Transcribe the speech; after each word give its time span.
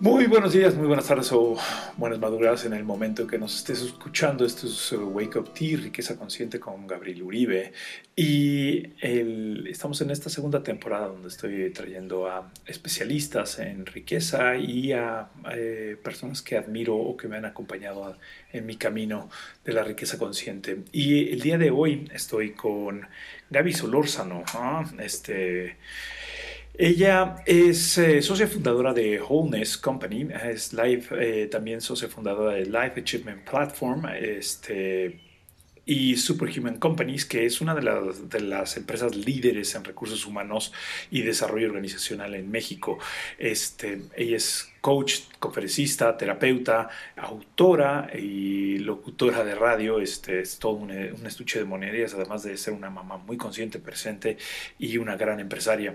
Muy 0.00 0.24
buenos 0.28 0.54
días, 0.54 0.74
muy 0.76 0.86
buenas 0.86 1.08
tardes 1.08 1.30
o 1.30 1.58
buenas 1.98 2.18
madrugadas 2.18 2.64
en 2.64 2.72
el 2.72 2.84
momento 2.84 3.20
en 3.20 3.28
que 3.28 3.36
nos 3.36 3.54
estés 3.54 3.82
escuchando. 3.82 4.46
Esto 4.46 4.66
es 4.66 4.92
uh, 4.92 5.04
Wake 5.08 5.38
Up 5.38 5.52
Tea, 5.52 5.76
Riqueza 5.76 6.16
Consciente 6.16 6.58
con 6.58 6.86
Gabriel 6.86 7.22
Uribe. 7.22 7.74
Y 8.16 8.94
estamos 9.68 10.00
en 10.00 10.10
esta 10.10 10.30
segunda 10.30 10.62
temporada 10.62 11.08
donde 11.08 11.28
estoy 11.28 11.70
trayendo 11.70 12.30
a 12.30 12.50
especialistas 12.64 13.58
en 13.58 13.84
riqueza 13.84 14.56
y 14.56 14.92
a 14.92 15.28
eh, 15.52 15.98
personas 16.02 16.40
que 16.40 16.56
admiro 16.56 16.96
o 16.96 17.14
que 17.14 17.28
me 17.28 17.36
han 17.36 17.44
acompañado 17.44 18.16
en 18.54 18.64
mi 18.64 18.76
camino 18.76 19.28
de 19.66 19.74
la 19.74 19.84
riqueza 19.84 20.16
consciente. 20.16 20.78
Y 20.92 21.28
el 21.30 21.42
día 21.42 21.58
de 21.58 21.70
hoy 21.70 22.08
estoy 22.14 22.52
con 22.52 23.06
Gaby 23.50 23.74
Solórzano. 23.74 24.44
Este 24.98 25.76
ella 26.74 27.36
es 27.46 27.98
eh, 27.98 28.22
socia 28.22 28.46
fundadora 28.46 28.94
de 28.94 29.20
Wholeness 29.20 29.76
Company, 29.76 30.28
es 30.50 30.74
eh, 30.74 31.48
también 31.50 31.80
socia 31.80 32.08
fundadora 32.08 32.54
de 32.54 32.66
Life 32.66 33.00
Achievement 33.00 33.48
Platform 33.48 34.06
este, 34.08 35.20
y 35.84 36.16
Superhuman 36.16 36.78
Companies, 36.78 37.26
que 37.26 37.44
es 37.44 37.60
una 37.60 37.74
de 37.74 37.82
las, 37.82 38.30
de 38.30 38.40
las, 38.40 38.76
empresas 38.76 39.14
líderes 39.14 39.74
en 39.74 39.84
recursos 39.84 40.24
humanos 40.24 40.72
y 41.10 41.22
desarrollo 41.22 41.66
organizacional 41.66 42.34
en 42.34 42.50
México. 42.50 42.98
Este, 43.38 44.02
ella 44.16 44.36
es 44.36 44.72
coach, 44.80 45.20
conferencista, 45.38 46.16
terapeuta, 46.16 46.88
autora 47.16 48.10
y 48.14 48.78
locutora 48.78 49.44
de 49.44 49.54
radio. 49.54 50.00
Este, 50.00 50.40
es 50.40 50.58
todo 50.58 50.72
un, 50.72 50.90
estuche 50.90 51.58
de 51.58 51.64
monerías, 51.64 52.14
además 52.14 52.42
de 52.42 52.56
ser 52.56 52.74
una 52.74 52.90
mamá 52.90 53.18
muy 53.18 53.36
consciente, 53.36 53.78
presente 53.78 54.38
y 54.78 54.96
una 54.98 55.16
gran 55.16 55.40
empresaria. 55.40 55.94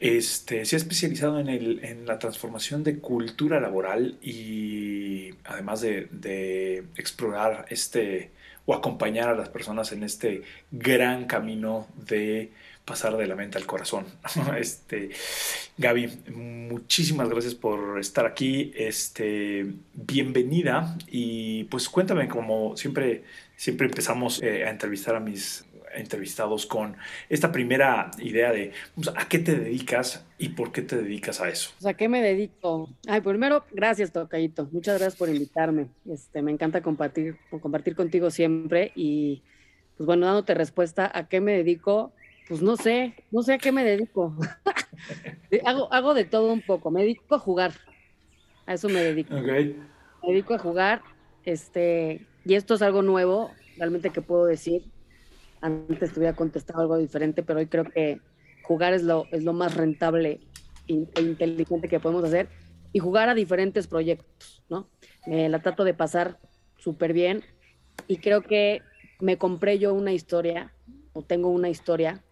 Este, 0.00 0.64
se 0.64 0.76
ha 0.76 0.78
especializado 0.78 1.40
en, 1.40 2.06
la 2.06 2.18
transformación 2.18 2.84
de 2.84 2.98
cultura 2.98 3.60
laboral 3.60 4.18
y 4.22 5.30
además 5.44 5.80
de, 5.80 6.08
de 6.10 6.84
explorar 6.96 7.66
este 7.70 8.30
o 8.66 8.74
acompañar 8.74 9.28
a 9.28 9.34
las 9.34 9.48
personas 9.48 9.92
en 9.92 10.02
este 10.02 10.42
gran 10.72 11.26
camino 11.26 11.86
de 11.94 12.52
pasar 12.86 13.16
de 13.16 13.26
la 13.26 13.36
mente 13.36 13.58
al 13.58 13.66
corazón. 13.66 14.06
Este, 14.58 15.10
Gaby, 15.76 16.06
muchísimas 16.34 17.28
gracias 17.28 17.54
por 17.54 17.98
estar 18.00 18.24
aquí. 18.24 18.72
Este, 18.74 19.66
bienvenida 19.92 20.96
y 21.08 21.64
pues 21.64 21.88
cuéntame 21.90 22.28
como 22.28 22.76
siempre 22.76 23.24
siempre 23.56 23.86
empezamos 23.86 24.42
eh, 24.42 24.64
a 24.64 24.70
entrevistar 24.70 25.16
a 25.16 25.20
mis 25.20 25.66
entrevistados 25.94 26.66
con 26.66 26.96
esta 27.28 27.50
primera 27.50 28.10
idea 28.18 28.52
de 28.52 28.72
pues, 28.94 29.08
a 29.08 29.28
qué 29.28 29.38
te 29.38 29.56
dedicas 29.56 30.24
y 30.38 30.50
por 30.50 30.70
qué 30.72 30.82
te 30.82 30.96
dedicas 30.96 31.40
a 31.40 31.48
eso. 31.48 31.70
¿A 31.84 31.94
qué 31.94 32.08
me 32.08 32.20
dedico? 32.22 32.90
Ay, 33.08 33.20
primero, 33.22 33.64
gracias, 33.72 34.12
Tocayito. 34.12 34.68
Muchas 34.72 34.98
gracias 34.98 35.16
por 35.16 35.28
invitarme. 35.28 35.88
Este, 36.08 36.42
me 36.42 36.52
encanta 36.52 36.82
compartir, 36.82 37.36
compartir 37.62 37.96
contigo 37.96 38.30
siempre 38.30 38.92
y, 38.94 39.42
pues 39.96 40.06
bueno, 40.06 40.26
dándote 40.26 40.54
respuesta 40.54 41.10
a 41.12 41.28
qué 41.28 41.40
me 41.40 41.52
dedico, 41.52 42.12
pues 42.48 42.62
no 42.62 42.76
sé, 42.76 43.14
no 43.30 43.42
sé 43.42 43.54
a 43.54 43.58
qué 43.58 43.72
me 43.72 43.84
dedico. 43.84 44.34
hago, 45.64 45.92
hago 45.92 46.14
de 46.14 46.24
todo 46.24 46.52
un 46.52 46.62
poco. 46.62 46.90
Me 46.90 47.02
dedico 47.02 47.34
a 47.34 47.38
jugar. 47.38 47.72
A 48.66 48.74
eso 48.74 48.88
me 48.88 49.02
dedico. 49.02 49.34
Me 49.34 49.76
dedico 50.28 50.54
a 50.54 50.58
jugar. 50.58 51.02
Este, 51.44 52.26
y 52.44 52.54
esto 52.54 52.74
es 52.74 52.82
algo 52.82 53.02
nuevo, 53.02 53.50
realmente 53.76 54.10
que 54.10 54.22
puedo 54.22 54.46
decir. 54.46 54.84
Antes 55.60 56.12
te 56.12 56.20
hubiera 56.20 56.36
contestado 56.36 56.80
algo 56.80 56.98
diferente, 56.98 57.42
pero 57.42 57.58
hoy 57.58 57.66
creo 57.66 57.84
que 57.84 58.20
jugar 58.62 58.94
es 58.94 59.02
lo, 59.02 59.26
es 59.32 59.42
lo 59.42 59.52
más 59.52 59.74
rentable 59.74 60.40
e 60.86 61.20
inteligente 61.20 61.88
que 61.88 61.98
podemos 61.98 62.24
hacer. 62.24 62.48
Y 62.92 63.00
jugar 63.00 63.28
a 63.28 63.34
diferentes 63.34 63.88
proyectos, 63.88 64.62
¿no? 64.68 64.88
Me 65.26 65.48
la 65.48 65.60
trato 65.60 65.82
de 65.82 65.94
pasar 65.94 66.38
súper 66.78 67.12
bien. 67.12 67.42
Y 68.06 68.18
creo 68.18 68.42
que 68.42 68.82
me 69.20 69.36
compré 69.36 69.78
yo 69.80 69.92
una 69.94 70.12
historia, 70.12 70.72
o 71.12 71.22
tengo 71.22 71.48
una 71.48 71.68
historia 71.68 72.22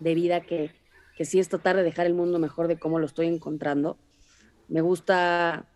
de 0.00 0.14
vida 0.14 0.40
que, 0.42 0.70
que 1.16 1.24
sí 1.24 1.38
es 1.38 1.48
tratar 1.48 1.76
de 1.76 1.82
dejar 1.82 2.06
el 2.06 2.14
mundo 2.14 2.38
mejor 2.38 2.68
de 2.68 2.78
cómo 2.78 2.98
lo 2.98 3.06
estoy 3.06 3.26
encontrando. 3.26 3.98
Me 4.68 4.80
gusta 4.80 5.66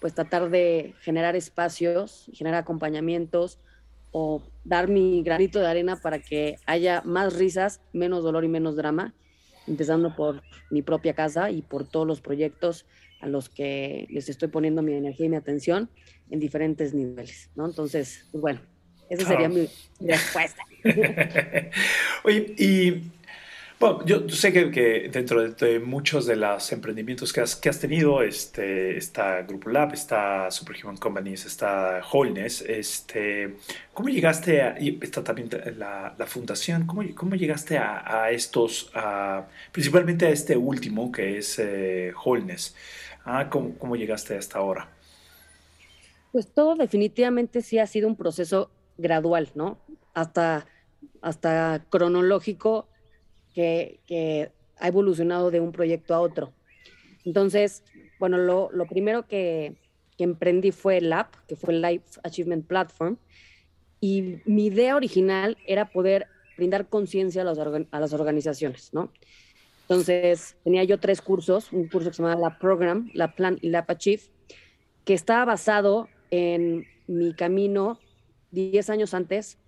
pues 0.00 0.14
tratar 0.14 0.50
de 0.50 0.94
generar 1.00 1.36
espacios, 1.36 2.30
generar 2.32 2.62
acompañamientos 2.62 3.58
o 4.12 4.42
dar 4.64 4.88
mi 4.88 5.22
granito 5.22 5.58
de 5.58 5.66
arena 5.66 5.96
para 5.96 6.18
que 6.18 6.56
haya 6.66 7.02
más 7.04 7.36
risas, 7.36 7.80
menos 7.92 8.22
dolor 8.22 8.44
y 8.44 8.48
menos 8.48 8.76
drama, 8.76 9.14
empezando 9.66 10.14
por 10.14 10.42
mi 10.70 10.82
propia 10.82 11.14
casa 11.14 11.50
y 11.50 11.62
por 11.62 11.86
todos 11.86 12.06
los 12.06 12.20
proyectos 12.20 12.86
a 13.20 13.26
los 13.26 13.48
que 13.48 14.06
les 14.10 14.28
estoy 14.28 14.48
poniendo 14.48 14.82
mi 14.82 14.94
energía 14.94 15.26
y 15.26 15.28
mi 15.28 15.36
atención 15.36 15.90
en 16.30 16.38
diferentes 16.38 16.94
niveles, 16.94 17.50
¿no? 17.56 17.66
Entonces, 17.66 18.26
pues 18.30 18.40
bueno, 18.40 18.60
esa 19.10 19.26
sería 19.26 19.48
mi 19.48 19.68
respuesta. 20.00 20.62
Oye, 22.24 22.54
y 22.56 23.02
bueno, 23.80 24.04
yo 24.04 24.28
sé 24.28 24.52
que, 24.52 25.08
dentro 25.12 25.48
de, 25.48 25.78
muchos 25.78 26.26
de 26.26 26.34
los 26.34 26.72
emprendimientos 26.72 27.32
que 27.32 27.40
has, 27.40 27.80
tenido, 27.80 28.22
este, 28.22 28.96
está 28.96 29.42
Grupo 29.42 29.70
Lab, 29.70 29.92
está 29.94 30.50
Superhuman 30.50 30.96
Companies, 30.96 31.46
está 31.46 32.02
Wholeness, 32.12 32.62
este, 32.62 33.54
¿cómo 33.94 34.08
llegaste 34.08 34.62
a, 34.62 34.80
y 34.80 34.98
está 35.00 35.22
también 35.22 35.48
la, 35.76 36.12
fundación, 36.26 36.86
¿cómo, 36.86 37.02
llegaste 37.36 37.78
a, 37.78 38.30
estos, 38.32 38.90
principalmente 39.70 40.26
a 40.26 40.30
este 40.30 40.56
último 40.56 41.12
que 41.12 41.38
es 41.38 41.60
eh, 41.60 42.12
Wholeness? 42.24 42.74
Ah, 43.24 43.48
¿cómo, 43.48 43.74
¿Cómo 43.78 43.94
llegaste 43.94 44.36
hasta 44.36 44.58
ahora? 44.58 44.88
Pues 46.32 46.48
todo 46.52 46.74
definitivamente 46.74 47.62
sí 47.62 47.78
ha 47.78 47.86
sido 47.86 48.08
un 48.08 48.16
proceso 48.16 48.70
gradual, 48.96 49.50
¿no? 49.54 49.78
Hasta, 50.14 50.66
hasta 51.22 51.84
cronológico 51.90 52.88
que, 54.06 54.52
ha 54.80 54.86
evolucionado 54.86 55.50
de 55.50 55.58
un 55.58 55.72
proyecto 55.72 56.14
a 56.14 56.20
otro. 56.20 56.52
Entonces, 57.24 57.82
bueno, 58.20 58.38
lo, 58.38 58.86
primero 58.86 59.26
que, 59.26 59.74
emprendí 60.18 60.70
fue 60.72 60.98
el 60.98 61.12
app, 61.12 61.34
que 61.46 61.56
fue 61.56 61.74
el 61.74 61.82
Life 61.82 62.20
Achievement 62.22 62.66
Platform, 62.66 63.18
y 64.00 64.36
mi 64.44 64.66
idea 64.66 64.94
original 64.94 65.56
era 65.66 65.90
poder 65.90 66.26
brindar 66.56 66.88
conciencia 66.88 67.42
a, 67.42 67.44
las 68.00 68.12
organizaciones, 68.12 68.92
¿no? 68.92 69.12
Entonces, 69.82 70.56
tenía 70.62 70.84
yo 70.84 70.98
tres 70.98 71.20
cursos, 71.20 71.72
un 71.72 71.88
curso 71.88 72.10
que 72.10 72.16
se 72.16 72.22
llamaba 72.22 72.40
La 72.40 72.58
Program, 72.58 73.10
La 73.14 73.34
Plan 73.34 73.58
y 73.60 73.70
La 73.70 73.84
Achieve, 73.88 74.22
que 75.04 75.14
estaba 75.14 75.44
basado 75.44 76.08
en 76.30 76.86
mi 77.08 77.32
camino 77.32 77.98
10 78.52 78.90
años 78.90 79.14
antes, 79.14 79.58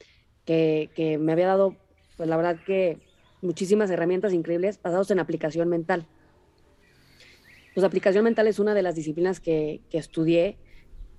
que, 0.44 0.90
que 0.94 1.18
me 1.18 1.32
había 1.32 1.46
dado, 1.46 1.76
pues 2.16 2.28
la 2.28 2.36
verdad 2.36 2.58
que 2.64 2.98
muchísimas 3.42 3.90
herramientas 3.90 4.32
increíbles 4.32 4.80
basadas 4.82 5.10
en 5.10 5.18
aplicación 5.18 5.68
mental. 5.68 6.06
Pues 7.74 7.84
aplicación 7.84 8.24
mental 8.24 8.46
es 8.48 8.58
una 8.58 8.74
de 8.74 8.82
las 8.82 8.94
disciplinas 8.94 9.40
que, 9.40 9.80
que 9.90 9.98
estudié, 9.98 10.58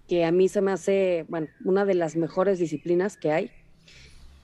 que 0.07 0.25
a 0.25 0.31
mí 0.31 0.49
se 0.49 0.61
me 0.61 0.71
hace, 0.71 1.25
bueno, 1.29 1.47
una 1.63 1.85
de 1.85 1.95
las 1.95 2.15
mejores 2.15 2.59
disciplinas 2.59 3.17
que 3.17 3.31
hay. 3.31 3.51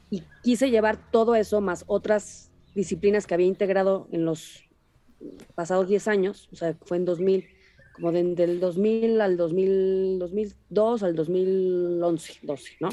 Y 0.10 0.24
quise 0.42 0.70
llevar 0.70 1.12
todo 1.12 1.36
eso 1.36 1.60
más 1.60 1.84
otras 1.88 2.52
disciplinas 2.74 3.28
que 3.28 3.34
había 3.34 3.48
integrado 3.48 4.08
en 4.12 4.24
los 4.24 4.64
pasados 5.56 5.88
10 5.88 6.08
años, 6.08 6.48
o 6.52 6.56
sea, 6.56 6.76
fue 6.86 6.98
en 6.98 7.06
2000, 7.06 7.46
como 7.94 8.12
del 8.12 8.60
2000 8.60 9.22
al 9.22 9.38
2000, 9.38 10.20
2002 10.20 11.04
al 11.04 11.16
2011, 11.16 12.40
12, 12.44 12.72
¿no? 12.80 12.90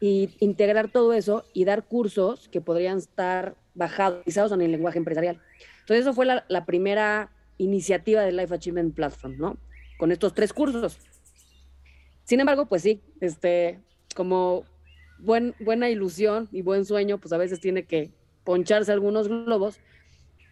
Y 0.00 0.30
integrar 0.40 0.90
todo 0.90 1.12
eso 1.12 1.44
y 1.52 1.64
dar 1.64 1.84
cursos 1.84 2.48
que 2.48 2.60
podrían 2.60 2.98
estar 2.98 3.56
bajados 3.74 4.52
en 4.52 4.62
el 4.62 4.72
lenguaje 4.72 4.98
empresarial. 4.98 5.40
Entonces, 5.80 6.04
eso 6.04 6.14
fue 6.14 6.26
la, 6.26 6.66
primera 6.66 7.30
iniciativa 7.58 8.22
del 8.22 8.36
Life 8.36 8.54
Achievement 8.54 8.94
Platform, 8.94 9.36
¿no? 9.38 9.56
Con 9.98 10.12
estos 10.12 10.34
tres 10.34 10.52
cursos. 10.52 10.98
Sin 12.24 12.40
embargo, 12.40 12.66
pues 12.66 12.82
sí, 12.82 13.00
este, 13.20 13.80
como 14.14 14.64
buen, 15.18 15.54
buena 15.60 15.88
ilusión 15.88 16.48
y 16.52 16.62
buen 16.62 16.84
sueño, 16.84 17.18
pues 17.18 17.32
a 17.32 17.38
veces 17.38 17.60
tiene 17.60 17.84
que 17.84 18.10
poncharse 18.44 18.92
algunos 18.92 19.28
globos, 19.28 19.78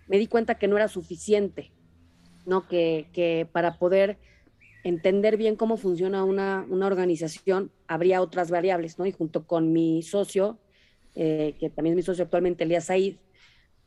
me 0.07 0.19
di 0.19 0.27
cuenta 0.27 0.57
que 0.57 0.69
no 0.69 0.77
era 0.77 0.89
suficiente, 0.89 1.73
¿no? 2.47 2.69
Que, 2.69 3.09
que 3.13 3.49
para 3.51 3.79
poder 3.79 4.19
entender 4.85 5.37
bien 5.37 5.57
cómo 5.57 5.77
funciona 5.77 6.23
una, 6.25 6.67
organización, 6.71 7.73
habría 7.89 8.21
otras 8.21 8.51
variables, 8.51 8.99
¿no? 8.99 9.07
Y 9.07 9.13
junto 9.13 9.47
con 9.47 9.73
mi 9.73 10.03
socio, 10.03 10.59
eh, 11.15 11.57
que 11.59 11.71
también 11.71 11.95
es 11.95 11.97
mi 11.97 12.03
socio 12.03 12.25
actualmente, 12.25 12.65
Elías 12.65 12.85
Said, 12.85 13.17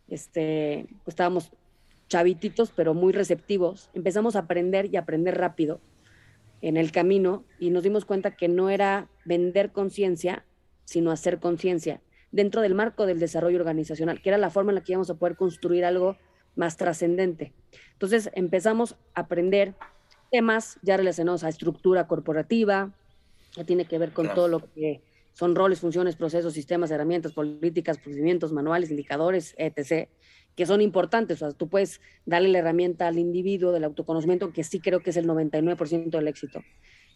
este, 0.10 0.88
pues 1.04 1.14
estábamos 1.14 1.52
chavititos, 2.10 2.72
pero 2.76 2.94
muy 2.94 3.14
receptivos. 3.14 3.90
Empezamos 3.94 4.36
a 4.36 4.40
aprender 4.40 4.88
y 4.92 4.98
aprender 4.98 5.38
rápido 5.38 5.80
en 6.62 6.78
el 6.78 6.92
camino 6.92 7.46
y 7.60 7.70
nos 7.70 7.84
dimos 7.84 8.06
cuenta 8.06 8.36
que 8.36 8.48
no 8.48 8.70
era 8.70 9.10
vender 9.26 9.72
conciencia, 9.72 10.46
sino 10.86 11.12
hacer 11.12 11.40
conciencia 11.40 12.02
dentro 12.32 12.62
del 12.62 12.76
marco 12.76 13.06
del 13.06 13.20
desarrollo 13.20 13.60
organizacional, 13.60 14.22
que 14.22 14.30
era 14.30 14.38
la 14.38 14.50
forma 14.50 14.72
en 14.72 14.76
la 14.76 14.84
que 14.84 14.94
íbamos 14.94 15.10
a 15.10 15.16
poder 15.16 15.36
construir 15.36 15.86
algo 15.86 16.18
más 16.56 16.78
trascendente. 16.78 17.54
Entonces 17.94 18.32
empezamos 18.34 18.96
a 19.14 19.22
aprender 19.22 19.76
temas 20.32 20.80
ya 20.82 20.98
relacionados 20.98 21.44
a 21.44 21.50
estructura 21.50 22.08
corporativa, 22.08 22.94
que 23.56 23.64
tiene 23.64 23.86
que 23.86 23.98
ver 23.98 24.12
con 24.12 24.34
todo 24.34 24.48
lo 24.48 24.60
que 24.74 25.02
son 25.34 25.56
roles, 25.56 25.80
funciones, 25.80 26.16
procesos, 26.16 26.54
sistemas, 26.54 26.90
herramientas, 26.90 27.34
políticas, 27.34 28.00
procedimientos, 28.00 28.52
manuales, 28.52 28.90
indicadores, 28.90 29.54
etc., 29.58 30.10
que 30.56 30.66
son 30.66 30.82
importantes. 30.82 31.42
O 31.44 31.46
sea, 31.46 31.56
tú 31.56 31.70
puedes 31.70 32.02
darle 32.26 32.50
la 32.50 32.58
herramienta 32.58 33.08
al 33.08 33.20
individuo 33.20 33.72
del 33.72 33.84
autoconocimiento, 33.84 34.52
que 34.52 34.64
sí 34.64 34.80
creo 34.80 35.02
que 35.02 35.12
es 35.12 35.18
el 35.18 35.28
99% 35.28 36.10
del 36.10 36.28
éxito. 36.28 36.64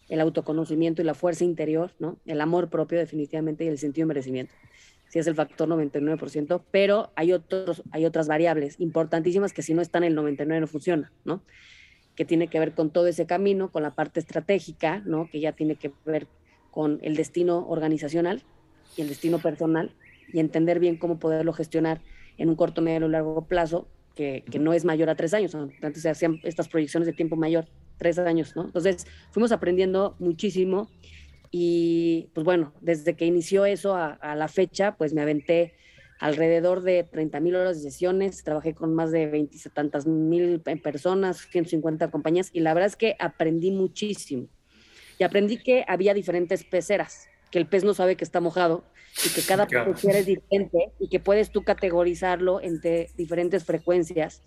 El 0.07 0.21
autoconocimiento 0.21 1.01
y 1.01 1.05
la 1.05 1.15
fuerza 1.15 1.43
interior, 1.43 1.93
¿no? 1.97 2.19
El 2.27 2.41
amor 2.41 2.69
propio 2.69 2.99
definitivamente 2.99 3.65
y 3.65 3.69
el 3.69 3.79
sentido 3.79 4.05
de 4.05 4.09
merecimiento. 4.09 4.53
Sí 5.09 5.17
es 5.17 5.25
el 5.25 5.33
factor 5.33 5.67
99%, 5.67 6.61
pero 6.69 7.11
hay, 7.15 7.33
otros, 7.33 7.81
hay 7.91 8.05
otras 8.05 8.27
variables 8.27 8.79
importantísimas 8.79 9.51
que 9.51 9.63
si 9.63 9.73
no 9.73 9.81
están 9.81 10.03
en 10.03 10.09
el 10.09 10.15
99 10.15 10.61
no 10.61 10.67
funciona, 10.67 11.11
¿no? 11.25 11.41
Que 12.15 12.25
tiene 12.25 12.47
que 12.47 12.59
ver 12.59 12.73
con 12.73 12.89
todo 12.89 13.07
ese 13.07 13.25
camino, 13.25 13.71
con 13.71 13.83
la 13.83 13.91
parte 13.91 14.19
estratégica, 14.19 15.01
¿no? 15.05 15.29
Que 15.29 15.39
ya 15.39 15.53
tiene 15.53 15.75
que 15.75 15.91
ver 16.05 16.27
con 16.71 16.99
el 17.01 17.15
destino 17.15 17.67
organizacional 17.67 18.43
y 18.97 19.01
el 19.01 19.09
destino 19.09 19.39
personal 19.39 19.91
y 20.31 20.39
entender 20.39 20.79
bien 20.79 20.97
cómo 20.97 21.19
poderlo 21.19 21.53
gestionar 21.53 22.01
en 22.37 22.49
un 22.49 22.55
corto, 22.55 22.81
medio 22.81 23.05
o 23.05 23.09
largo 23.09 23.45
plazo 23.45 23.87
que, 24.15 24.43
que, 24.49 24.59
no 24.59 24.73
es 24.73 24.85
mayor 24.85 25.09
a 25.09 25.15
tres 25.15 25.33
años. 25.33 25.55
Antes 25.55 26.01
se 26.01 26.09
hacían 26.09 26.39
estas 26.43 26.67
proyecciones 26.67 27.07
de 27.07 27.13
tiempo 27.13 27.35
mayor, 27.35 27.67
tres 27.97 28.17
años, 28.19 28.55
¿no? 28.55 28.65
Entonces 28.65 29.05
fuimos 29.31 29.51
aprendiendo 29.51 30.15
muchísimo 30.19 30.89
y 31.51 32.29
pues 32.33 32.45
bueno, 32.45 32.73
desde 32.81 33.15
que 33.15 33.25
inició 33.25 33.65
eso 33.65 33.95
a, 33.95 34.13
a 34.13 34.35
la 34.35 34.47
fecha, 34.47 34.95
pues 34.97 35.13
me 35.13 35.21
aventé 35.21 35.73
alrededor 36.21 36.83
de 36.83 37.03
30 37.03 37.39
mil 37.39 37.55
horas 37.55 37.81
de 37.81 37.89
sesiones, 37.89 38.43
trabajé 38.43 38.75
con 38.75 38.93
más 38.93 39.11
de 39.11 39.25
20 39.25 39.57
tantas 39.71 40.05
mil 40.05 40.61
personas, 40.61 41.47
150 41.49 42.11
compañías 42.11 42.51
y 42.53 42.59
la 42.59 42.75
verdad 42.75 42.89
es 42.89 42.95
que 42.95 43.15
aprendí 43.19 43.71
muchísimo 43.71 44.47
y 45.17 45.23
aprendí 45.23 45.57
que 45.57 45.83
había 45.87 46.13
diferentes 46.13 46.63
peceras, 46.63 47.27
que 47.49 47.57
el 47.57 47.65
pez 47.65 47.83
no 47.83 47.95
sabe 47.95 48.17
que 48.17 48.23
está 48.23 48.39
mojado 48.39 48.83
y 49.25 49.29
que 49.29 49.41
cada 49.41 49.65
pecera 49.65 50.19
es 50.19 50.27
diferente 50.27 50.91
y 50.99 51.09
que 51.09 51.19
puedes 51.19 51.49
tú 51.49 51.63
categorizarlo 51.63 52.61
entre 52.61 53.09
diferentes 53.17 53.65
frecuencias 53.65 54.43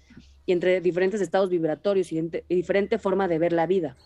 y 0.47 0.53
entre 0.53 0.81
diferentes 0.81 1.21
estados 1.21 1.51
vibratorios 1.51 2.13
y, 2.13 2.19
y 2.19 2.55
diferente 2.55 2.99
forma 2.99 3.27
de 3.27 3.41
ver 3.41 3.53
la 3.53 3.67
vida. 3.67 3.97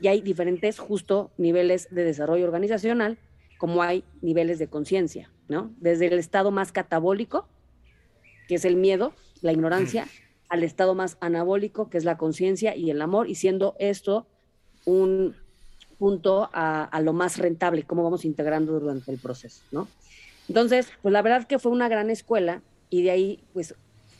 Y 0.00 0.06
hay 0.06 0.20
diferentes 0.20 0.78
justo 0.78 1.32
niveles 1.36 1.88
de 1.90 2.04
desarrollo 2.04 2.44
organizacional 2.44 3.18
como 3.62 3.84
hay 3.84 4.02
niveles 4.22 4.58
de 4.58 4.66
conciencia, 4.66 5.30
¿no? 5.46 5.72
Desde 5.78 6.08
el 6.08 6.14
estado 6.14 6.50
más 6.50 6.72
catabólico, 6.72 7.46
que 8.48 8.56
es 8.56 8.64
el 8.64 8.74
miedo, 8.74 9.12
la 9.40 9.52
ignorancia, 9.52 10.08
al 10.48 10.64
estado 10.64 10.96
más 10.96 11.16
anabólico, 11.20 11.88
que 11.88 11.96
es 11.96 12.02
la 12.04 12.18
conciencia 12.18 12.74
y 12.74 12.90
el 12.90 13.00
amor, 13.00 13.28
y 13.28 13.36
siendo 13.36 13.76
esto 13.78 14.26
un, 14.84 15.36
punto 15.96 16.50
a, 16.52 17.00
lo 17.04 17.12
más 17.12 17.38
rentable, 17.38 17.84
cómo 17.84 18.02
vamos 18.02 18.24
integrando 18.24 18.80
durante 18.80 19.12
el 19.12 19.18
proceso, 19.18 19.62
¿no? 19.70 19.86
Entonces, 20.48 20.88
pues 21.00 21.12
la 21.12 21.22
verdad 21.22 21.46
que 21.46 21.60
fue 21.60 21.70
una 21.70 21.88
gran 21.88 22.10
escuela 22.10 22.62
y 22.90 23.02
de 23.02 23.12
ahí, 23.12 23.44
pues, 23.52 23.76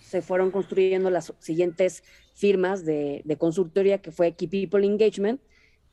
se 0.06 0.22
fueron 0.22 0.52
construyendo 0.52 1.10
las 1.10 1.32
siguientes 1.40 2.04
firmas 2.34 2.84
de, 2.84 3.24
consultoría, 3.40 3.98
que 3.98 4.12
fue 4.12 4.34
Key 4.34 4.46
People 4.46 4.86
Engagement, 4.86 5.40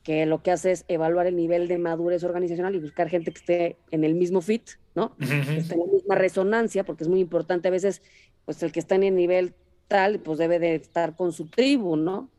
que 0.03 0.25
lo 0.25 0.41
que 0.41 0.51
hace 0.51 0.71
es 0.71 0.85
evaluar 0.87 1.27
el 1.27 1.35
nivel 1.35 1.67
de 1.67 1.77
madurez 1.77 2.23
organizacional 2.23 2.75
y 2.75 2.79
buscar 2.79 3.09
gente 3.09 3.31
que 3.31 3.39
esté 3.39 3.77
en 3.91 4.03
el 4.03 4.15
mismo 4.15 4.41
fit, 4.41 4.69
¿no? 4.95 5.15
Que 5.17 5.57
esté 5.59 5.75
en 5.75 5.79
la 5.81 5.91
misma 5.91 6.15
resonancia, 6.15 6.83
porque 6.83 7.03
es 7.03 7.09
muy 7.09 7.19
importante 7.19 7.67
a 7.67 7.71
veces, 7.71 8.01
pues 8.45 8.63
el 8.63 8.71
que 8.71 8.79
está 8.79 8.95
en 8.95 9.03
el 9.03 9.15
nivel 9.15 9.53
tal, 9.87 10.19
pues 10.19 10.37
debe 10.37 10.59
de 10.59 10.75
estar 10.75 11.15
con 11.15 11.31
su 11.33 11.47
tribu, 11.47 11.95
¿no? 11.95 12.29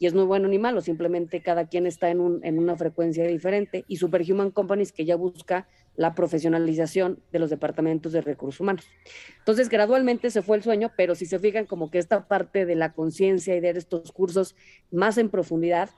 y 0.00 0.06
es 0.06 0.14
muy 0.14 0.24
bueno 0.24 0.48
ni 0.48 0.58
malo, 0.58 0.80
simplemente 0.80 1.42
cada 1.42 1.66
quien 1.66 1.86
está 1.86 2.10
en, 2.10 2.20
un, 2.20 2.44
en 2.44 2.58
una 2.58 2.74
frecuencia 2.76 3.26
diferente 3.26 3.84
y 3.86 3.96
Superhuman 3.96 4.50
Companies 4.50 4.92
que 4.92 5.04
ya 5.04 5.14
busca 5.14 5.68
la 5.94 6.14
profesionalización 6.14 7.20
de 7.32 7.38
los 7.38 7.50
departamentos 7.50 8.12
de 8.12 8.22
recursos 8.22 8.60
humanos. 8.60 8.86
Entonces, 9.38 9.68
gradualmente 9.68 10.30
se 10.30 10.40
fue 10.40 10.56
el 10.56 10.62
sueño, 10.62 10.90
pero 10.96 11.14
si 11.14 11.26
se 11.26 11.38
fijan 11.38 11.66
como 11.66 11.90
que 11.90 11.98
esta 11.98 12.26
parte 12.28 12.64
de 12.64 12.76
la 12.76 12.94
conciencia 12.94 13.54
y 13.54 13.60
de 13.60 13.70
estos 13.70 14.10
cursos 14.10 14.56
más 14.90 15.18
en 15.18 15.28
profundidad, 15.28 15.90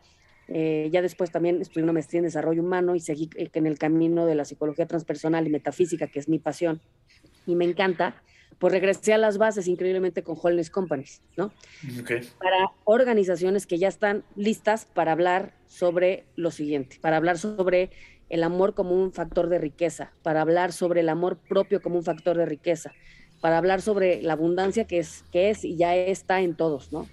eh, 0.48 0.88
ya 0.92 1.02
después 1.02 1.30
también 1.30 1.60
estudié 1.60 1.84
una 1.84 1.92
maestría 1.92 2.18
en 2.18 2.24
desarrollo 2.24 2.62
humano 2.62 2.94
y 2.94 3.00
seguí 3.00 3.30
eh, 3.36 3.48
en 3.52 3.66
el 3.66 3.78
camino 3.78 4.26
de 4.26 4.34
la 4.34 4.44
psicología 4.44 4.86
transpersonal 4.86 5.46
y 5.46 5.50
metafísica, 5.50 6.06
que 6.06 6.18
es 6.18 6.28
mi 6.28 6.38
pasión 6.38 6.80
y 7.46 7.54
me 7.54 7.64
encanta 7.64 8.22
pues 8.58 8.72
regresé 8.72 9.12
a 9.12 9.18
las 9.18 9.38
bases 9.38 9.66
increíblemente 9.66 10.22
con 10.22 10.36
Holness 10.40 10.70
Companies, 10.70 11.20
¿no? 11.36 11.52
Para 12.38 12.70
organizaciones 12.84 13.66
que 13.66 13.76
ya 13.76 13.88
están 13.88 14.22
listas 14.36 14.84
para 14.84 15.10
hablar 15.10 15.52
sobre 15.66 16.26
lo 16.36 16.52
siguiente, 16.52 16.96
para 17.00 17.16
hablar 17.16 17.38
sobre 17.38 17.90
el 18.28 18.44
amor 18.44 18.74
como 18.74 18.94
un 18.94 19.12
factor 19.12 19.48
de 19.48 19.58
riqueza, 19.58 20.12
para 20.22 20.42
hablar 20.42 20.72
sobre 20.72 21.00
el 21.00 21.08
amor 21.08 21.38
propio 21.38 21.82
como 21.82 21.96
un 21.96 22.04
factor 22.04 22.36
de 22.36 22.46
riqueza, 22.46 22.92
para 23.40 23.58
hablar 23.58 23.82
sobre 23.82 24.22
la 24.22 24.34
abundancia 24.34 24.86
que 24.86 24.98
es, 25.00 25.24
que 25.32 25.50
es 25.50 25.64
y 25.64 25.76
ya 25.76 25.96
está 25.96 26.40
en 26.40 26.54
todos, 26.54 26.92
¿no? 26.92 27.08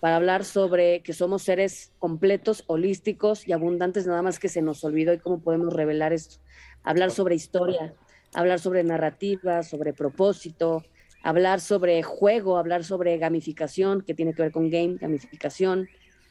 Para 0.00 0.16
hablar 0.16 0.44
sobre 0.44 1.02
que 1.02 1.12
somos 1.12 1.42
seres 1.42 1.92
completos, 1.98 2.64
holísticos 2.66 3.46
y 3.46 3.52
abundantes, 3.52 4.06
nada 4.06 4.22
más 4.22 4.38
que 4.38 4.48
se 4.48 4.62
nos 4.62 4.82
olvidó 4.82 5.12
y 5.12 5.18
cómo 5.18 5.40
podemos 5.40 5.74
revelar 5.74 6.12
esto. 6.14 6.36
Hablar 6.82 7.10
sobre 7.10 7.34
historia, 7.34 7.94
hablar 8.34 8.60
sobre 8.60 8.82
narrativa, 8.82 9.62
sobre 9.62 9.92
propósito, 9.92 10.84
hablar 11.22 11.60
sobre 11.60 12.02
juego, 12.02 12.56
hablar 12.56 12.82
sobre 12.84 13.18
gamificación, 13.18 14.00
que 14.00 14.14
tiene 14.14 14.32
que 14.32 14.42
ver 14.42 14.52
con 14.52 14.70
game, 14.70 14.96
gamificación, 14.98 15.88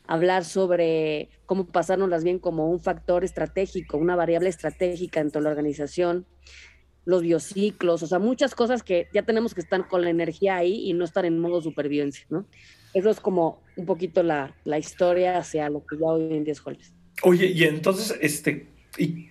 hablar 0.08 0.46
sobre 0.46 1.30
cómo 1.46 1.68
pasárnoslas 1.68 2.24
bien 2.24 2.40
como 2.40 2.70
un 2.72 2.80
factor 2.80 3.24
estratégico, 3.24 3.98
una 3.98 4.16
variable 4.16 4.50
estratégica 4.50 5.20
dentro 5.20 5.42
de 5.42 5.44
la 5.44 5.52
organización, 5.52 6.26
los 7.06 7.22
biociclos, 7.22 8.02
o 8.02 8.08
sea, 8.08 8.18
muchas 8.18 8.56
cosas 8.56 8.82
que 8.82 9.08
ya 9.14 9.24
tenemos 9.24 9.54
que 9.54 9.62
estar 9.62 9.88
con 9.88 10.02
la 10.02 10.10
energía 10.10 10.56
ahí 10.56 10.90
y 10.90 10.94
no 10.94 11.06
estar 11.06 11.26
en 11.26 11.38
modo 11.40 11.62
supervivencia, 11.62 12.26
¿no? 12.30 12.48
Eso 12.94 13.10
es 13.10 13.20
como 13.20 13.62
un 13.76 13.86
poquito 13.86 14.24
la, 14.24 14.56
la 14.66 14.78
historia 14.78 15.38
hacia 15.38 15.70
lo 15.70 15.86
que 15.86 15.98
ya 15.98 16.08
hoy 16.08 16.34
en 16.34 16.44
día 16.44 16.54
es 16.54 16.64
Oye, 17.24 17.48
y 17.48 17.64
entonces, 17.64 18.18
este, 18.22 18.68
¿y 18.98 19.30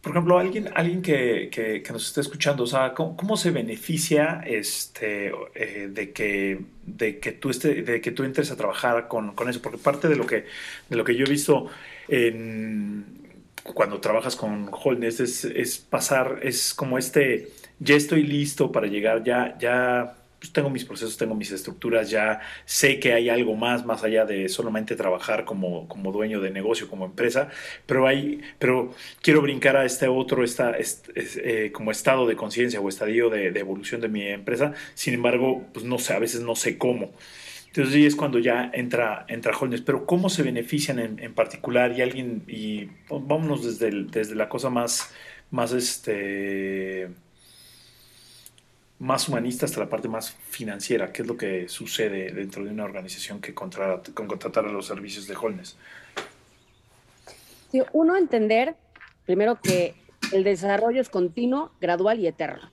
por 0.00 0.12
ejemplo, 0.12 0.38
alguien, 0.38 0.70
alguien 0.74 1.02
que, 1.02 1.50
que, 1.52 1.92
nos 1.92 2.06
esté 2.06 2.22
escuchando, 2.22 2.64
o 2.64 2.66
sea, 2.66 2.94
¿cómo, 2.94 3.36
se 3.36 3.50
beneficia 3.50 4.40
este, 4.46 5.30
eh, 5.54 5.90
de, 5.92 6.12
que, 6.12 6.58
de, 6.86 7.18
que 7.18 7.32
tú 7.32 7.50
esté, 7.50 7.82
de 7.82 8.00
que 8.00 8.10
tú 8.10 8.24
entres 8.24 8.50
a 8.50 8.56
trabajar 8.56 9.08
con, 9.08 9.34
con, 9.34 9.50
eso? 9.50 9.60
Porque 9.60 9.76
parte 9.76 10.08
de 10.08 10.16
lo 10.16 10.26
que, 10.26 10.46
de 10.88 10.96
lo 10.96 11.04
que 11.04 11.16
yo 11.16 11.26
he 11.26 11.28
visto 11.28 11.66
en, 12.08 13.04
cuando 13.62 14.00
trabajas 14.00 14.36
con 14.36 14.70
Holness 14.72 15.20
es, 15.20 15.44
es 15.44 15.76
pasar, 15.76 16.40
es 16.42 16.72
como 16.72 16.96
este, 16.96 17.50
ya 17.78 17.94
estoy 17.94 18.22
listo 18.22 18.72
para 18.72 18.86
llegar, 18.86 19.22
ya, 19.22 19.58
ya 19.58 20.16
pues 20.40 20.52
tengo 20.54 20.70
mis 20.70 20.86
procesos, 20.86 21.18
tengo 21.18 21.34
mis 21.34 21.52
estructuras, 21.52 22.08
ya 22.08 22.40
sé 22.64 22.98
que 22.98 23.12
hay 23.12 23.28
algo 23.28 23.54
más, 23.56 23.84
más 23.84 24.02
allá 24.02 24.24
de 24.24 24.48
solamente 24.48 24.96
trabajar 24.96 25.44
como, 25.44 25.86
como 25.86 26.12
dueño 26.12 26.40
de 26.40 26.50
negocio, 26.50 26.88
como 26.88 27.04
empresa, 27.04 27.50
pero 27.84 28.06
hay, 28.06 28.40
pero 28.58 28.94
quiero 29.20 29.42
brincar 29.42 29.76
a 29.76 29.84
este 29.84 30.08
otro 30.08 30.42
esta, 30.42 30.74
eh, 31.14 31.70
como 31.74 31.90
estado 31.90 32.26
de 32.26 32.36
conciencia 32.36 32.80
o 32.80 32.88
estadio 32.88 33.28
de, 33.28 33.48
evolución 33.48 34.00
de 34.00 34.08
mi 34.08 34.26
empresa, 34.26 34.72
sin 34.94 35.12
embargo, 35.12 35.66
pues 35.74 35.84
no 35.84 35.98
sé, 35.98 36.14
a 36.14 36.18
veces 36.18 36.40
no 36.40 36.56
sé 36.56 36.78
cómo. 36.78 37.12
Entonces 37.66 37.94
ahí 37.94 38.06
es 38.06 38.16
cuando 38.16 38.38
ya 38.38 38.70
entra, 38.72 39.26
entra 39.28 39.52
jóvenes, 39.52 39.82
pero 39.82 40.06
¿cómo 40.06 40.30
se 40.30 40.42
benefician 40.42 40.98
en, 40.98 41.34
particular? 41.34 41.92
Y 41.96 42.00
alguien, 42.00 42.42
y 42.48 42.86
pues, 43.06 43.22
vámonos 43.26 43.64
desde, 43.64 44.04
desde 44.04 44.34
la 44.34 44.48
cosa 44.48 44.70
más, 44.70 45.12
más 45.50 45.72
este 45.72 47.10
más 49.00 49.28
humanista 49.28 49.64
hasta 49.64 49.80
la 49.80 49.88
parte 49.88 50.08
más 50.08 50.30
financiera. 50.50 51.10
¿Qué 51.12 51.22
es 51.22 51.28
lo 51.28 51.36
que 51.36 51.68
sucede 51.68 52.32
dentro 52.32 52.62
de 52.64 52.70
una 52.70 52.84
organización 52.84 53.40
que 53.40 53.54
contrata, 53.54 54.12
con 54.12 54.26
contratar 54.26 54.66
a 54.66 54.70
los 54.70 54.86
servicios 54.86 55.26
de 55.26 55.36
Holness? 55.36 55.76
uno, 57.92 58.16
entender 58.16 58.74
primero 59.24 59.60
que 59.62 59.94
el 60.32 60.44
desarrollo 60.44 61.00
es 61.00 61.08
continuo, 61.08 61.70
gradual 61.80 62.18
y 62.20 62.26
eterno. 62.26 62.70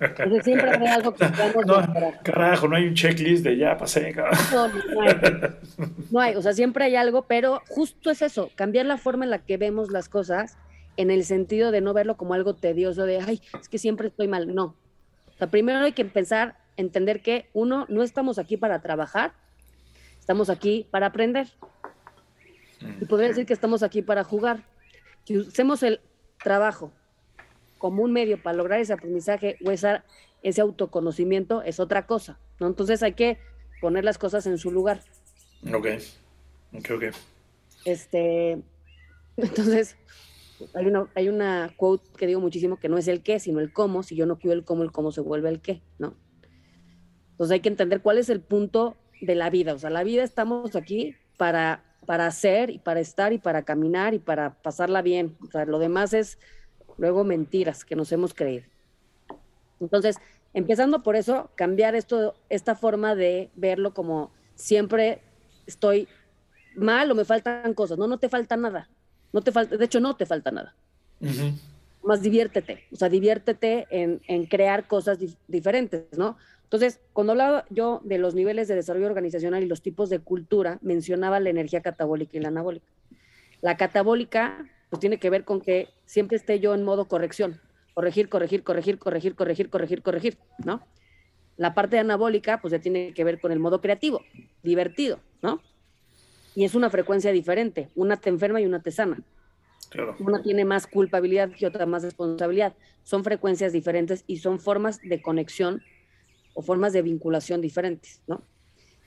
Entonces 0.00 0.44
siempre 0.44 0.70
hay 0.70 0.86
algo 0.86 1.14
que 1.14 1.24
no, 1.66 2.12
carajo, 2.22 2.68
no 2.68 2.76
hay 2.76 2.86
un 2.86 2.94
checklist 2.94 3.44
de 3.44 3.56
ya 3.56 3.76
pasé. 3.78 4.14
No, 4.52 4.68
no 4.68 5.02
hay. 5.02 5.16
no 6.10 6.20
hay, 6.20 6.34
o 6.34 6.42
sea, 6.42 6.52
siempre 6.52 6.84
hay 6.84 6.96
algo, 6.96 7.22
pero 7.22 7.62
justo 7.68 8.10
es 8.10 8.20
eso, 8.20 8.50
cambiar 8.56 8.86
la 8.86 8.98
forma 8.98 9.24
en 9.24 9.30
la 9.30 9.38
que 9.38 9.56
vemos 9.56 9.90
las 9.90 10.08
cosas 10.08 10.56
en 10.96 11.10
el 11.10 11.24
sentido 11.24 11.70
de 11.70 11.80
no 11.80 11.94
verlo 11.94 12.16
como 12.16 12.34
algo 12.34 12.54
tedioso 12.54 13.06
de, 13.06 13.20
ay, 13.20 13.40
es 13.60 13.68
que 13.68 13.78
siempre 13.78 14.08
estoy 14.08 14.28
mal. 14.28 14.54
No, 14.54 14.76
primero 15.50 15.80
hay 15.80 15.92
que 15.92 16.04
pensar, 16.04 16.56
entender 16.76 17.22
que 17.22 17.48
uno, 17.52 17.86
no 17.88 18.02
estamos 18.02 18.38
aquí 18.38 18.56
para 18.56 18.80
trabajar, 18.80 19.32
estamos 20.18 20.50
aquí 20.50 20.86
para 20.90 21.06
aprender. 21.06 21.48
Y 23.00 23.04
podría 23.04 23.28
decir 23.28 23.46
que 23.46 23.52
estamos 23.52 23.82
aquí 23.82 24.02
para 24.02 24.24
jugar. 24.24 24.64
Si 25.24 25.38
usemos 25.38 25.82
el 25.82 26.00
trabajo 26.42 26.92
como 27.78 28.02
un 28.02 28.12
medio 28.12 28.42
para 28.42 28.56
lograr 28.56 28.80
ese 28.80 28.92
aprendizaje 28.92 29.56
o 29.64 29.70
ese 29.70 30.60
autoconocimiento, 30.60 31.62
es 31.62 31.80
otra 31.80 32.06
cosa, 32.06 32.38
¿no? 32.58 32.66
Entonces 32.66 33.02
hay 33.02 33.14
que 33.14 33.38
poner 33.80 34.04
las 34.04 34.18
cosas 34.18 34.46
en 34.46 34.58
su 34.58 34.70
lugar. 34.70 35.00
Ok. 35.72 35.86
Ok, 36.74 36.90
ok. 36.90 37.04
Este, 37.84 38.58
entonces, 39.36 39.96
hay 40.74 40.86
una, 40.86 41.08
hay 41.14 41.28
una 41.28 41.72
quote 41.76 42.08
que 42.16 42.26
digo 42.26 42.40
muchísimo 42.40 42.78
que 42.78 42.88
no 42.88 42.98
es 42.98 43.08
el 43.08 43.22
qué, 43.22 43.38
sino 43.38 43.60
el 43.60 43.72
cómo. 43.72 44.02
Si 44.02 44.16
yo 44.16 44.26
no 44.26 44.38
cuido 44.38 44.54
el 44.54 44.64
cómo, 44.64 44.82
el 44.82 44.92
cómo 44.92 45.12
se 45.12 45.20
vuelve 45.20 45.48
el 45.48 45.60
qué, 45.60 45.82
¿no? 45.98 46.14
Entonces 47.32 47.52
hay 47.52 47.60
que 47.60 47.68
entender 47.68 48.02
cuál 48.02 48.18
es 48.18 48.28
el 48.28 48.40
punto 48.40 48.96
de 49.20 49.34
la 49.34 49.50
vida. 49.50 49.74
O 49.74 49.78
sea, 49.78 49.90
la 49.90 50.04
vida 50.04 50.22
estamos 50.22 50.76
aquí 50.76 51.16
para, 51.36 51.84
para 52.06 52.26
hacer 52.26 52.70
y 52.70 52.78
para 52.78 53.00
estar 53.00 53.32
y 53.32 53.38
para 53.38 53.62
caminar 53.62 54.14
y 54.14 54.18
para 54.18 54.54
pasarla 54.62 55.02
bien. 55.02 55.36
O 55.42 55.50
sea, 55.50 55.64
lo 55.64 55.78
demás 55.78 56.12
es 56.12 56.38
luego 56.98 57.24
mentiras 57.24 57.84
que 57.84 57.96
nos 57.96 58.12
hemos 58.12 58.34
creído. 58.34 58.64
Entonces, 59.80 60.16
empezando 60.54 61.02
por 61.02 61.16
eso, 61.16 61.50
cambiar 61.56 61.94
esto, 61.94 62.34
esta 62.48 62.74
forma 62.74 63.14
de 63.14 63.50
verlo 63.56 63.94
como 63.94 64.30
siempre 64.54 65.20
estoy 65.66 66.08
mal 66.76 67.10
o 67.10 67.14
me 67.14 67.24
faltan 67.24 67.74
cosas. 67.74 67.98
No, 67.98 68.06
no 68.06 68.18
te 68.18 68.28
falta 68.28 68.56
nada. 68.56 68.88
No 69.32 69.40
te 69.42 69.52
falta, 69.52 69.76
de 69.76 69.84
hecho, 69.84 70.00
no 70.00 70.16
te 70.16 70.26
falta 70.26 70.50
nada. 70.50 70.74
Más 72.02 72.20
diviértete, 72.20 72.84
o 72.92 72.96
sea, 72.96 73.08
diviértete 73.08 73.86
en, 73.90 74.20
en 74.26 74.46
crear 74.46 74.86
cosas 74.86 75.18
diferentes, 75.46 76.04
¿no? 76.16 76.36
Entonces, 76.64 77.00
cuando 77.12 77.32
hablaba 77.32 77.66
yo 77.68 78.00
de 78.02 78.16
los 78.16 78.34
niveles 78.34 78.66
de 78.66 78.74
desarrollo 78.74 79.06
organizacional 79.06 79.62
y 79.62 79.66
los 79.66 79.82
tipos 79.82 80.08
de 80.08 80.20
cultura, 80.20 80.78
mencionaba 80.80 81.38
la 81.38 81.50
energía 81.50 81.82
catabólica 81.82 82.36
y 82.36 82.40
la 82.40 82.48
anabólica. 82.48 82.86
La 83.60 83.76
catabólica, 83.76 84.66
pues 84.88 84.98
tiene 84.98 85.18
que 85.18 85.28
ver 85.28 85.44
con 85.44 85.60
que 85.60 85.90
siempre 86.06 86.38
esté 86.38 86.60
yo 86.60 86.74
en 86.74 86.82
modo 86.82 87.04
corrección, 87.04 87.60
corregir, 87.92 88.30
corregir, 88.30 88.64
corregir, 88.64 88.98
corregir, 88.98 89.34
corregir, 89.34 89.68
corregir, 89.68 90.02
corregir, 90.02 90.38
¿no? 90.64 90.82
La 91.58 91.74
parte 91.74 91.98
anabólica, 91.98 92.60
pues 92.62 92.72
ya 92.72 92.78
tiene 92.78 93.12
que 93.12 93.22
ver 93.22 93.38
con 93.38 93.52
el 93.52 93.58
modo 93.58 93.82
creativo, 93.82 94.24
divertido, 94.62 95.20
¿no? 95.42 95.60
Y 96.54 96.64
es 96.64 96.74
una 96.74 96.90
frecuencia 96.90 97.32
diferente. 97.32 97.88
Una 97.94 98.16
te 98.16 98.28
enferma 98.28 98.60
y 98.60 98.66
una 98.66 98.82
te 98.82 98.90
sana. 98.90 99.20
Una 100.18 100.42
tiene 100.42 100.64
más 100.64 100.86
culpabilidad 100.86 101.50
que 101.50 101.66
otra 101.66 101.86
más 101.86 102.02
responsabilidad. 102.02 102.74
Son 103.02 103.24
frecuencias 103.24 103.72
diferentes 103.72 104.24
y 104.26 104.38
son 104.38 104.58
formas 104.58 105.00
de 105.02 105.20
conexión 105.20 105.82
o 106.54 106.62
formas 106.62 106.92
de 106.92 107.02
vinculación 107.02 107.60
diferentes, 107.60 108.22
¿no? 108.26 108.42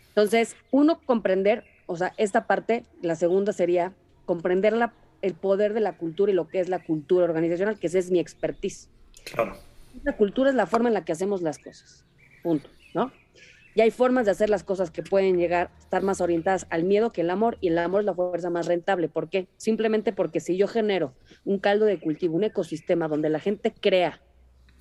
Entonces, 0.10 0.56
uno 0.72 1.00
comprender, 1.06 1.64
o 1.88 1.96
sea, 1.98 2.14
esta 2.18 2.48
parte, 2.48 2.86
la 3.02 3.16
segunda 3.16 3.52
sería 3.52 3.94
comprender 4.26 4.74
la, 4.74 4.94
el 5.22 5.34
poder 5.34 5.74
de 5.74 5.82
la 5.82 5.98
cultura 5.98 6.32
y 6.32 6.36
lo 6.36 6.48
que 6.48 6.60
es 6.60 6.70
la 6.70 6.84
cultura 6.84 7.26
organizacional, 7.26 7.80
que 7.80 7.88
esa 7.88 8.00
es 8.00 8.12
mi 8.12 8.20
expertise. 8.20 8.90
Claro. 9.26 9.58
La 10.04 10.16
cultura 10.16 10.50
es 10.50 10.56
la 10.56 10.68
forma 10.68 10.88
en 10.88 10.94
la 10.94 11.04
que 11.04 11.12
hacemos 11.12 11.42
las 11.42 11.58
cosas. 11.58 12.06
Punto, 12.44 12.70
¿no? 12.94 13.12
Y 13.76 13.82
hay 13.82 13.92
formas 13.92 14.26
de 14.26 14.32
hacer 14.32 14.50
las 14.50 14.64
cosas 14.64 14.90
que 14.90 15.04
pueden 15.04 15.38
llegar 15.38 15.70
a 15.76 15.80
estar 15.80 16.02
más 16.02 16.22
orientadas 16.22 16.66
al 16.70 16.86
miedo 16.86 17.12
que 17.12 17.22
el 17.22 17.30
amor, 17.30 17.58
y 17.60 17.68
el 17.68 17.78
amor 17.78 18.00
es 18.00 18.06
la 18.06 18.14
fuerza 18.16 18.50
más 18.50 18.68
rentable. 18.68 19.10
¿Por 19.10 19.30
qué? 19.30 19.50
Simplemente 19.58 20.14
porque 20.14 20.40
si 20.40 20.56
yo 20.56 20.68
genero 20.68 21.14
un 21.44 21.60
caldo 21.60 21.86
de 21.86 22.00
cultivo, 22.00 22.38
un 22.38 22.46
ecosistema 22.46 23.10
donde 23.10 23.30
la 23.30 23.40
gente 23.40 23.74
crea 23.74 24.22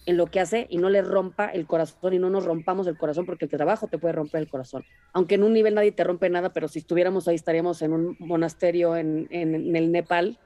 en 0.07 0.17
lo 0.17 0.27
que 0.27 0.39
hace 0.39 0.67
y 0.71 0.79
no 0.79 0.91
le 0.91 1.03
rompa 1.03 1.47
el 1.47 1.67
corazón 1.67 2.13
y 2.13 2.19
no 2.19 2.31
nos 2.31 2.45
rompamos 2.45 2.87
el 2.87 2.97
corazón 2.97 3.27
porque 3.27 3.47
el 3.47 3.51
trabajo 3.51 3.89
te 3.89 3.99
puede 3.99 4.13
romper 4.13 4.43
el 4.43 4.49
corazón. 4.49 4.85
Aunque 5.13 5.35
en 5.35 5.43
un 5.43 5.53
nivel 5.53 5.75
nadie 5.75 5.93
te 5.93 6.05
rompe 6.05 6.31
nada, 6.31 6.53
pero 6.53 6.69
si 6.69 6.79
estuviéramos 6.79 7.27
ahí 7.27 7.35
estaríamos 7.35 7.83
en 7.83 7.93
un 7.93 8.17
monasterio 8.21 8.97
en, 8.97 9.27
en 9.31 9.75
el 9.75 9.91
Nepal 9.91 10.39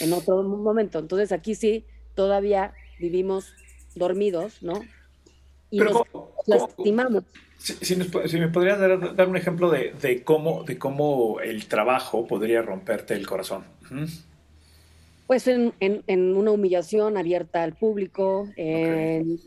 en 0.00 0.12
otro 0.12 0.42
momento. 0.42 0.98
Entonces 0.98 1.32
aquí 1.32 1.54
sí 1.54 1.84
todavía 2.14 2.74
vivimos 2.98 3.54
dormidos, 3.94 4.62
¿no? 4.62 4.82
Y 5.70 5.80
nos 5.80 6.02
lastimamos. 6.46 7.24
Si, 7.58 7.96
me 7.96 8.48
podrías 8.48 8.78
dar, 8.78 9.28
un 9.28 9.36
ejemplo 9.36 9.70
de, 9.70 10.22
cómo, 10.24 10.62
de 10.62 10.78
cómo 10.78 11.40
el 11.40 11.66
trabajo 11.66 12.26
podría 12.26 12.62
romperte 12.62 13.14
el 13.14 13.26
corazón. 13.26 13.64
Pues 15.26 15.48
en, 15.48 15.74
una 16.36 16.52
humillación 16.52 17.16
abierta 17.16 17.64
al 17.64 17.74
público, 17.74 18.48
en, 18.56 19.40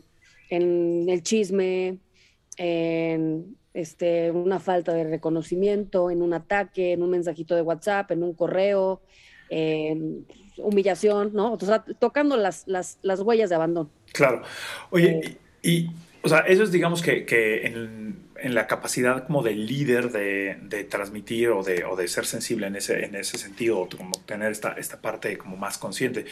el 0.50 1.22
chisme, 1.22 1.98
en 2.58 3.56
este, 3.72 4.30
una 4.30 4.60
falta 4.60 4.92
de 4.92 5.04
reconocimiento, 5.04 6.10
en 6.10 6.20
un 6.20 6.34
ataque, 6.34 6.92
en 6.92 7.02
un 7.02 7.10
mensajito 7.10 7.56
de 7.56 7.62
WhatsApp, 7.62 8.10
en 8.10 8.22
un 8.22 8.34
correo, 8.34 9.00
en 9.48 10.26
humillación, 10.58 11.32
¿no? 11.32 11.54
O 11.54 11.60
sea, 11.60 11.82
tocando 11.98 12.36
las, 12.36 12.64
las, 12.66 13.20
huellas 13.20 13.48
de 13.48 13.56
abandono. 13.56 13.90
Claro. 14.12 14.42
Oye, 14.90 15.20
eh, 15.24 15.36
y 15.62 15.90
o 16.22 16.28
sea, 16.28 16.40
eso 16.40 16.62
es, 16.62 16.70
digamos, 16.70 17.02
que, 17.02 17.24
que 17.24 17.66
en, 17.66 18.28
en, 18.36 18.54
la 18.54 18.66
capacidad 18.66 19.26
como 19.26 19.42
de 19.42 19.54
líder 19.54 20.10
de, 20.10 20.56
de 20.62 20.84
transmitir 20.84 21.48
o 21.50 21.62
de, 21.62 21.84
o 21.84 21.96
de, 21.96 22.06
ser 22.08 22.26
sensible 22.26 22.68
en 22.68 22.76
ese, 22.76 23.04
en 23.04 23.14
ese 23.16 23.38
sentido, 23.38 23.80
o 23.80 23.88
como 23.88 24.12
tener 24.24 24.52
esta, 24.52 24.72
esta 24.72 25.00
parte 25.00 25.36
como 25.36 25.56
más 25.56 25.78
consciente. 25.78 26.26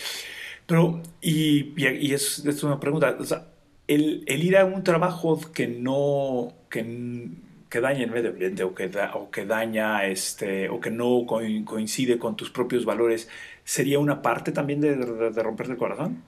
Pero, 0.66 1.02
y, 1.20 1.74
y, 1.76 2.14
es, 2.14 2.44
es, 2.46 2.62
una 2.62 2.78
pregunta, 2.78 3.16
o 3.18 3.24
sea, 3.24 3.48
el, 3.88 4.22
el, 4.26 4.44
ir 4.44 4.56
a 4.56 4.64
un 4.64 4.84
trabajo 4.84 5.40
que 5.52 5.66
no, 5.66 6.54
que, 6.70 7.28
que 7.68 7.80
daña 7.80 8.04
el 8.04 8.10
medio 8.12 8.30
ambiente 8.30 8.62
o 8.62 8.74
que, 8.74 8.88
da, 8.88 9.16
o 9.16 9.30
que 9.30 9.44
daña, 9.44 10.06
este, 10.06 10.68
o 10.68 10.78
que 10.80 10.92
no 10.92 11.26
coincide 11.26 12.18
con 12.18 12.36
tus 12.36 12.50
propios 12.50 12.84
valores, 12.84 13.28
¿sería 13.64 13.98
una 13.98 14.22
parte 14.22 14.52
también 14.52 14.80
de, 14.80 14.94
de, 14.94 15.42
romperte 15.42 15.72
el 15.72 15.78
corazón? 15.78 16.22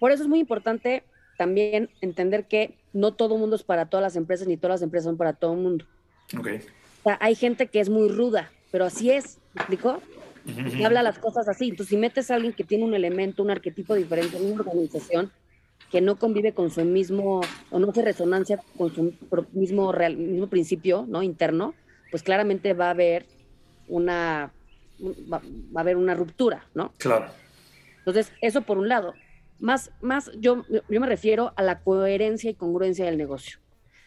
Por 0.00 0.10
eso 0.10 0.24
es 0.24 0.28
muy 0.28 0.40
importante 0.40 1.04
también 1.36 1.90
entender 2.00 2.46
que 2.46 2.76
no 2.92 3.14
todo 3.14 3.36
mundo 3.36 3.56
es 3.56 3.62
para 3.62 3.86
todas 3.86 4.02
las 4.02 4.16
empresas, 4.16 4.46
ni 4.46 4.56
todas 4.56 4.80
las 4.80 4.82
empresas 4.82 5.04
son 5.04 5.16
para 5.16 5.32
todo 5.32 5.52
el 5.54 5.60
mundo. 5.60 5.84
Okay. 6.38 6.58
O 6.58 7.02
sea, 7.02 7.18
hay 7.20 7.34
gente 7.34 7.66
que 7.66 7.80
es 7.80 7.88
muy 7.88 8.08
ruda, 8.08 8.50
pero 8.70 8.84
así 8.84 9.10
es, 9.10 9.38
¿me 9.54 9.60
explicó? 9.60 10.00
Y 10.46 10.84
habla 10.84 11.02
las 11.02 11.18
cosas 11.18 11.48
así. 11.48 11.68
Entonces, 11.68 11.88
si 11.88 11.96
metes 11.96 12.30
a 12.30 12.34
alguien 12.34 12.52
que 12.52 12.64
tiene 12.64 12.84
un 12.84 12.94
elemento, 12.94 13.42
un 13.42 13.50
arquetipo 13.50 13.94
diferente 13.94 14.36
en 14.36 14.52
una 14.52 14.62
organización, 14.62 15.32
que 15.90 16.00
no 16.00 16.16
convive 16.16 16.52
con 16.52 16.70
su 16.70 16.84
mismo, 16.84 17.40
o 17.70 17.78
no 17.78 17.90
hace 17.90 18.02
resonancia 18.02 18.60
con 18.76 18.94
su 18.94 19.14
mismo, 19.52 19.92
real, 19.92 20.16
mismo 20.16 20.48
principio 20.48 21.06
¿no? 21.08 21.22
interno, 21.22 21.74
pues 22.10 22.22
claramente 22.22 22.74
va 22.74 22.88
a 22.88 22.90
haber 22.90 23.26
una, 23.88 24.52
va, 25.32 25.38
va 25.38 25.80
a 25.80 25.82
haber 25.82 25.96
una 25.96 26.14
ruptura, 26.14 26.66
¿no? 26.74 26.92
Claro. 26.98 27.26
Entonces, 27.98 28.32
eso 28.40 28.62
por 28.62 28.76
un 28.78 28.88
lado 28.88 29.14
más, 29.58 29.90
más 30.00 30.30
yo, 30.38 30.64
yo 30.88 31.00
me 31.00 31.06
refiero 31.06 31.52
a 31.56 31.62
la 31.62 31.80
coherencia 31.80 32.50
y 32.50 32.54
congruencia 32.54 33.04
del 33.04 33.18
negocio. 33.18 33.58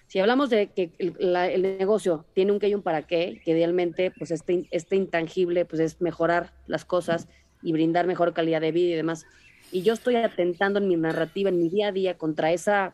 Si 0.07 0.19
hablamos 0.19 0.49
de 0.49 0.67
que 0.67 0.91
el, 0.99 1.61
negocio 1.77 2.25
tiene 2.33 2.53
un 2.53 2.59
qué 2.59 2.69
y 2.69 2.75
un 2.75 2.81
para 2.81 3.03
qué, 3.03 3.41
que 3.43 3.51
idealmente 3.51 4.11
pues 4.17 4.31
este, 4.31 4.65
este 4.71 4.95
intangible 4.95 5.65
pues 5.65 5.81
es 5.81 6.01
mejorar 6.01 6.53
las 6.65 6.85
cosas 6.85 7.27
y 7.61 7.73
brindar 7.73 8.07
mejor 8.07 8.33
calidad 8.33 8.61
de 8.61 8.71
vida 8.71 8.93
y 8.93 8.95
demás, 8.95 9.25
y 9.71 9.81
yo 9.81 9.93
estoy 9.93 10.15
atentando 10.15 10.79
en 10.79 10.87
mi 10.87 10.95
narrativa, 10.95 11.49
en 11.49 11.61
mi 11.61 11.69
día 11.69 11.87
a 11.87 11.91
día 11.91 12.17
contra 12.17 12.51
esa, 12.53 12.93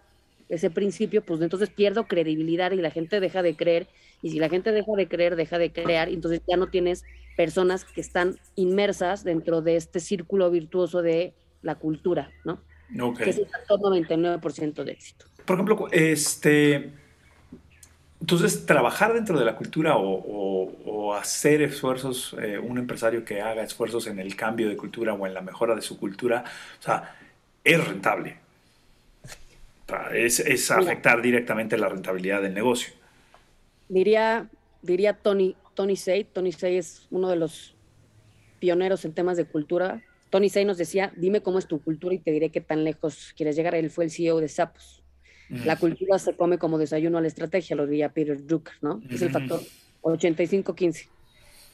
ese 0.49 0.71
principio, 0.71 1.23
pues 1.23 1.39
entonces 1.41 1.69
pierdo 1.69 2.07
credibilidad 2.07 2.71
y 2.71 2.77
la 2.77 2.89
gente 2.89 3.19
deja 3.19 3.43
de 3.43 3.55
creer, 3.55 3.87
y 4.21 4.31
si 4.31 4.39
la 4.39 4.49
gente 4.49 4.71
deja 4.71 4.91
de 4.95 5.07
creer, 5.07 5.35
deja 5.35 5.59
de 5.59 5.71
crear, 5.71 6.09
entonces 6.09 6.41
ya 6.47 6.57
no 6.57 6.67
tienes 6.67 7.03
personas 7.37 7.85
que 7.85 8.01
están 8.01 8.37
inmersas 8.55 9.23
dentro 9.23 9.61
de 9.61 9.75
este 9.75 9.99
círculo 9.99 10.49
virtuoso 10.49 11.01
de 11.01 11.33
la 11.63 11.75
cultura, 11.75 12.29
¿no? 12.45 12.59
Okay. 12.99 13.25
Que 13.25 13.29
es 13.31 13.37
el 13.39 13.47
99% 13.67 14.83
de 14.83 14.91
éxito. 14.91 15.25
Por 15.45 15.55
ejemplo, 15.55 15.87
este, 15.91 16.93
entonces, 18.23 18.65
trabajar 18.65 19.13
dentro 19.13 19.37
de 19.37 19.43
la 19.43 19.57
cultura 19.57 19.95
o, 19.97 21.13
hacer 21.13 21.61
esfuerzos, 21.61 22.33
eh, 22.41 22.57
un 22.57 22.77
empresario 22.77 23.25
que 23.25 23.41
haga 23.41 23.63
esfuerzos 23.63 24.07
en 24.07 24.17
el 24.17 24.35
cambio 24.37 24.69
de 24.69 24.77
cultura 24.77 25.13
o 25.13 25.27
en 25.27 25.33
la 25.33 25.41
mejora 25.41 25.75
de 25.75 25.81
su 25.81 25.99
cultura, 25.99 26.45
o 26.79 26.81
sea, 26.81 27.17
es 27.65 27.85
rentable. 27.85 28.37
es, 30.13 30.71
afectar 30.71 31.21
directamente 31.21 31.77
la 31.77 31.89
rentabilidad 31.89 32.41
del 32.41 32.53
negocio. 32.53 32.93
Diría, 33.89 34.47
diría 34.81 35.13
Tony, 35.13 35.57
Tony 35.73 35.97
Say, 35.97 36.23
Tony 36.23 36.53
Say 36.53 36.77
es 36.77 37.07
uno 37.11 37.29
de 37.29 37.35
los 37.35 37.75
pioneros 38.59 39.03
en 39.03 39.11
temas 39.11 39.35
de 39.35 39.43
cultura, 39.43 40.01
Tony 40.33 40.49
Say 40.49 40.65
nos 40.65 40.79
decía, 40.79 41.13
dime 41.15 41.41
cómo 41.41 41.59
es 41.59 41.67
tu 41.67 41.79
cultura 41.79 42.15
y 42.15 42.17
te 42.17 42.31
diré 42.31 42.49
qué 42.49 42.59
tan 42.59 42.83
lejos 42.83 43.35
quieres 43.37 43.55
llegar. 43.55 43.75
Él 43.75 43.91
fue 43.91 44.05
el 44.05 44.09
CEO 44.09 44.39
de 44.39 44.47
Sapos. 44.47 45.03
La 45.63 45.75
cultura 45.75 46.17
se 46.17 46.35
come 46.35 46.57
como 46.57 46.79
desayuno 46.79 47.19
a 47.19 47.21
la 47.21 47.27
estrategia, 47.27 47.75
lo 47.75 47.85
diría 47.85 48.09
Peter 48.09 48.43
Drucker, 48.43 48.73
¿no? 48.81 48.99
Es 49.11 49.21
el 49.21 49.29
factor 49.29 49.61
85-15. 50.01 51.07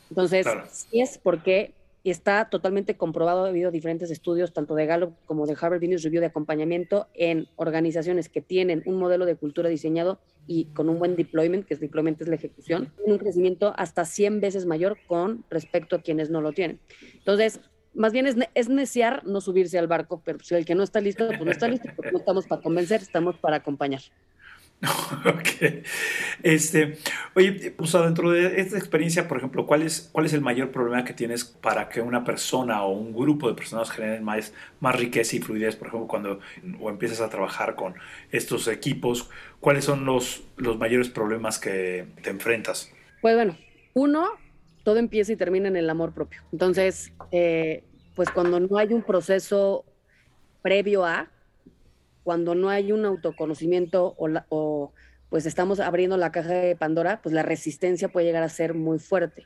Entonces, 0.10 0.46
sí 0.74 1.00
es 1.00 1.18
porque 1.18 1.72
está 2.04 2.50
totalmente 2.50 2.98
comprobado, 2.98 3.46
ha 3.46 3.48
habido 3.48 3.72
diferentes 3.72 4.12
estudios, 4.12 4.52
tanto 4.52 4.76
de 4.76 4.86
Gallup 4.86 5.14
como 5.26 5.48
de 5.48 5.56
Harvard 5.58 5.80
Business 5.80 6.04
Review 6.04 6.20
de 6.20 6.28
acompañamiento 6.28 7.08
en 7.14 7.48
organizaciones 7.56 8.28
que 8.28 8.42
tienen 8.42 8.84
un 8.86 8.98
modelo 8.98 9.26
de 9.26 9.38
cultura 9.38 9.70
diseñado 9.70 10.20
y 10.48 10.66
con 10.74 10.90
un 10.90 11.00
buen 11.00 11.16
deployment, 11.16 11.66
que 11.66 11.76
es 11.76 11.80
deployment 11.80 12.22
es 12.22 12.28
la 12.28 12.36
ejecución, 12.36 12.92
un 13.06 13.20
crecimiento 13.20 13.74
hasta 13.78 14.04
100 14.04 14.42
veces 14.42 14.66
mayor 14.66 14.98
con 15.08 15.46
respecto 15.50 15.96
a 15.96 16.02
quienes 16.02 16.30
no 16.30 16.42
lo 16.42 16.52
tienen. 16.52 16.82
Entonces, 17.14 17.62
más 17.94 18.14
bien 18.14 18.28
es, 18.28 18.36
es 18.56 18.70
neciar 18.70 19.26
no 19.26 19.42
subirse 19.42 19.78
al 19.80 19.88
barco, 19.88 20.22
pero 20.24 20.40
si 20.40 20.56
el 20.56 20.66
que 20.66 20.76
no 20.76 20.84
está 20.84 21.02
listo, 21.02 21.28
pues 21.28 21.42
no 21.42 21.52
está 21.52 21.68
listo, 21.68 21.90
porque 21.96 22.12
no 22.12 22.20
estamos 22.20 22.48
para 22.48 22.62
convencer, 22.62 23.02
estamos 23.02 23.38
para 23.38 23.58
acompañar. 23.58 24.02
ok. 25.26 25.84
Este, 26.42 26.98
oye, 27.36 27.76
o 27.78 27.86
sea, 27.86 28.02
dentro 28.02 28.32
de 28.32 28.62
esta 28.62 28.78
experiencia, 28.78 29.28
por 29.28 29.38
ejemplo, 29.38 29.66
¿cuál 29.66 29.82
es, 29.82 30.10
¿cuál 30.12 30.26
es 30.26 30.34
el 30.34 30.42
mayor 30.42 30.72
problema 30.72 31.04
que 31.04 31.14
tienes 31.14 31.44
para 31.44 31.90
que 31.90 32.00
una 32.00 32.24
persona 32.24 32.84
o 32.84 32.92
un 32.92 33.14
grupo 33.14 33.50
de 33.50 33.56
personas 33.56 33.92
generen 33.92 34.24
más, 34.24 34.54
más 34.80 34.96
riqueza 34.96 35.36
y 35.36 35.40
fluidez? 35.40 35.76
Por 35.76 35.90
ejemplo, 35.90 36.08
cuando 36.08 36.40
o 36.80 36.90
empiezas 36.90 37.20
a 37.20 37.30
trabajar 37.30 37.76
con 37.76 37.96
estos 38.32 38.68
equipos, 38.70 39.30
¿cuáles 39.60 39.84
son 39.84 40.06
los, 40.06 40.44
los 40.56 40.78
mayores 40.78 41.10
problemas 41.10 41.60
que 41.60 42.06
te 42.24 42.30
enfrentas? 42.30 42.92
Pues 43.22 43.36
bueno, 43.36 43.58
uno, 43.94 44.30
todo 44.84 44.98
empieza 44.98 45.32
y 45.32 45.36
termina 45.36 45.68
en 45.68 45.76
el 45.76 45.90
amor 45.90 46.14
propio. 46.14 46.42
Entonces, 46.52 47.12
eh, 47.32 47.84
pues 48.16 48.30
cuando 48.32 48.60
no 48.60 48.78
hay 48.78 48.94
un 48.94 49.04
proceso 49.04 49.86
previo 50.62 51.06
a, 51.06 51.32
cuando 52.24 52.54
no 52.56 52.70
hay 52.70 52.92
un 52.92 53.06
autoconocimiento 53.06 54.16
o, 54.18 54.92
pues 55.30 55.46
estamos 55.46 55.80
abriendo 55.80 56.18
la 56.18 56.32
caja 56.32 56.54
de 56.54 56.76
Pandora, 56.76 57.22
pues 57.22 57.34
la 57.34 57.44
resistencia 57.44 58.10
puede 58.10 58.26
llegar 58.26 58.44
a 58.44 58.50
ser 58.50 58.74
muy 58.74 59.00
fuerte. 59.00 59.46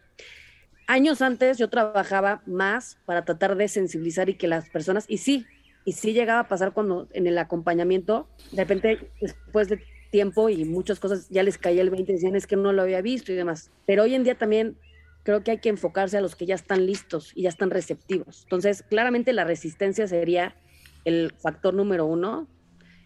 Años 0.88 1.22
antes 1.22 1.58
yo 1.58 1.70
trabajaba 1.70 2.42
más 2.46 2.98
para 3.06 3.26
tratar 3.26 3.56
de 3.56 3.68
sensibilizar 3.68 4.30
y 4.30 4.36
que 4.36 4.48
las 4.48 4.70
personas, 4.70 5.06
y 5.08 5.18
sí, 5.18 5.46
y 5.86 5.94
sí 5.94 6.14
llegaba 6.14 6.40
a 6.40 6.48
pasar 6.48 6.74
cuando 6.74 7.08
en 7.14 7.28
el 7.28 7.38
acompañamiento, 7.38 8.28
de 8.52 8.64
repente 8.64 9.12
después 9.22 9.70
de 9.70 9.82
tiempo 10.10 10.50
y 10.50 10.64
muchas 10.64 11.00
cosas 11.00 11.28
ya 11.30 11.44
les 11.44 11.58
caía 11.58 11.82
el 11.82 11.90
20 11.90 12.12
y 12.12 12.16
decían 12.16 12.36
es 12.36 12.48
que 12.48 12.56
no 12.56 12.72
lo 12.72 12.82
había 12.82 13.02
visto 13.02 13.32
y 13.32 13.36
demás. 13.36 13.72
Pero 13.86 14.04
hoy 14.04 14.14
en 14.14 14.24
día 14.24 14.38
también 14.38 14.78
creo 15.24 15.44
que 15.44 15.52
hay 15.52 15.58
que 15.60 15.70
enfocarse 15.70 16.18
a 16.18 16.22
los 16.22 16.36
que 16.36 16.46
ya 16.46 16.56
están 16.56 16.86
listos 16.86 17.32
y 17.36 17.44
ya 17.44 17.50
están 17.50 17.70
receptivos. 17.70 18.44
Entonces, 18.44 18.84
claramente 18.84 19.34
la 19.34 19.46
resistencia 19.46 20.08
sería 20.08 20.56
el 21.06 21.34
factor 21.38 21.74
número 21.74 22.06
uno, 22.06 22.48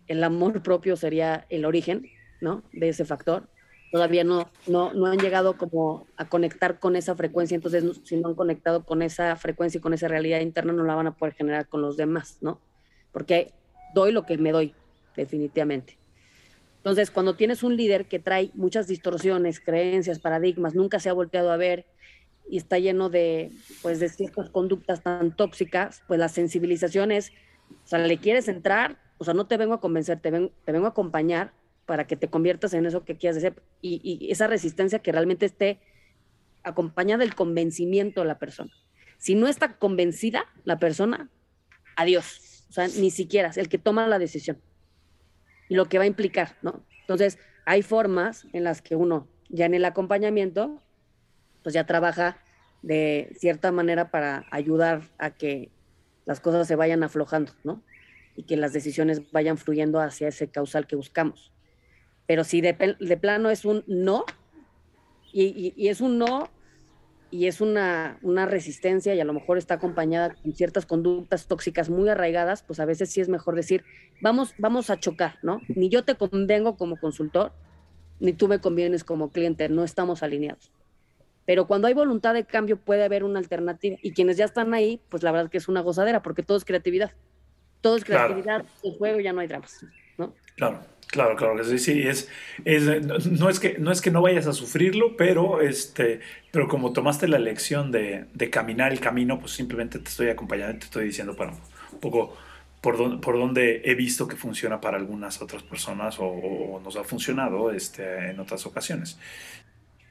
el 0.07 0.23
amor 0.23 0.61
propio 0.63 0.95
sería 0.95 1.45
el 1.49 1.65
origen, 1.65 2.07
¿no? 2.41 2.63
De 2.73 2.89
ese 2.89 3.05
factor. 3.05 3.49
Todavía 3.91 4.23
no, 4.23 4.49
no, 4.67 4.93
no 4.93 5.05
han 5.05 5.17
llegado 5.17 5.57
como 5.57 6.07
a 6.17 6.27
conectar 6.27 6.79
con 6.79 6.95
esa 6.95 7.15
frecuencia, 7.15 7.55
entonces 7.55 8.01
si 8.03 8.17
no 8.17 8.29
han 8.29 8.35
conectado 8.35 8.83
con 8.83 9.01
esa 9.01 9.35
frecuencia 9.37 9.77
y 9.77 9.81
con 9.81 9.93
esa 9.93 10.07
realidad 10.07 10.41
interna, 10.41 10.73
no 10.73 10.83
la 10.83 10.95
van 10.95 11.07
a 11.07 11.15
poder 11.15 11.33
generar 11.35 11.67
con 11.67 11.81
los 11.81 11.95
demás, 11.95 12.37
¿no? 12.41 12.59
Porque 13.11 13.53
doy 13.93 14.11
lo 14.11 14.25
que 14.25 14.37
me 14.37 14.51
doy, 14.51 14.73
definitivamente. 15.15 15.97
Entonces, 16.87 17.11
cuando 17.11 17.35
tienes 17.35 17.63
un 17.63 17.75
líder 17.75 18.05
que 18.05 18.17
trae 18.17 18.49
muchas 18.53 18.87
distorsiones, 18.87 19.59
creencias, 19.59 20.19
paradigmas, 20.19 20.73
nunca 20.73 21.01
se 21.01 21.09
ha 21.09 21.13
volteado 21.13 21.51
a 21.51 21.57
ver 21.57 21.85
y 22.49 22.55
está 22.55 22.79
lleno 22.79 23.09
de, 23.09 23.51
pues, 23.81 23.99
de 23.99 24.07
ciertas 24.07 24.49
conductas 24.49 25.03
tan 25.03 25.35
tóxicas, 25.35 26.01
pues 26.07 26.17
la 26.17 26.29
sensibilización 26.29 27.11
es, 27.11 27.33
o 27.83 27.87
sea, 27.87 27.99
le 27.99 28.17
quieres 28.19 28.47
entrar, 28.47 29.01
o 29.17 29.25
sea, 29.25 29.33
no 29.33 29.47
te 29.47 29.57
vengo 29.57 29.73
a 29.73 29.81
convencer, 29.81 30.21
te, 30.21 30.31
te 30.31 30.71
vengo 30.71 30.85
a 30.85 30.91
acompañar 30.91 31.51
para 31.85 32.07
que 32.07 32.15
te 32.15 32.29
conviertas 32.29 32.73
en 32.73 32.85
eso 32.85 33.03
que 33.03 33.17
quieras 33.17 33.35
hacer 33.35 33.61
y, 33.81 33.99
y 34.01 34.31
esa 34.31 34.47
resistencia 34.47 34.99
que 34.99 35.11
realmente 35.11 35.45
esté 35.45 35.81
acompañada 36.63 37.19
del 37.25 37.35
convencimiento 37.35 38.21
de 38.21 38.27
la 38.27 38.39
persona. 38.39 38.71
Si 39.17 39.35
no 39.35 39.49
está 39.49 39.77
convencida 39.77 40.45
la 40.63 40.79
persona, 40.79 41.29
adiós. 41.97 42.63
O 42.69 42.71
sea, 42.71 42.87
ni 42.87 43.11
siquiera 43.11 43.49
es 43.49 43.57
el 43.57 43.67
que 43.67 43.77
toma 43.77 44.07
la 44.07 44.19
decisión 44.19 44.57
y 45.69 45.75
lo 45.75 45.85
que 45.85 45.97
va 45.97 46.03
a 46.03 46.07
implicar, 46.07 46.55
¿no? 46.61 46.83
Entonces, 47.01 47.37
hay 47.65 47.81
formas 47.81 48.47
en 48.53 48.63
las 48.63 48.81
que 48.81 48.95
uno 48.95 49.27
ya 49.49 49.65
en 49.65 49.73
el 49.73 49.85
acompañamiento, 49.85 50.81
pues 51.63 51.73
ya 51.73 51.85
trabaja 51.85 52.37
de 52.81 53.33
cierta 53.37 53.71
manera 53.71 54.11
para 54.11 54.45
ayudar 54.51 55.01
a 55.17 55.31
que 55.31 55.71
las 56.25 56.39
cosas 56.39 56.67
se 56.67 56.75
vayan 56.75 57.03
aflojando, 57.03 57.53
¿no? 57.63 57.83
Y 58.35 58.43
que 58.43 58.57
las 58.57 58.73
decisiones 58.73 59.31
vayan 59.31 59.57
fluyendo 59.57 59.99
hacia 59.99 60.27
ese 60.27 60.49
causal 60.49 60.87
que 60.87 60.95
buscamos. 60.95 61.51
Pero 62.27 62.43
si 62.43 62.61
de, 62.61 62.73
plano 62.73 63.49
es 63.49 63.65
un 63.65 63.83
no, 63.87 64.25
y, 65.31 65.87
es 65.87 66.01
un 66.01 66.17
no, 66.17 66.49
y 67.29 67.47
es 67.47 67.61
una, 67.61 68.17
una, 68.21 68.45
resistencia 68.45 69.13
y 69.13 69.19
a 69.19 69.25
lo 69.25 69.33
mejor 69.33 69.57
está 69.57 69.75
acompañada 69.75 70.33
con 70.33 70.53
ciertas 70.53 70.85
conductas 70.85 71.47
tóxicas 71.47 71.89
muy 71.89 72.07
arraigadas, 72.09 72.63
pues 72.63 72.79
a 72.79 72.85
veces 72.85 73.09
sí 73.09 73.21
es 73.21 73.29
mejor 73.29 73.55
decir, 73.55 73.83
vamos, 74.21 74.53
vamos 74.57 74.89
a 74.89 74.99
chocar, 74.99 75.37
¿no? 75.41 75.61
Ni 75.67 75.89
yo 75.89 76.03
te 76.03 76.15
convengo 76.15 76.77
como 76.77 76.97
consultor, 76.97 77.51
ni 78.19 78.33
tú 78.33 78.47
me 78.47 78.59
convienes 78.59 79.03
como 79.03 79.31
cliente, 79.31 79.67
no 79.69 79.83
estamos 79.83 80.23
alineados. 80.23 80.71
Pero 81.45 81.65
cuando 81.65 81.87
hay 81.87 81.93
voluntad 81.93 82.33
de 82.33 82.45
cambio 82.45 82.77
puede 82.77 83.03
haber 83.03 83.23
una 83.23 83.39
alternativa. 83.39 83.95
Y 84.01 84.11
quienes 84.11 84.35
ya 84.35 84.43
están 84.43 84.73
ahí, 84.73 85.01
pues 85.07 85.23
la 85.23 85.31
verdad 85.31 85.49
que 85.49 85.57
es 85.57 85.69
una 85.69 85.79
gozadera, 85.79 86.21
porque 86.21 86.43
todo 86.43 86.57
es 86.57 86.65
creatividad. 86.65 87.11
Todo 87.79 87.95
es 87.95 88.03
creatividad, 88.03 88.65
el 88.83 88.97
juego 88.97 89.19
ya 89.21 89.31
no 89.31 89.39
hay 89.39 89.47
dramas, 89.47 89.85
¿no? 90.17 90.33
Claro. 90.55 90.81
Claro, 91.07 91.37
claro, 91.37 91.63
sí, 91.63 91.79
sí, 91.79 92.01
es, 92.01 92.29
es, 92.65 92.83
no, 93.25 93.49
es 93.49 93.61
que, 93.61 93.77
no 93.79 93.91
es 93.91 94.01
que 94.01 94.11
no 94.11 94.21
vayas 94.21 94.45
a 94.45 94.53
sufrirlo, 94.53 95.15
pero, 95.15 95.61
este, 95.61 96.19
pero 96.51 96.67
como 96.67 96.91
tomaste 96.91 97.29
la 97.29 97.39
lección 97.39 97.91
de, 97.91 98.25
de 98.33 98.49
caminar 98.49 98.91
el 98.91 98.99
camino, 98.99 99.39
pues 99.39 99.53
simplemente 99.53 99.99
te 99.99 100.09
estoy 100.09 100.27
acompañando, 100.27 100.79
te 100.79 100.85
estoy 100.85 101.05
diciendo, 101.05 101.33
bueno, 101.35 101.53
un 101.93 101.99
poco 102.01 102.35
por, 102.81 102.97
don, 102.97 103.21
por 103.21 103.37
donde 103.37 103.81
he 103.85 103.95
visto 103.95 104.27
que 104.27 104.35
funciona 104.35 104.81
para 104.81 104.97
algunas 104.97 105.41
otras 105.41 105.63
personas 105.63 106.17
o, 106.19 106.79
nos 106.83 106.95
ha 106.95 107.03
funcionado 107.03 107.71
este, 107.71 108.31
en 108.31 108.39
otras 108.39 108.65
ocasiones. 108.65 109.17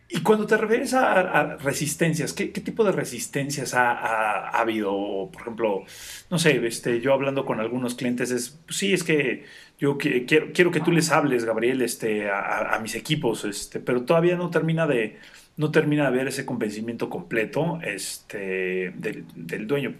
Y 0.09 0.21
cuando 0.21 0.47
te 0.47 0.57
refieres 0.57 0.95
a, 0.95 1.57
resistencias, 1.57 2.33
¿qué, 2.33 2.47
tipo 2.47 2.85
de 2.85 2.93
resistencias 2.93 3.75
ha, 3.75 4.49
habido? 4.51 5.31
Por 5.33 5.43
ejemplo, 5.43 5.85
no 6.31 6.39
sé, 6.39 6.65
este, 6.67 7.01
yo 7.01 7.13
hablando 7.13 7.45
con 7.45 7.59
algunos 7.61 7.97
clientes 7.97 8.31
es, 8.31 8.61
sí, 8.69 8.93
es 8.93 9.03
que 9.03 9.45
yo 9.79 9.99
quiero, 9.99 10.53
quiero 10.53 10.71
que 10.71 10.81
tú 10.81 10.91
les 10.91 11.11
hables, 11.11 11.45
Gabriel, 11.45 11.83
este, 11.83 12.31
a, 12.31 12.79
mis 12.81 12.95
equipos, 12.95 13.45
este, 13.45 13.79
pero 13.79 14.05
todavía 14.05 14.37
no 14.37 14.49
termina 14.49 14.87
de, 14.87 15.19
no 15.57 15.71
termina 15.71 16.11
de 16.11 16.17
ver 16.17 16.29
ese 16.29 16.47
convencimiento 16.47 17.11
completo 17.11 17.79
este, 17.83 18.93
del, 18.97 19.67
dueño. 19.67 19.95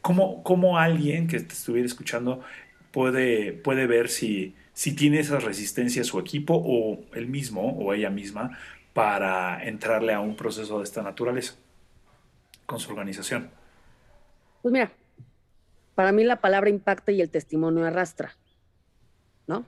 ¿Cómo, 0.00 0.42
¿Cómo, 0.42 0.78
alguien 0.78 1.26
que 1.26 1.40
te 1.40 1.54
estuviera 1.54 1.86
escuchando 1.86 2.40
puede, 2.92 3.52
puede 3.52 3.86
ver 3.86 4.08
si, 4.08 4.54
si 4.72 4.94
tiene 4.94 5.18
esas 5.18 5.42
resistencias 5.42 6.06
su 6.06 6.18
equipo 6.20 6.54
o 6.54 7.00
él 7.14 7.26
mismo 7.26 7.76
o 7.78 7.92
ella 7.92 8.10
misma 8.10 8.58
para 8.92 9.64
entrarle 9.64 10.12
a 10.12 10.20
un 10.20 10.36
proceso 10.36 10.78
de 10.78 10.84
esta 10.84 11.02
naturaleza 11.02 11.54
con 12.66 12.78
su 12.78 12.90
organización? 12.90 13.50
Pues 14.62 14.72
mira, 14.72 14.92
para 15.96 16.12
mí 16.12 16.22
la 16.22 16.40
palabra 16.40 16.70
impacta 16.70 17.10
y 17.10 17.20
el 17.20 17.30
testimonio 17.30 17.84
arrastra, 17.84 18.36
¿no? 19.46 19.66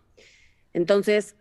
Entonces, 0.72 1.36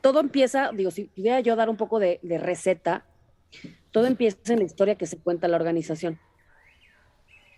todo 0.00 0.20
empieza, 0.20 0.70
digo, 0.72 0.90
si 0.90 1.04
pudiera 1.04 1.40
yo 1.40 1.56
dar 1.56 1.68
un 1.68 1.76
poco 1.76 1.98
de, 1.98 2.20
receta, 2.22 3.04
todo 3.90 4.06
empieza 4.06 4.52
en 4.52 4.60
la 4.60 4.64
historia 4.64 4.94
que 4.94 5.06
se 5.06 5.18
cuenta 5.18 5.48
la 5.48 5.56
organización. 5.56 6.18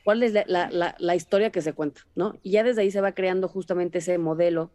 ¿Cuál 0.04 0.22
es 0.22 0.32
la, 0.32 0.94
la, 0.98 1.14
historia 1.14 1.50
que 1.50 1.62
se 1.62 1.74
cuenta? 1.74 2.00
¿no? 2.16 2.38
Y 2.42 2.52
ya 2.52 2.64
desde 2.64 2.82
ahí 2.82 2.90
se 2.90 3.00
va 3.00 3.12
creando 3.12 3.46
justamente 3.46 3.98
ese 3.98 4.18
modelo 4.18 4.70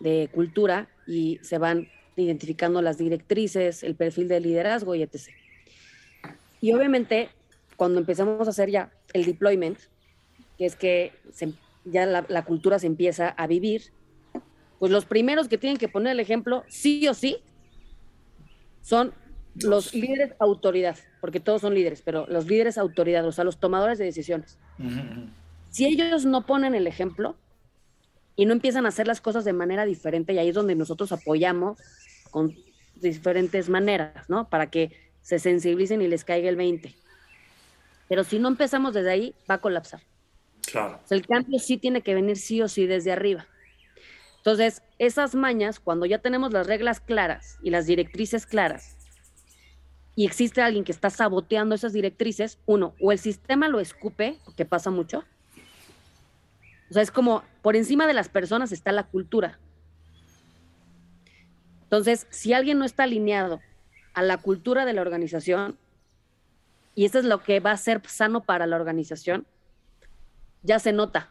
de 0.00 0.28
cultura 0.32 0.88
y 1.06 1.38
se 1.42 1.58
van 1.58 1.88
identificando 2.16 2.82
las 2.82 2.98
directrices, 2.98 3.84
el 3.84 3.94
perfil 3.94 4.26
de 4.26 4.40
liderazgo 4.40 4.96
y 4.96 5.02
etc. 5.02 5.28
Y 6.60 6.72
obviamente, 6.72 7.28
cuando 7.76 8.00
empezamos 8.00 8.46
a 8.48 8.50
hacer 8.50 8.70
ya 8.70 8.92
el 9.12 9.24
deployment, 9.24 9.78
que 10.56 10.66
es 10.66 10.74
que 10.74 11.12
ya 11.84 12.06
la, 12.06 12.44
cultura 12.44 12.78
se 12.78 12.86
empieza 12.86 13.28
a 13.30 13.46
vivir, 13.46 13.92
pues 14.78 14.92
los 14.92 15.04
primeros 15.04 15.48
que 15.48 15.58
tienen 15.58 15.78
que 15.78 15.88
poner 15.88 16.12
el 16.12 16.20
ejemplo, 16.20 16.64
sí 16.68 17.06
o 17.08 17.14
sí, 17.14 17.38
son 18.80 19.12
los 19.56 19.94
líderes 19.94 20.34
autoridad, 20.38 20.96
porque 21.20 21.40
todos 21.40 21.60
son 21.60 21.74
líderes, 21.74 22.02
pero 22.02 22.26
los 22.28 22.46
líderes 22.46 22.78
autoridad, 22.78 23.26
o 23.26 23.32
sea, 23.32 23.44
los 23.44 23.58
tomadores 23.58 23.98
de 23.98 24.04
decisiones. 24.04 24.58
Si 25.70 25.86
ellos 25.86 26.24
no 26.24 26.46
ponen 26.46 26.74
el 26.74 26.86
ejemplo 26.86 27.36
y 28.36 28.46
no 28.46 28.52
empiezan 28.52 28.86
a 28.86 28.90
hacer 28.90 29.06
las 29.06 29.20
cosas 29.20 29.44
de 29.44 29.52
manera 29.52 29.84
diferente, 29.84 30.32
y 30.32 30.38
ahí 30.38 30.50
es 30.50 30.54
donde 30.54 30.74
nosotros 30.74 31.10
apoyamos 31.12 31.78
con 32.30 32.54
diferentes 32.96 33.68
maneras, 33.68 34.28
¿no? 34.28 34.48
Para 34.48 34.70
que 34.70 34.92
se 35.22 35.38
sensibilicen 35.38 36.00
y 36.02 36.08
les 36.08 36.24
caiga 36.24 36.48
el 36.48 36.56
20. 36.56 36.94
Pero 38.08 38.24
si 38.24 38.38
no 38.38 38.48
empezamos 38.48 38.94
desde 38.94 39.10
ahí, 39.10 39.34
va 39.50 39.56
a 39.56 39.60
colapsar. 39.60 40.00
Claro. 40.70 41.00
el 41.10 41.26
cambio 41.26 41.58
sí 41.58 41.78
tiene 41.78 42.02
que 42.02 42.14
venir 42.14 42.36
sí 42.36 42.60
o 42.60 42.68
sí 42.68 42.86
desde 42.86 43.12
arriba. 43.12 43.46
Entonces, 44.38 44.82
esas 44.98 45.34
mañas, 45.34 45.80
cuando 45.80 46.06
ya 46.06 46.18
tenemos 46.18 46.52
las 46.52 46.66
reglas 46.66 47.00
claras 47.00 47.58
y 47.62 47.70
las 47.70 47.86
directrices 47.86 48.46
claras, 48.46 48.96
y 50.14 50.26
existe 50.26 50.62
alguien 50.62 50.84
que 50.84 50.92
está 50.92 51.10
saboteando 51.10 51.74
esas 51.74 51.92
directrices, 51.92 52.58
uno, 52.66 52.94
o 53.00 53.12
el 53.12 53.18
sistema 53.18 53.68
lo 53.68 53.78
escupe, 53.78 54.38
que 54.56 54.64
pasa 54.64 54.90
mucho. 54.90 55.24
O 56.90 56.94
sea, 56.94 57.02
es 57.02 57.10
como 57.10 57.44
por 57.62 57.76
encima 57.76 58.06
de 58.06 58.14
las 58.14 58.28
personas 58.28 58.72
está 58.72 58.90
la 58.90 59.04
cultura. 59.04 59.58
Entonces, 61.84 62.26
si 62.30 62.52
alguien 62.52 62.78
no 62.78 62.84
está 62.84 63.04
alineado 63.04 63.60
a 64.14 64.22
la 64.22 64.38
cultura 64.38 64.84
de 64.84 64.92
la 64.92 65.02
organización, 65.02 65.78
y 66.94 67.04
eso 67.04 67.20
es 67.20 67.24
lo 67.24 67.42
que 67.42 67.60
va 67.60 67.70
a 67.70 67.76
ser 67.76 68.02
sano 68.06 68.42
para 68.42 68.66
la 68.66 68.76
organización, 68.76 69.46
ya 70.62 70.78
se 70.78 70.92
nota, 70.92 71.30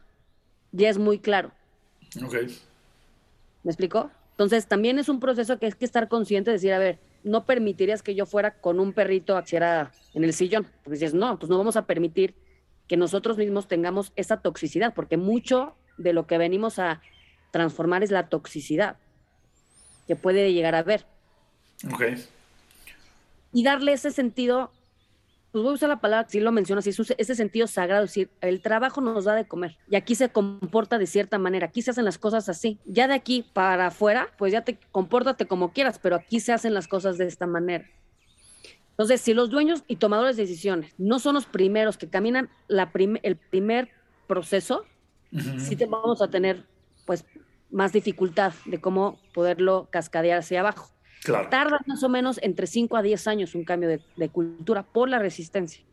ya 0.71 0.89
es 0.89 0.97
muy 0.97 1.19
claro. 1.19 1.51
Ok. 2.23 2.35
¿Me 3.63 3.71
explicó? 3.71 4.11
Entonces, 4.31 4.67
también 4.67 4.99
es 4.99 5.09
un 5.09 5.19
proceso 5.19 5.57
que 5.57 5.65
hay 5.65 5.71
que 5.73 5.85
estar 5.85 6.07
consciente 6.07 6.51
de 6.51 6.57
decir, 6.57 6.73
a 6.73 6.79
ver, 6.79 6.99
no 7.23 7.45
permitirías 7.45 8.03
que 8.03 8.15
yo 8.15 8.25
fuera 8.25 8.59
con 8.59 8.79
un 8.79 8.93
perrito 8.93 9.35
a 9.35 9.43
en 10.13 10.23
el 10.23 10.33
sillón. 10.33 10.67
Pues 10.83 10.99
dices, 10.99 11.13
no, 11.13 11.37
pues 11.39 11.49
no 11.49 11.57
vamos 11.57 11.75
a 11.75 11.85
permitir 11.85 12.35
que 12.87 12.97
nosotros 12.97 13.37
mismos 13.37 13.67
tengamos 13.67 14.13
esa 14.15 14.37
toxicidad, 14.41 14.93
porque 14.93 15.17
mucho 15.17 15.75
de 15.97 16.13
lo 16.13 16.27
que 16.27 16.37
venimos 16.37 16.79
a 16.79 17.01
transformar 17.51 18.03
es 18.03 18.11
la 18.11 18.29
toxicidad 18.29 18.97
que 20.07 20.15
puede 20.15 20.53
llegar 20.53 20.75
a 20.75 20.83
ver. 20.83 21.05
Ok. 21.91 22.03
Y 23.51 23.63
darle 23.63 23.93
ese 23.93 24.11
sentido, 24.11 24.71
pues 25.51 25.63
voy 25.63 25.71
a 25.71 25.75
usar 25.75 25.89
la 25.89 26.01
palabra, 26.01 26.27
si 26.29 26.39
lo 26.39 26.51
mencionas, 26.51 26.85
ese 26.85 27.35
sentido 27.35 27.67
sagrado, 27.67 28.03
es 28.03 28.11
decir, 28.11 28.29
el 28.41 28.61
trabajo 28.61 28.99
nos 29.01 29.25
da 29.25 29.33
de 29.33 29.47
comer 29.47 29.77
y 29.89 29.95
aquí 29.95 30.13
se 30.13 30.29
comporta 30.29 30.97
de 30.97 31.07
cierta 31.07 31.37
manera, 31.37 31.67
aquí 31.67 31.81
se 31.81 31.91
hacen 31.91 32.05
las 32.05 32.17
cosas 32.17 32.49
así. 32.49 32.79
Ya 32.85 33.07
de 33.07 33.13
aquí 33.13 33.45
para 33.53 33.87
afuera, 33.87 34.29
pues 34.37 34.51
ya 34.51 34.61
te 34.61 34.77
compórtate 34.91 35.45
como 35.45 35.71
quieras, 35.71 35.99
pero 35.99 36.15
aquí 36.15 36.39
se 36.39 36.53
hacen 36.53 36.73
las 36.73 36.87
cosas 36.87 37.17
de 37.17 37.27
esta 37.27 37.47
manera. 37.47 37.85
Entonces, 38.91 39.21
si 39.21 39.33
los 39.33 39.49
dueños 39.49 39.83
y 39.87 39.97
tomadores 39.97 40.37
de 40.37 40.43
decisiones 40.43 40.93
no 40.97 41.19
son 41.19 41.35
los 41.35 41.45
primeros 41.45 41.97
que 41.97 42.09
caminan 42.09 42.49
la 42.67 42.91
el 42.95 43.37
primer 43.37 43.89
proceso, 44.27 44.85
sí 45.59 45.75
te 45.75 45.85
vamos 45.85 46.21
a 46.21 46.29
tener 46.29 46.65
pues 47.05 47.25
más 47.69 47.93
dificultad 47.93 48.53
de 48.65 48.81
cómo 48.81 49.19
poderlo 49.33 49.87
cascadear 49.91 50.39
hacia 50.39 50.61
abajo. 50.61 50.96
Tarda 51.23 51.79
más 51.85 52.03
o 52.03 52.09
menos 52.09 52.39
entre 52.41 52.67
5 52.67 52.95
a 52.97 53.01
10 53.01 53.27
años 53.27 53.55
un 53.55 53.63
cambio 53.63 53.89
de, 53.89 54.29
cultura 54.29 54.83
por 54.83 55.09
la 55.09 55.19
resistencia. 55.19 55.83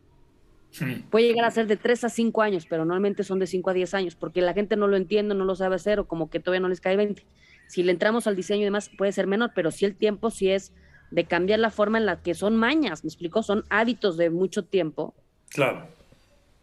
Puede 1.09 1.27
llegar 1.27 1.45
a 1.45 1.51
ser 1.51 1.67
de 1.67 1.77
3 1.77 2.03
a 2.03 2.09
5 2.09 2.41
años, 2.41 2.65
pero 2.69 2.83
normalmente 2.83 3.23
son 3.23 3.39
de 3.39 3.47
5 3.47 3.69
a 3.69 3.73
10 3.73 3.93
años, 3.93 4.15
porque 4.15 4.41
la 4.41 4.53
gente 4.53 4.75
no 4.75 4.87
lo 4.87 4.97
entiende, 4.97 5.33
no 5.33 5.45
lo 5.45 5.55
sabe 5.55 5.75
hacer 5.75 5.99
o 5.99 6.07
como 6.07 6.29
que 6.29 6.39
todavía 6.39 6.59
no 6.59 6.67
les 6.67 6.81
cae 6.81 6.97
20. 6.97 7.25
Si 7.67 7.83
le 7.83 7.91
entramos 7.91 8.27
al 8.27 8.35
diseño 8.35 8.61
y 8.61 8.65
demás, 8.65 8.89
puede 8.97 9.11
ser 9.11 9.25
menor, 9.25 9.51
pero 9.55 9.71
si 9.71 9.85
el 9.85 9.95
tiempo 9.95 10.31
sí 10.31 10.49
es 10.49 10.73
de 11.11 11.25
cambiar 11.25 11.59
la 11.59 11.69
forma 11.69 11.97
en 11.97 12.05
la 12.05 12.21
que 12.21 12.33
son 12.33 12.57
mañas, 12.57 13.03
¿me 13.03 13.07
explico? 13.07 13.41
Son 13.41 13.63
hábitos 13.69 14.17
de 14.17 14.29
mucho 14.29 14.65
tiempo. 14.65 15.15
Claro. 15.49 15.87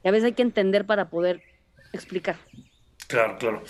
Y 0.05 0.09
a 0.09 0.11
veces 0.11 0.27
hay 0.27 0.33
que 0.33 0.43
entender 0.43 0.85
para 0.85 1.09
poder 1.09 1.43
explicar. 1.93 2.37
Claro, 3.09 3.37
claro. 3.39 3.63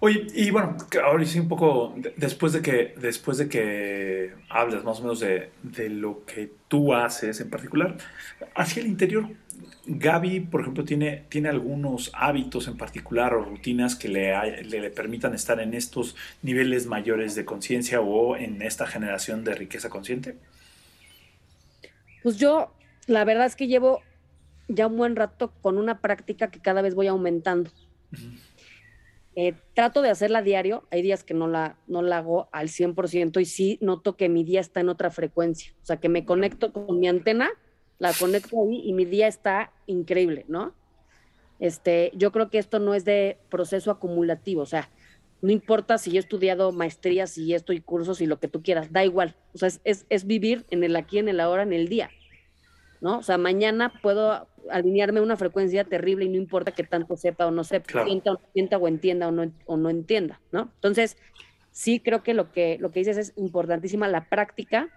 Oye, 0.00 0.28
y 0.32 0.50
bueno, 0.50 0.76
ahora 1.04 1.24
sí 1.24 1.40
un 1.40 1.48
poco, 1.48 1.92
después 2.16 2.52
de 2.52 2.62
que, 2.62 2.94
después 3.00 3.36
de 3.38 3.48
que 3.48 4.32
hablas 4.48 4.84
más 4.84 5.00
o 5.00 5.02
menos 5.02 5.18
de, 5.18 5.50
lo 5.88 6.24
que 6.24 6.52
tú 6.68 6.94
haces 6.94 7.40
en 7.40 7.50
particular, 7.50 7.96
hacia 8.54 8.80
el 8.80 8.86
interior, 8.86 9.28
Gaby, 9.86 10.40
por 10.40 10.60
ejemplo, 10.60 10.84
tiene, 10.84 11.24
tiene 11.28 11.48
algunos 11.48 12.12
hábitos 12.14 12.68
en 12.68 12.76
particular 12.76 13.34
o 13.34 13.42
rutinas 13.42 13.96
que 13.96 14.08
le, 14.08 14.62
le, 14.62 14.90
permitan 14.90 15.34
estar 15.34 15.58
en 15.58 15.74
estos 15.74 16.14
niveles 16.42 16.86
mayores 16.86 17.34
de 17.34 17.44
conciencia 17.44 18.00
o 18.00 18.36
en 18.36 18.62
esta 18.62 18.86
generación 18.86 19.42
de 19.42 19.54
riqueza 19.54 19.88
consciente. 19.88 20.36
Pues 22.22 22.36
yo, 22.36 22.72
la 23.06 23.24
verdad 23.24 23.46
es 23.46 23.56
que 23.56 23.66
llevo 23.66 24.02
ya 24.68 24.86
un 24.86 24.96
buen 24.96 25.16
rato 25.16 25.52
con 25.60 25.76
una 25.76 26.00
práctica 26.00 26.52
que 26.52 26.60
cada 26.60 26.82
vez 26.82 26.94
voy 26.94 27.08
aumentando. 27.08 27.70
Eh, 29.40 29.54
trato 29.72 30.02
de 30.02 30.10
hacerla 30.10 30.42
diario, 30.42 30.82
hay 30.90 31.00
días 31.00 31.22
que 31.22 31.32
no 31.32 31.46
la, 31.46 31.78
no 31.86 32.02
la 32.02 32.18
hago 32.18 32.48
al 32.50 32.70
100% 32.70 33.40
y 33.40 33.44
sí 33.44 33.78
noto 33.80 34.16
que 34.16 34.28
mi 34.28 34.42
día 34.42 34.58
está 34.58 34.80
en 34.80 34.88
otra 34.88 35.12
frecuencia, 35.12 35.72
o 35.80 35.86
sea, 35.86 35.98
que 35.98 36.08
me 36.08 36.24
conecto 36.24 36.72
con 36.72 36.98
mi 36.98 37.06
antena, 37.06 37.48
la 38.00 38.12
conecto 38.14 38.56
ahí 38.64 38.80
y 38.84 38.92
mi 38.94 39.04
día 39.04 39.28
está 39.28 39.72
increíble, 39.86 40.44
¿no? 40.48 40.74
Este, 41.60 42.10
yo 42.16 42.32
creo 42.32 42.50
que 42.50 42.58
esto 42.58 42.80
no 42.80 42.94
es 42.94 43.04
de 43.04 43.38
proceso 43.48 43.92
acumulativo, 43.92 44.62
o 44.62 44.66
sea, 44.66 44.90
no 45.40 45.52
importa 45.52 45.98
si 45.98 46.10
yo 46.10 46.16
he 46.16 46.18
estudiado 46.18 46.72
maestrías 46.72 47.38
y 47.38 47.54
esto 47.54 47.72
y 47.72 47.80
cursos 47.80 48.20
y 48.20 48.26
lo 48.26 48.40
que 48.40 48.48
tú 48.48 48.60
quieras, 48.64 48.92
da 48.92 49.04
igual, 49.04 49.36
o 49.54 49.58
sea, 49.58 49.68
es, 49.84 50.04
es 50.08 50.26
vivir 50.26 50.66
en 50.70 50.82
el 50.82 50.96
aquí, 50.96 51.18
en 51.20 51.28
el 51.28 51.38
ahora, 51.38 51.62
en 51.62 51.72
el 51.72 51.88
día. 51.88 52.10
¿No? 53.00 53.18
O 53.18 53.22
sea, 53.22 53.38
mañana 53.38 53.92
puedo 54.02 54.48
alinearme 54.70 55.20
a 55.20 55.22
una 55.22 55.36
frecuencia 55.36 55.84
terrible 55.84 56.24
y 56.24 56.28
no 56.28 56.36
importa 56.36 56.72
que 56.72 56.84
tanto 56.84 57.16
sepa 57.16 57.46
o 57.46 57.50
no 57.50 57.64
sepa, 57.64 58.04
sienta, 58.04 58.32
o, 58.32 58.40
sienta, 58.52 58.78
o 58.78 58.88
entienda 58.88 59.28
o 59.28 59.30
no, 59.30 59.52
o 59.66 59.76
no 59.76 59.90
entienda, 59.90 60.40
¿no? 60.52 60.70
Entonces, 60.74 61.16
sí 61.70 62.00
creo 62.00 62.22
que 62.22 62.34
lo 62.34 62.52
que, 62.52 62.78
lo 62.78 62.90
que 62.90 63.00
dices 63.00 63.16
es 63.16 63.32
importantísima, 63.36 64.08
la 64.08 64.28
práctica, 64.28 64.88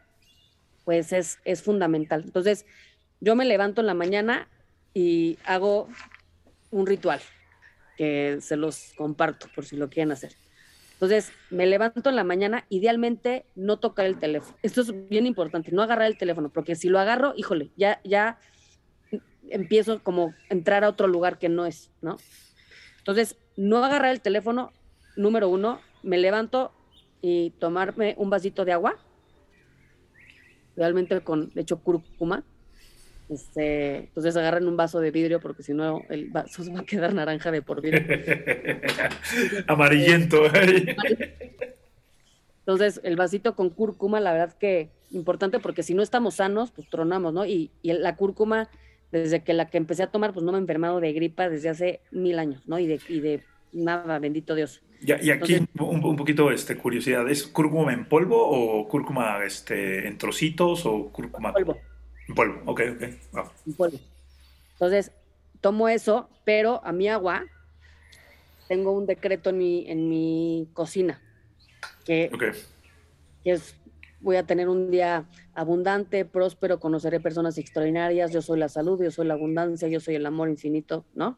pues 0.84 1.14
es, 1.14 1.40
es 1.46 1.62
fundamental. 1.62 2.24
Entonces, 2.26 2.66
yo 3.20 3.36
me 3.36 3.46
levanto 3.46 3.82
en 3.82 3.88
la 3.88 3.94
mañana 3.94 4.48
y 4.94 5.38
hago 5.46 5.88
un 6.72 6.88
ritual 6.88 7.22
que 7.98 8.40
se 8.42 8.56
los 8.56 8.94
comparto 8.98 9.48
por 9.54 9.66
si 9.66 9.78
lo 9.78 9.90
quieren 9.90 10.12
hacer. 10.12 10.34
Entonces, 11.02 11.34
me 11.50 11.66
levanto 11.66 12.12
en 12.12 12.16
la 12.16 12.24
mañana, 12.24 12.68
idealmente 12.70 13.48
no 13.56 13.80
tocar 13.80 14.06
el 14.06 14.20
teléfono. 14.20 14.56
Esto 14.62 14.82
es 14.82 15.10
bien 15.10 15.26
importante, 15.26 15.72
no 15.72 15.82
agarrar 15.82 16.06
el 16.06 16.16
teléfono, 16.16 16.50
porque 16.50 16.76
si 16.76 16.90
lo 16.90 17.00
agarro, 17.00 17.34
híjole, 17.36 17.72
ya, 17.76 18.00
ya 18.04 18.38
empiezo 19.50 20.04
como 20.04 20.36
entrar 20.48 20.84
a 20.84 20.90
otro 20.90 21.08
lugar 21.08 21.40
que 21.40 21.50
no 21.50 21.66
es, 21.66 21.90
¿no? 22.04 22.18
Entonces, 23.00 23.36
no 23.58 23.84
agarrar 23.84 24.12
el 24.12 24.22
teléfono, 24.22 24.74
número 25.16 25.50
uno, 25.50 25.82
me 26.04 26.20
levanto 26.20 26.72
y 27.20 27.50
tomarme 27.50 28.14
un 28.20 28.30
vasito 28.30 28.64
de 28.64 28.74
agua, 28.74 28.96
realmente 30.76 31.20
con, 31.22 31.50
de 31.50 31.62
hecho, 31.62 31.82
cúrcuma, 31.82 32.44
este, 33.32 33.98
entonces 33.98 34.36
agarran 34.36 34.67
un 34.67 34.76
vaso 34.76 35.00
de 35.00 35.10
vidrio 35.10 35.39
porque 35.39 35.63
si 35.63 35.74
no 35.74 36.02
el 36.10 36.30
vaso 36.30 36.63
se 36.65 36.74
va 36.74 36.82
a 36.82 36.86
quedar 36.86 37.13
naranja 37.13 37.50
de 37.50 37.62
por 37.62 37.82
vida. 37.82 37.98
Amarillento. 39.67 40.44
entonces 42.60 43.00
el 43.04 43.15
vasito 43.15 43.56
con 43.56 43.70
cúrcuma, 43.70 44.20
la 44.20 44.34
verdad 44.34 44.54
que 44.58 44.89
importante 45.12 45.60
porque 45.60 45.82
si 45.82 45.94
no 45.94 46.04
estamos 46.04 46.36
sanos, 46.36 46.72
pues 46.72 46.89
tronamos, 46.89 47.34
¿no? 47.34 47.46
Y, 47.46 47.72
la 47.84 48.17
cúrcuma, 48.17 48.70
desde 49.13 49.44
que 49.44 49.54
la 49.54 49.70
que 49.70 49.78
empecé 49.78 50.04
a 50.04 50.12
tomar, 50.12 50.34
pues 50.34 50.46
no 50.46 50.52
me 50.52 50.58
he 50.58 50.62
enfermado 50.62 51.00
de 51.00 51.13
gripa 51.13 51.48
desde 51.48 51.70
hace 51.70 52.02
mil 52.12 52.38
años, 52.38 52.67
¿no? 52.67 52.80
Y 52.80 52.88
de, 52.88 53.00
y 53.08 53.22
de 53.22 53.44
nada, 53.72 54.20
bendito 54.20 54.56
Dios. 54.56 54.82
y 55.02 55.32
aquí 55.32 55.56
un, 55.80 56.17
poquito 56.17 56.52
este, 56.52 56.78
curiosidad, 56.78 57.30
¿es 57.30 57.48
cúrcuma 57.48 57.94
en 57.94 58.10
polvo 58.10 58.38
o 58.46 58.89
cúrcuma 58.89 59.44
este, 59.46 60.06
en 60.06 60.17
trocitos 60.17 60.86
o 60.86 61.10
cúrcuma? 61.13 61.54
Polvo. 61.54 61.78
Polvo, 62.34 62.62
ok, 62.65 62.82
ok. 62.96 63.76
Polvo. 63.78 64.00
Entonces, 64.74 65.12
tomo 65.62 65.89
eso, 65.89 66.30
pero 66.44 66.82
a 66.84 66.91
mi 66.91 67.08
agua 67.08 67.46
tengo 68.67 68.91
un 68.91 69.06
decreto 69.06 69.50
en 69.50 69.58
mi, 69.58 69.89
en 69.89 70.10
mi 70.10 70.70
cocina 70.74 71.22
que, 72.06 72.32
es 73.44 73.76
voy 74.20 74.36
a 74.36 74.44
tener 74.44 74.70
un 74.70 74.91
día 74.91 75.26
abundante, 75.56 76.26
próspero, 76.26 76.80
conoceré 76.80 77.20
personas 77.20 77.58
extraordinarias, 77.58 78.32
yo 78.32 78.41
soy 78.41 78.60
la 78.60 78.70
salud, 78.70 79.02
yo 79.04 79.12
soy 79.12 79.26
la 79.26 79.34
abundancia, 79.34 79.88
yo 79.88 80.00
soy 80.00 80.15
el 80.15 80.26
amor 80.26 80.50
infinito, 80.50 81.06
¿no? 81.15 81.38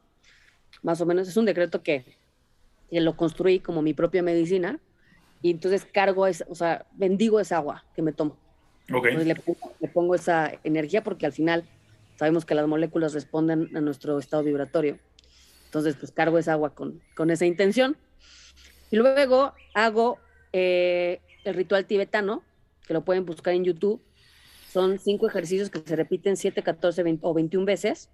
Más 0.82 1.00
o 1.00 1.06
menos 1.06 1.28
es 1.28 1.38
un 1.38 1.46
decreto 1.46 1.82
que, 1.82 2.04
que 2.90 3.00
lo 3.00 3.16
construí 3.16 3.60
como 3.60 3.82
mi 3.82 3.94
propia 3.94 4.22
medicina 4.22 4.80
y 5.42 5.52
entonces 5.52 5.86
cargo, 5.86 6.28
esa, 6.28 6.46
o 6.50 6.56
sea, 6.56 6.86
bendigo 6.94 7.40
esa 7.40 7.58
agua 7.58 7.86
que 7.96 8.02
me 8.02 8.12
tomo. 8.12 8.38
Le, 8.88 9.88
pongo, 9.88 10.16
esa 10.16 10.52
energía 10.64 11.04
porque 11.04 11.26
al 11.26 11.32
final 11.32 11.64
sabemos 12.18 12.46
que 12.46 12.56
las 12.56 12.68
moléculas 12.68 13.14
responden 13.14 13.76
a 13.76 13.82
nuestro 13.82 14.20
estado 14.20 14.44
vibratorio. 14.44 14.98
Entonces, 15.66 15.96
pues 15.96 16.12
cargo 16.12 16.38
esa 16.38 16.54
agua 16.54 16.76
con, 16.76 17.02
con 17.16 17.32
esa 17.32 17.46
intención. 17.46 17.98
Y 18.92 18.98
luego 18.98 19.54
hago 19.74 20.20
eh, 20.52 21.20
el 21.44 21.56
ritual 21.56 21.86
tibetano, 21.86 22.44
que 22.86 22.94
lo 22.94 23.04
pueden 23.04 23.26
buscar 23.26 23.54
en 23.54 23.64
YouTube. 23.64 24.02
Son 24.72 25.00
cinco 25.00 25.28
ejercicios 25.28 25.70
que 25.70 25.80
se 25.80 25.96
repiten 25.96 26.38
7, 26.38 26.62
14 26.62 27.20
o 27.22 27.34
21 27.34 27.66
veces. 27.66 28.10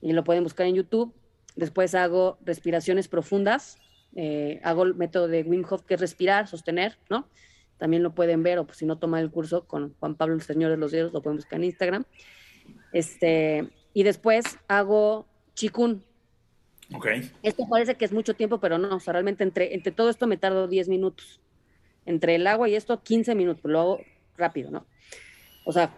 Y 0.00 0.12
lo 0.12 0.24
pueden 0.24 0.42
buscar 0.42 0.66
en 0.66 0.74
YouTube. 0.74 1.14
Después 1.56 1.94
hago 1.94 2.38
respiraciones 2.44 3.08
profundas. 3.08 3.78
Eh, 4.16 4.60
hago 4.62 4.84
el 4.84 4.94
método 4.94 5.28
de 5.28 5.42
Wim 5.42 5.64
Hof, 5.68 5.82
que 5.82 5.94
es 5.94 6.00
respirar, 6.00 6.48
sostener, 6.48 6.96
¿no? 7.10 7.28
También 7.80 8.02
lo 8.02 8.14
pueden 8.14 8.42
ver, 8.42 8.58
o 8.58 8.66
pues, 8.66 8.78
si 8.78 8.84
no 8.86 8.98
toma 8.98 9.20
el 9.20 9.30
curso 9.30 9.66
con 9.66 9.94
Juan 9.98 10.14
Pablo 10.14 10.34
el 10.34 10.42
Señor 10.42 10.70
de 10.70 10.76
los 10.76 10.90
Cielos, 10.90 11.14
lo 11.14 11.22
pueden 11.22 11.38
buscar 11.38 11.58
en 11.58 11.64
Instagram. 11.64 12.04
Este, 12.92 13.68
y 13.94 14.02
después 14.02 14.44
hago 14.68 15.26
chikun. 15.54 16.04
Ok. 16.94 17.06
Esto 17.42 17.66
parece 17.68 17.94
que 17.94 18.04
es 18.04 18.12
mucho 18.12 18.34
tiempo, 18.34 18.60
pero 18.60 18.76
no, 18.76 18.96
o 18.96 19.00
sea, 19.00 19.14
realmente 19.14 19.44
entre, 19.44 19.74
entre 19.74 19.92
todo 19.92 20.10
esto 20.10 20.26
me 20.26 20.36
tardo 20.36 20.68
10 20.68 20.88
minutos. 20.88 21.40
Entre 22.04 22.34
el 22.34 22.46
agua 22.46 22.68
y 22.68 22.74
esto, 22.74 23.02
15 23.02 23.34
minutos, 23.34 23.64
lo 23.64 23.80
hago 23.80 24.00
rápido, 24.36 24.70
¿no? 24.70 24.86
O 25.64 25.72
sea, 25.72 25.96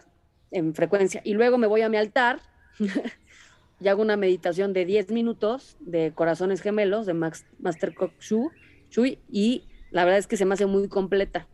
en 0.53 0.75
frecuencia. 0.75 1.21
Y 1.25 1.35
luego 1.35 1.59
me 1.59 1.67
voy 1.67 1.83
a 1.83 1.89
mi 1.89 1.97
altar 1.97 2.41
y 3.81 3.89
hago 3.89 4.03
una 4.03 4.17
meditación 4.17 4.73
de 4.73 4.85
10 4.85 5.11
minutos 5.11 5.77
de 5.81 6.13
corazones 6.15 6.61
gemelos 6.61 7.07
de 7.07 7.15
Max, 7.15 7.45
Master 7.59 7.93
Kok 7.93 8.13
Shui, 8.21 9.19
y 9.29 9.65
la 9.91 10.05
verdad 10.05 10.21
es 10.21 10.29
que 10.29 10.37
se 10.37 10.45
me 10.45 10.55
hace 10.55 10.67
muy 10.67 10.89
completa 10.89 11.49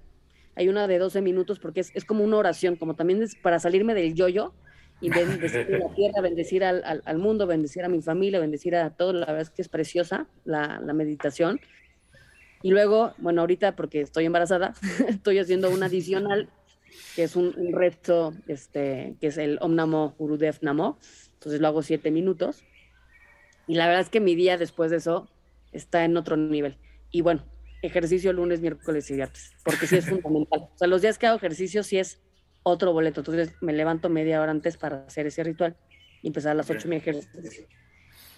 hay 0.58 0.68
una 0.68 0.88
de 0.88 0.98
12 0.98 1.22
minutos 1.22 1.60
porque 1.60 1.80
es, 1.80 2.04
como 2.04 2.24
una 2.24 2.36
oración, 2.36 2.74
como 2.74 2.96
también 2.96 3.22
es 3.22 3.36
para 3.36 3.60
salirme 3.60 3.94
del 3.94 4.14
yoyo 4.14 4.52
y 5.00 5.08
bendecir 5.08 5.70
la 5.70 5.88
tierra, 5.94 6.20
bendecir 6.20 6.64
al, 6.64 7.18
mundo, 7.18 7.46
bendecir 7.46 7.84
a 7.84 7.88
mi 7.88 8.02
familia, 8.02 8.40
bendecir 8.40 8.74
a 8.74 8.90
todo. 8.90 9.12
La 9.12 9.26
verdad 9.26 9.42
es 9.42 9.50
que 9.50 9.62
es 9.62 9.68
preciosa 9.68 10.26
la, 10.44 10.80
meditación. 10.80 11.60
Y 12.60 12.70
luego, 12.70 13.12
bueno, 13.18 13.42
ahorita 13.42 13.76
porque 13.76 14.00
estoy 14.00 14.24
embarazada, 14.24 14.74
estoy 15.08 15.38
haciendo 15.38 15.70
un 15.70 15.84
adicional, 15.84 16.48
que 17.14 17.22
es 17.22 17.36
un, 17.36 17.54
resto, 17.70 18.34
este, 18.48 19.14
que 19.20 19.28
es 19.28 19.38
el 19.38 19.58
Om 19.60 19.76
Namo 19.76 20.16
Gurudev 20.18 20.58
Namo. 20.60 20.98
Entonces 21.34 21.60
lo 21.60 21.68
hago 21.68 21.82
siete 21.82 22.10
minutos. 22.10 22.64
Y 23.68 23.76
la 23.76 23.86
verdad 23.86 24.00
es 24.00 24.10
que 24.10 24.18
mi 24.18 24.34
día 24.34 24.58
después 24.58 24.90
de 24.90 24.96
eso 24.96 25.28
está 25.70 26.04
en 26.04 26.16
otro 26.16 26.36
nivel. 26.36 26.78
Y 27.12 27.20
bueno, 27.20 27.44
ejercicio 27.82 28.32
lunes, 28.32 28.60
miércoles 28.60 29.10
y 29.10 29.14
viernes, 29.14 29.52
porque 29.64 29.86
sí 29.86 29.96
es 29.96 30.06
fundamental. 30.08 30.68
O 30.74 30.78
sea, 30.78 30.88
los 30.88 31.02
días 31.02 31.18
que 31.18 31.26
hago 31.26 31.36
ejercicio 31.36 31.82
sí 31.82 31.98
es 31.98 32.20
otro 32.62 32.92
boleto. 32.92 33.20
Entonces 33.20 33.52
me 33.60 33.72
levanto 33.72 34.08
media 34.08 34.40
hora 34.40 34.50
antes 34.50 34.76
para 34.76 35.04
hacer 35.06 35.26
ese 35.26 35.44
ritual 35.44 35.76
y 36.22 36.28
empezar 36.28 36.52
a 36.52 36.54
las 36.54 36.70
ocho 36.70 36.88
mi 36.88 36.96
ejercicio. 36.96 37.66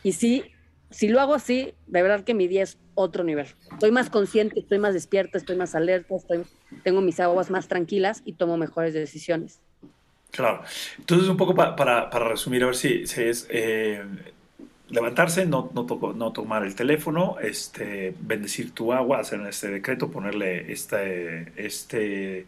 Y 0.03 0.13
sí, 0.13 0.45
si 0.91 1.09
lo 1.09 1.21
hago 1.21 1.35
así, 1.35 1.75
de 1.87 2.03
verdad 2.03 2.25
que 2.25 2.35
mi 2.35 2.49
día 2.49 2.63
es 2.63 2.79
otro 2.95 3.25
nivel. 3.25 3.47
Estoy 3.73 3.91
más 3.91 4.11
consciente, 4.11 4.61
estoy 4.61 4.79
más 4.79 4.95
despierta, 4.95 5.39
estoy 5.39 5.57
más 5.57 5.75
alerta, 5.75 6.15
estoy, 6.17 6.43
tengo 6.83 7.01
mis 7.01 7.21
aguas 7.21 7.51
más 7.51 7.69
tranquilas 7.69 8.23
y 8.25 8.35
tomo 8.35 8.57
mejores 8.57 8.95
decisiones. 8.95 9.61
Claro. 10.31 10.63
Entonces, 10.99 11.29
un 11.29 11.37
poco 11.37 11.55
para, 11.55 11.77
para 11.77 12.29
resumir, 12.29 12.63
a 12.63 12.67
ver 12.67 12.77
si, 12.77 13.07
si 13.07 13.23
es 13.23 13.47
eh, 13.51 14.03
levantarse, 14.91 15.47
no, 15.47 15.71
no, 15.75 15.87
no 16.15 16.33
tomar 16.33 16.65
el 16.65 16.75
teléfono, 16.75 17.37
este, 17.41 18.15
bendecir 18.21 18.73
tu 18.73 18.93
agua, 18.93 19.21
hacer 19.21 19.41
este 19.43 19.69
decreto, 19.69 20.11
ponerle 20.11 20.71
este, 20.73 21.53
este 21.57 22.47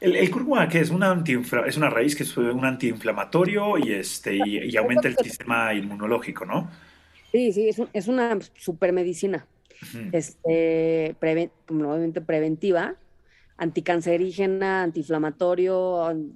el, 0.00 0.16
el 0.16 0.30
cúrcuma, 0.30 0.68
que 0.68 0.80
es 0.80 0.90
una, 0.90 1.22
es 1.66 1.76
una 1.76 1.90
raíz 1.90 2.14
que 2.14 2.24
es 2.24 2.36
un 2.36 2.64
antiinflamatorio 2.64 3.78
y, 3.78 3.92
este, 3.92 4.36
y, 4.36 4.76
aumenta 4.76 5.08
el 5.08 5.16
sistema 5.16 5.72
inmunológico, 5.72 6.44
¿no? 6.44 6.70
Sí, 7.32 7.52
sí, 7.52 7.68
es, 7.68 7.80
es 7.92 8.08
una 8.08 8.38
supermedicina. 8.56 9.46
este, 10.12 11.16
obviamente 11.68 12.20
preventiva, 12.20 12.96
anticancerígena, 13.56 14.82
antiinflamatorio, 14.82 15.76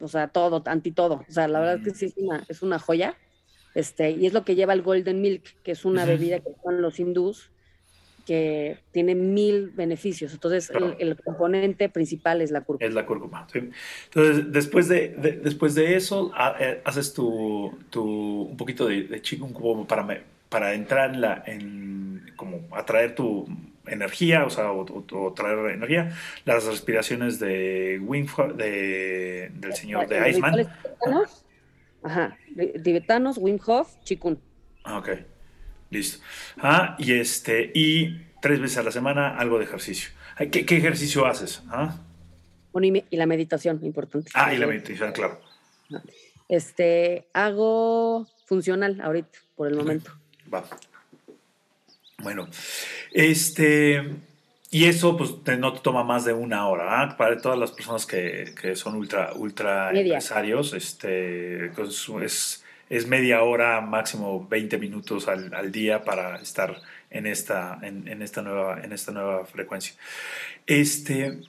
o 0.01 0.09
sea, 0.09 0.29
todo, 0.29 0.62
anti 0.66 0.92
todo. 0.92 1.24
O 1.29 1.33
sea, 1.33 1.46
la 1.46 1.61
verdad 1.61 1.77
es 1.77 1.85
que 1.85 1.90
sí 1.98 2.07
es 2.07 2.16
una, 2.16 2.44
es 2.48 2.62
una 2.62 2.79
joya. 2.79 3.16
Este, 3.79 4.11
y 4.11 4.27
es 4.27 4.33
lo 4.33 4.45
que 4.45 4.57
lleva 4.57 4.73
el 4.73 4.83
Golden 4.83 5.21
Milk, 5.21 5.55
que 5.62 5.71
es 5.71 5.85
una 5.85 6.05
bebida 6.05 6.41
que 6.41 6.51
son 6.64 6.83
los 6.83 6.99
hindús, 6.99 7.53
que 8.27 8.79
tiene 8.91 9.14
mil 9.14 9.71
beneficios. 9.71 10.33
Entonces, 10.33 10.73
el, 10.99 11.17
componente 11.23 11.88
principal 11.88 12.41
es 12.41 12.51
la 12.51 12.62
cúrcuma. 12.62 12.88
Es 12.88 12.93
la 12.93 13.07
cúrcuma. 13.07 13.47
Entonces, 13.55 14.51
después 14.51 14.88
de, 14.88 15.38
después 15.45 15.77
de 15.77 15.95
eso, 15.95 16.33
eh, 16.59 16.83
haces 16.85 17.14
tu, 17.14 17.73
tu, 17.88 18.03
un 18.51 18.57
poquito 18.57 18.88
de, 18.88 19.05
de 19.05 19.23
como 19.53 19.87
para, 19.87 20.25
para 20.49 20.75
entrar 20.75 21.14
en 21.14 21.21
la, 21.21 21.45
en, 21.47 22.33
como 22.35 22.67
atraer 22.73 23.14
tu 23.14 23.47
energía, 23.87 24.45
o 24.45 24.51
sea, 24.51 24.73
o, 24.73 25.33
traer 25.37 25.57
energía, 25.71 26.11
las 26.45 26.64
respiraciones 26.64 27.38
de 27.38 28.01
Wim 28.03 28.27
de, 28.57 29.53
del 29.55 29.75
señor 29.75 30.09
de 30.09 30.31
Iceman. 30.31 30.69
Ajá, 32.03 32.39
tibetanos, 32.83 33.39
Wim 33.39 33.59
Hof, 33.65 33.95
Chikun. 34.05 34.41
Ah, 34.85 34.99
ok. 34.99 35.09
Listo. 35.91 36.23
Ah, 36.59 36.97
y 36.99 37.13
este, 37.13 37.71
y 37.75 38.27
tres 38.41 38.61
veces 38.61 38.79
a 38.79 38.83
la 38.83 38.93
semana 38.93 39.37
algo 39.37 39.59
de 39.59 39.65
ejercicio. 39.65 40.11
¿Qué, 40.37 40.65
qué 40.65 40.77
ejercicio 40.77 41.27
haces? 41.27 41.63
¿Ah? 41.69 41.99
y 43.11 43.17
la 43.17 43.27
meditación, 43.27 43.81
importante. 43.83 44.31
Ah, 44.35 44.55
y 44.55 44.59
la 44.59 44.67
meditación, 44.67 45.13
claro. 45.13 45.41
Este, 46.49 47.27
hago 47.33 48.27
funcional 48.47 49.01
ahorita, 49.01 49.39
por 49.57 49.69
el 49.69 49.75
momento. 49.75 50.13
Va. 50.53 50.65
Bueno, 52.23 52.49
este, 53.13 54.17
y 54.70 54.85
eso 54.85 55.16
pues 55.16 55.35
no 55.59 55.72
te 55.72 55.81
toma 55.81 56.04
más 56.04 56.24
de 56.24 56.33
una 56.33 56.68
hora. 56.68 57.16
Para 57.16 57.38
todas 57.38 57.59
las 57.59 57.72
personas 57.72 58.07
que, 58.07 58.54
que 58.61 58.76
son 58.76 58.96
ultra, 58.96 59.33
ultra 59.35 59.90
empresarios, 59.92 60.74
este, 60.74 61.70
pues, 61.74 62.09
es 62.22 62.64
es 62.90 63.07
media 63.07 63.42
hora, 63.42 63.81
máximo 63.81 64.46
20 64.48 64.78
minutos 64.78 65.28
al, 65.28 65.72
día 65.72 66.04
para 66.04 66.37
estar 66.37 66.81
en 67.11 67.26
esta, 67.26 67.78
en, 67.83 68.22
esta 68.22 68.42
nueva, 68.42 68.81
en 68.83 68.92
esta 68.92 69.12
nueva 69.12 69.44
frecuencia. 69.44 69.94
Este, 70.66 71.40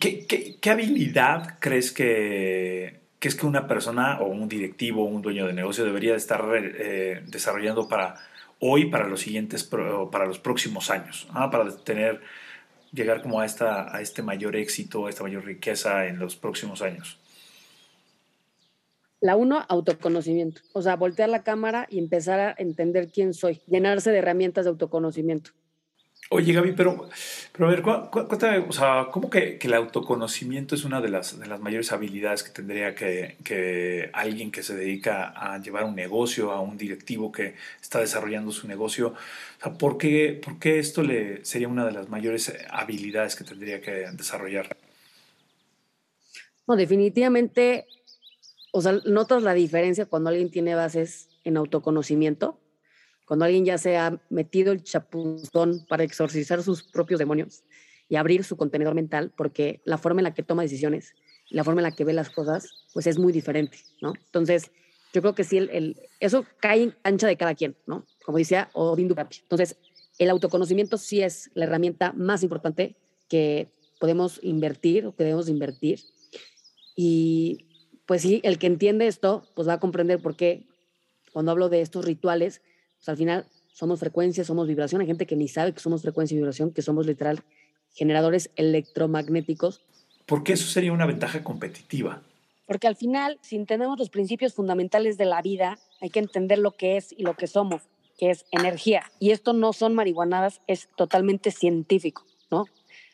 ¿qué, 0.00 0.70
habilidad 0.70 1.58
crees 1.60 1.92
que, 1.92 3.00
es 3.20 3.34
que 3.34 3.46
una 3.46 3.66
persona 3.66 4.20
o 4.20 4.26
un 4.26 4.48
directivo 4.48 5.02
o 5.02 5.06
un 5.06 5.22
dueño 5.22 5.46
de 5.46 5.54
negocio 5.54 5.84
debería 5.84 6.14
estar 6.14 6.44
eh, 6.54 7.22
desarrollando 7.26 7.88
para 7.88 8.16
hoy, 8.60 8.86
para 8.86 9.08
los 9.08 9.20
siguientes, 9.20 9.64
para 9.64 10.26
los 10.26 10.38
próximos 10.38 10.90
años, 10.90 11.26
para 11.32 11.76
tener, 11.78 12.20
llegar 12.92 13.22
como 13.22 13.40
a, 13.40 13.46
esta, 13.46 13.94
a 13.94 14.00
este 14.00 14.22
mayor 14.22 14.56
éxito, 14.56 15.06
a 15.06 15.10
esta 15.10 15.24
mayor 15.24 15.44
riqueza 15.44 16.06
en 16.06 16.18
los 16.18 16.36
próximos 16.36 16.82
años? 16.82 17.18
La 19.20 19.36
uno, 19.36 19.64
autoconocimiento. 19.68 20.60
O 20.74 20.82
sea, 20.82 20.96
voltear 20.96 21.30
la 21.30 21.42
cámara 21.42 21.86
y 21.88 21.98
empezar 21.98 22.40
a 22.40 22.54
entender 22.58 23.10
quién 23.10 23.32
soy, 23.32 23.62
llenarse 23.66 24.10
de 24.10 24.18
herramientas 24.18 24.66
de 24.66 24.70
autoconocimiento. 24.70 25.52
Oye, 26.30 26.52
Gaby, 26.52 26.72
pero, 26.72 27.08
pero 27.52 27.68
a 27.68 27.70
ver, 27.70 27.82
cuéntame, 27.82 28.58
o 28.68 28.72
sea, 28.72 29.08
¿cómo 29.12 29.30
que, 29.30 29.58
el 29.60 29.74
autoconocimiento 29.74 30.74
es 30.74 30.84
una 30.84 31.00
de 31.00 31.08
las, 31.08 31.38
de 31.38 31.46
las 31.46 31.60
mayores 31.60 31.92
habilidades 31.92 32.42
que 32.42 32.50
tendría 32.50 32.94
que, 32.94 33.36
que, 33.44 34.10
alguien 34.12 34.50
que 34.50 34.62
se 34.62 34.74
dedica 34.74 35.28
a 35.36 35.58
llevar 35.60 35.84
un 35.84 35.94
negocio, 35.94 36.50
a 36.50 36.60
un 36.60 36.76
directivo 36.76 37.30
que 37.30 37.54
está 37.80 38.00
desarrollando 38.00 38.52
su 38.52 38.66
negocio? 38.66 39.14
O 39.62 39.78
¿por 39.78 39.98
qué, 39.98 40.40
por 40.42 40.58
qué 40.58 40.78
esto 40.78 41.02
le 41.02 41.44
sería 41.44 41.68
una 41.68 41.84
de 41.84 41.92
las 41.92 42.08
mayores 42.08 42.52
habilidades 42.70 43.36
que 43.36 43.44
tendría 43.44 43.80
que 43.80 44.08
desarrollar? 44.12 44.76
No, 46.66 46.76
definitivamente 46.76 47.86
o 48.76 48.80
sea, 48.80 49.00
notas 49.04 49.44
la 49.44 49.54
diferencia 49.54 50.06
cuando 50.06 50.30
alguien 50.30 50.50
tiene 50.50 50.74
bases 50.74 51.28
en 51.44 51.56
autoconocimiento, 51.56 52.58
cuando 53.24 53.44
alguien 53.44 53.64
ya 53.64 53.78
se 53.78 53.96
ha 53.96 54.20
metido 54.30 54.72
el 54.72 54.82
chapuzón 54.82 55.84
para 55.88 56.04
exorcizar 56.04 56.62
sus 56.62 56.82
propios 56.82 57.18
demonios 57.18 57.64
y 58.08 58.16
abrir 58.16 58.44
su 58.44 58.56
contenedor 58.56 58.94
mental, 58.94 59.32
porque 59.36 59.80
la 59.84 59.98
forma 59.98 60.20
en 60.20 60.24
la 60.24 60.34
que 60.34 60.42
toma 60.42 60.62
decisiones, 60.62 61.14
la 61.50 61.64
forma 61.64 61.80
en 61.80 61.84
la 61.84 61.92
que 61.92 62.04
ve 62.04 62.12
las 62.12 62.30
cosas, 62.30 62.68
pues 62.92 63.06
es 63.06 63.18
muy 63.18 63.32
diferente, 63.32 63.78
¿no? 64.02 64.12
Entonces, 64.26 64.70
yo 65.14 65.22
creo 65.22 65.34
que 65.34 65.44
sí, 65.44 65.58
el, 65.58 65.96
eso 66.20 66.44
cae 66.60 66.92
en 67.04 67.16
de 67.16 67.36
cada 67.36 67.54
quien, 67.54 67.76
¿no? 67.86 68.04
Como 68.24 68.38
decía 68.38 68.68
Odín 68.72 69.08
Dupapi. 69.08 69.38
Entonces, 69.42 69.76
el 70.18 70.28
autoconocimiento 70.30 70.98
sí 70.98 71.22
es 71.22 71.50
la 71.54 71.64
herramienta 71.64 72.12
más 72.12 72.42
importante 72.42 72.96
que 73.28 73.68
podemos 74.00 74.40
invertir 74.42 75.06
o 75.06 75.14
que 75.14 75.24
debemos 75.24 75.48
invertir. 75.48 76.00
Y 76.96 77.66
pues 78.06 78.22
sí, 78.22 78.40
el 78.44 78.58
que 78.58 78.66
entiende 78.66 79.06
esto, 79.06 79.48
pues 79.54 79.68
va 79.68 79.74
a 79.74 79.80
comprender 79.80 80.20
por 80.20 80.36
qué 80.36 80.66
cuando 81.32 81.52
hablo 81.52 81.68
de 81.68 81.80
estos 81.80 82.04
rituales, 82.04 82.60
pues 83.04 83.10
al 83.10 83.18
final 83.18 83.44
somos 83.70 84.00
frecuencia, 84.00 84.44
somos 84.44 84.66
vibración. 84.66 85.02
Hay 85.02 85.06
gente 85.06 85.26
que 85.26 85.36
ni 85.36 85.46
sabe 85.46 85.74
que 85.74 85.80
somos 85.80 86.00
frecuencia 86.00 86.34
y 86.34 86.38
vibración, 86.38 86.72
que 86.72 86.80
somos 86.80 87.06
literal 87.06 87.44
generadores 87.92 88.50
electromagnéticos. 88.56 89.82
¿Por 90.24 90.42
qué 90.42 90.54
eso 90.54 90.66
sería 90.66 90.90
una 90.90 91.04
ventaja 91.04 91.44
competitiva? 91.44 92.22
Porque 92.66 92.86
al 92.86 92.96
final, 92.96 93.38
si 93.42 93.56
entendemos 93.56 93.98
los 93.98 94.08
principios 94.08 94.54
fundamentales 94.54 95.18
de 95.18 95.26
la 95.26 95.42
vida, 95.42 95.78
hay 96.00 96.08
que 96.08 96.18
entender 96.18 96.58
lo 96.58 96.70
que 96.70 96.96
es 96.96 97.12
y 97.12 97.24
lo 97.24 97.36
que 97.36 97.46
somos, 97.46 97.82
que 98.16 98.30
es 98.30 98.46
energía. 98.52 99.02
Y 99.20 99.32
esto 99.32 99.52
no 99.52 99.74
son 99.74 99.94
marihuanadas, 99.94 100.62
es 100.66 100.88
totalmente 100.96 101.50
científico, 101.50 102.24
¿no? 102.50 102.64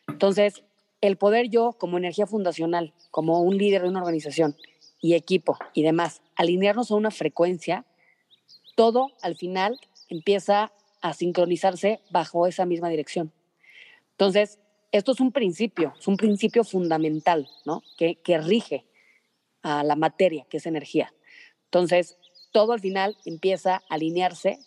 Entonces, 0.07 0.62
el 1.00 1.16
poder 1.16 1.48
yo 1.48 1.72
como 1.72 1.98
energía 1.98 2.29
fundacional, 2.29 2.94
como 3.11 3.40
un 3.40 3.59
líder 3.59 3.83
de 3.83 3.88
una 3.88 4.00
organización, 4.00 4.55
y 5.00 5.14
equipo 5.14 5.57
y 5.72 5.83
demás, 5.83 6.22
alinearnos 6.37 6.90
a 6.90 6.94
una 6.94 7.11
frecuencia, 7.11 7.87
todo 8.81 9.11
al 9.21 9.37
final 9.37 9.79
empieza 10.09 10.73
a 11.03 11.12
sincronizarse 11.12 12.01
bajo 12.09 12.47
esa 12.47 12.64
misma 12.64 12.88
dirección. 12.88 13.31
Entonces, 14.12 14.59
esto 14.90 15.12
es 15.12 15.21
un 15.21 15.33
principio, 15.33 15.93
es 16.01 16.09
un 16.09 16.16
principio 16.16 16.64
fundamental, 16.64 17.47
¿no? 17.66 17.83
Que, 17.99 18.14
que 18.14 18.38
rige 18.38 18.87
a 19.61 19.85
la 19.85 19.97
materia, 19.97 20.47
que 20.49 20.57
es 20.57 20.64
energía. 20.64 21.12
Entonces, 21.66 22.16
todo 22.53 22.73
al 22.73 22.81
final 22.81 23.19
empieza 23.27 23.75
a 23.75 23.83
alinearse 23.90 24.59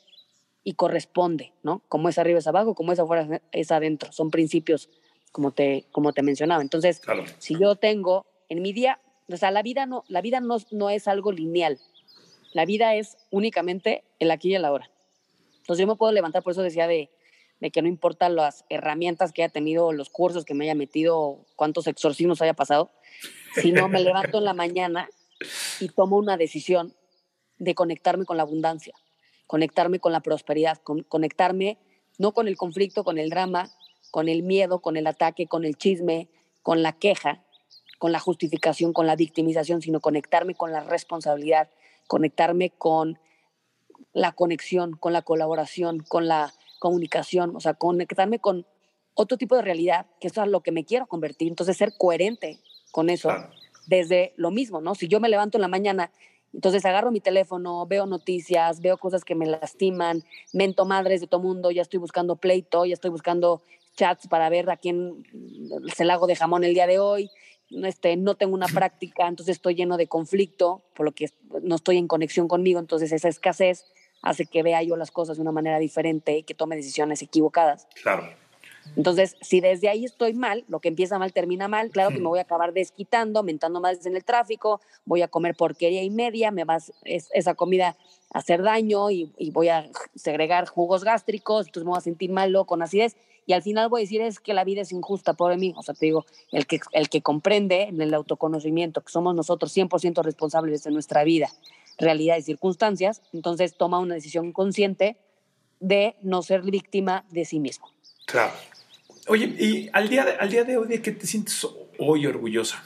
y 0.64 0.74
corresponde, 0.74 1.52
¿no? 1.64 1.82
Como 1.90 2.08
es 2.08 2.20
arriba 2.20 2.38
es 2.38 2.46
abajo, 2.46 2.76
como 2.76 2.92
es 2.92 3.00
afuera 3.00 3.42
es 3.52 3.72
adentro. 3.72 4.12
Son 4.12 4.30
principios, 4.30 4.92
como 5.32 5.54
te, 5.54 5.88
como 5.92 6.14
te 6.14 6.22
mencionaba. 6.22 6.62
Entonces, 6.62 7.02
si 7.40 7.58
yo 7.60 7.78
tengo 7.78 8.28
en 8.48 8.62
mi 8.62 8.74
día 8.74 9.00
o 9.32 9.38
sea, 9.38 9.52
la 9.52 9.64
vida 9.64 9.86
no, 9.86 10.04
la 10.08 10.22
vida 10.22 10.40
no, 10.40 10.58
no 10.72 10.90
es 10.90 11.08
algo 11.08 11.32
lineal. 11.32 11.80
La 12.54 12.66
vida 12.66 12.96
es 12.96 13.18
únicamente 13.32 14.04
el 14.20 14.32
aquí 14.32 14.50
y 14.52 14.56
el 14.56 14.66
ahora. 14.66 14.90
Entonces 15.58 15.82
yo 15.82 15.88
me 15.88 15.96
puedo 15.96 16.12
levantar, 16.12 16.44
por 16.44 16.52
eso 16.52 16.62
decía 16.62 16.88
de, 16.88 17.10
que 17.72 17.82
no 17.82 17.88
importa 17.88 18.28
las 18.30 18.66
herramientas 18.70 19.32
que 19.32 19.44
haya 19.44 19.52
tenido, 19.52 19.94
los 19.94 20.10
cursos 20.10 20.44
que 20.44 20.54
me 20.54 20.66
haya 20.66 20.76
metido, 20.76 21.46
cuántos 21.56 21.88
exorcismos 21.88 22.42
haya 22.42 22.54
pasado, 22.54 22.92
sino 23.56 23.88
me 23.88 24.02
levanto 24.02 24.40
en 24.40 24.44
la 24.44 24.54
mañana 24.54 25.10
y 25.80 25.88
tomo 25.90 26.18
una 26.18 26.36
decisión 26.36 26.94
de 27.60 27.74
conectarme 27.74 28.26
con 28.26 28.38
la 28.38 28.44
abundancia, 28.44 28.94
conectarme 29.48 30.00
con 30.00 30.12
la 30.12 30.20
prosperidad, 30.20 30.82
conectarme 31.08 31.78
no 32.18 32.34
con 32.34 32.48
el 32.48 32.58
conflicto, 32.58 33.04
con 33.04 33.18
el 33.18 33.30
drama, 33.30 33.72
con 34.12 34.28
el 34.28 34.44
miedo, 34.44 34.80
con 34.82 34.98
el 34.98 35.08
ataque, 35.08 35.48
con 35.48 35.64
el 35.64 35.78
chisme, 35.78 36.28
con 36.62 36.84
la 36.84 36.94
queja, 36.94 37.44
con 37.98 38.12
la 38.12 38.20
justificación, 38.20 38.92
con 38.92 39.08
la 39.08 39.16
victimización, 39.16 39.82
sino 39.82 40.02
conectarme 40.02 40.56
con 40.56 40.74
la 40.74 40.82
responsabilidad, 40.82 41.70
conectarme 42.14 42.70
con 42.70 43.18
la 44.14 44.34
conexión, 44.34 44.96
con 44.96 45.14
la 45.14 45.24
colaboración, 45.24 46.02
con 46.08 46.28
la 46.28 46.54
comunicación, 46.78 47.56
o 47.56 47.60
sea, 47.60 47.74
conectarme 47.74 48.38
con 48.38 48.68
otro 49.16 49.36
tipo 49.36 49.56
de 49.56 49.64
realidad, 49.64 50.06
que 50.22 50.28
eso 50.28 50.40
es 50.40 50.44
a 50.44 50.46
lo 50.46 50.62
que 50.62 50.72
me 50.72 50.86
quiero 50.86 51.08
convertir. 51.08 51.48
Entonces, 51.48 51.76
ser 51.76 51.94
coherente 51.98 52.60
con 52.92 53.10
eso, 53.10 53.32
desde 53.88 54.34
lo 54.36 54.52
mismo, 54.52 54.80
¿no? 54.80 54.94
Si 54.94 55.08
yo 55.08 55.20
me 55.20 55.28
levanto 55.28 55.58
en 55.58 55.64
la 55.64 55.68
mañana, 55.68 56.12
entonces 56.54 56.86
agarro 56.86 57.10
mi 57.10 57.20
teléfono, 57.20 57.88
veo 57.88 58.06
noticias, 58.06 58.80
veo 58.80 59.00
cosas 59.00 59.26
que 59.26 59.34
me 59.34 59.48
lastiman, 59.48 60.24
mento 60.54 60.86
madres 60.86 61.20
de 61.20 61.26
todo 61.26 61.42
mundo, 61.42 61.72
ya 61.72 61.82
estoy 61.82 61.98
buscando 61.98 62.36
pleito, 62.36 62.86
ya 62.86 62.94
estoy 62.94 63.10
buscando 63.10 63.64
chats 63.96 64.28
para 64.28 64.50
ver 64.50 64.70
a 64.70 64.78
quién 64.78 65.24
se 65.96 66.06
la 66.06 66.14
hago 66.14 66.28
de 66.28 66.36
jamón 66.36 66.64
el 66.64 66.76
día 66.76 66.86
de 66.86 67.00
hoy, 67.00 67.32
este, 67.70 68.16
no 68.18 68.36
tengo 68.36 68.54
una 68.54 68.68
práctica, 68.68 69.28
entonces 69.28 69.58
estoy 69.58 69.76
lleno 69.76 69.98
de 69.98 70.08
conflicto, 70.08 70.84
por 70.96 71.06
lo 71.06 71.12
que 71.12 71.30
no 71.62 71.76
estoy 71.76 71.98
en 71.98 72.08
conexión 72.08 72.48
conmigo, 72.48 72.80
entonces 72.80 73.12
esa 73.12 73.30
escasez 73.30 73.86
hace 74.22 74.46
que 74.46 74.64
vea 74.64 74.82
yo 74.84 74.96
las 74.96 75.12
cosas 75.12 75.38
de 75.38 75.42
una 75.42 75.52
manera 75.52 75.80
diferente 75.80 76.38
y 76.38 76.44
que 76.44 76.54
tome 76.54 76.76
decisiones 76.76 77.22
equivocadas. 77.22 77.88
Claro. 78.02 78.30
Entonces, 78.96 79.36
si 79.42 79.62
desde 79.62 79.90
ahí 79.90 80.06
estoy 80.06 80.34
mal, 80.34 80.66
lo 80.68 80.80
que 80.80 80.90
empieza 80.90 81.18
mal 81.18 81.34
termina 81.34 81.68
mal, 81.68 81.90
claro 81.90 82.10
que 82.10 82.20
me 82.20 82.28
voy 82.28 82.40
a 82.40 82.44
acabar 82.44 82.74
desquitando, 82.74 83.40
aumentando 83.40 83.80
más 83.80 84.06
en 84.06 84.16
el 84.16 84.24
tráfico, 84.24 84.82
voy 85.06 85.22
a 85.22 85.28
comer 85.28 85.56
porquería 85.56 86.04
y 86.04 86.10
media, 86.10 86.52
me 86.52 86.64
va 86.64 86.78
esa 87.06 87.56
comida 87.56 87.96
a 88.34 88.40
hacer 88.40 88.62
daño 88.62 89.10
y, 89.10 89.34
y, 89.38 89.52
voy 89.52 89.70
a 89.70 89.90
segregar 90.16 90.68
jugos 90.68 91.04
gástricos, 91.04 91.68
entonces 91.68 91.86
me 91.86 91.92
voy 91.92 91.98
a 91.98 92.02
sentir 92.02 92.32
malo 92.32 92.66
con 92.66 92.82
acidez 92.82 93.16
y 93.46 93.54
al 93.54 93.62
final 93.62 93.90
voy 93.90 94.02
a 94.02 94.04
decir 94.04 94.22
es 94.22 94.40
que 94.40 94.54
la 94.54 94.64
vida 94.64 94.82
es 94.82 94.92
injusta, 94.92 95.34
por 95.34 95.56
mí. 95.58 95.74
O 95.76 95.84
sea, 95.84 95.94
te 95.94 96.06
digo, 96.06 96.26
el 96.52 96.66
que, 96.66 96.80
el 96.92 97.10
que 97.10 97.22
comprende 97.22 97.84
en 97.84 98.02
el 98.02 98.14
autoconocimiento 98.14 99.02
que 99.02 99.12
somos 99.12 99.36
nosotros 99.36 99.76
100% 99.76 100.24
responsables 100.24 100.84
de 100.84 100.92
nuestra 100.92 101.24
vida, 101.24 101.50
realidad 101.98 102.38
y 102.38 102.42
circunstancias, 102.42 103.22
entonces 103.34 103.76
toma 103.76 104.00
una 104.00 104.16
decisión 104.16 104.52
consciente 104.54 105.18
de 105.80 106.16
no 106.22 106.42
ser 106.42 106.62
víctima 106.62 107.26
de 107.30 107.44
sí 107.46 107.60
mismo. 107.60 107.92
Claro. 108.26 108.54
Oye, 109.28 109.46
y 109.46 109.90
al 109.94 110.10
día 110.10 110.26
de, 110.26 110.32
al 110.34 110.50
día 110.50 110.64
de 110.64 110.78
hoy, 110.78 110.88
¿de 110.88 111.02
qué 111.02 111.12
te 111.12 111.28
sientes 111.28 111.68
hoy 112.00 112.26
orgullosa? 112.26 112.84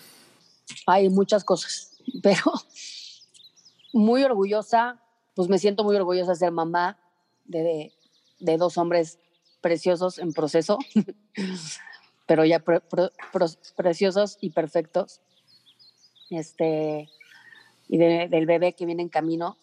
Hay 0.87 1.09
muchas 1.09 1.43
cosas, 1.43 1.97
pero 2.23 2.41
muy 3.93 4.23
orgullosa, 4.23 4.99
pues 5.35 5.49
me 5.49 5.59
siento 5.59 5.83
muy 5.83 5.95
orgullosa 5.95 6.31
de 6.31 6.37
ser 6.37 6.51
mamá 6.51 6.97
de, 7.45 7.93
de 8.39 8.57
dos 8.57 8.77
hombres 8.77 9.19
preciosos 9.61 10.19
en 10.19 10.33
proceso, 10.33 10.77
pero 12.25 12.45
ya 12.45 12.63
preciosos 13.75 14.37
y 14.41 14.51
perfectos. 14.51 15.21
Este, 16.29 17.09
y 17.87 17.97
del 17.97 18.45
bebé 18.45 18.73
que 18.73 18.85
viene 18.85 19.03
en 19.03 19.09
camino. 19.09 19.57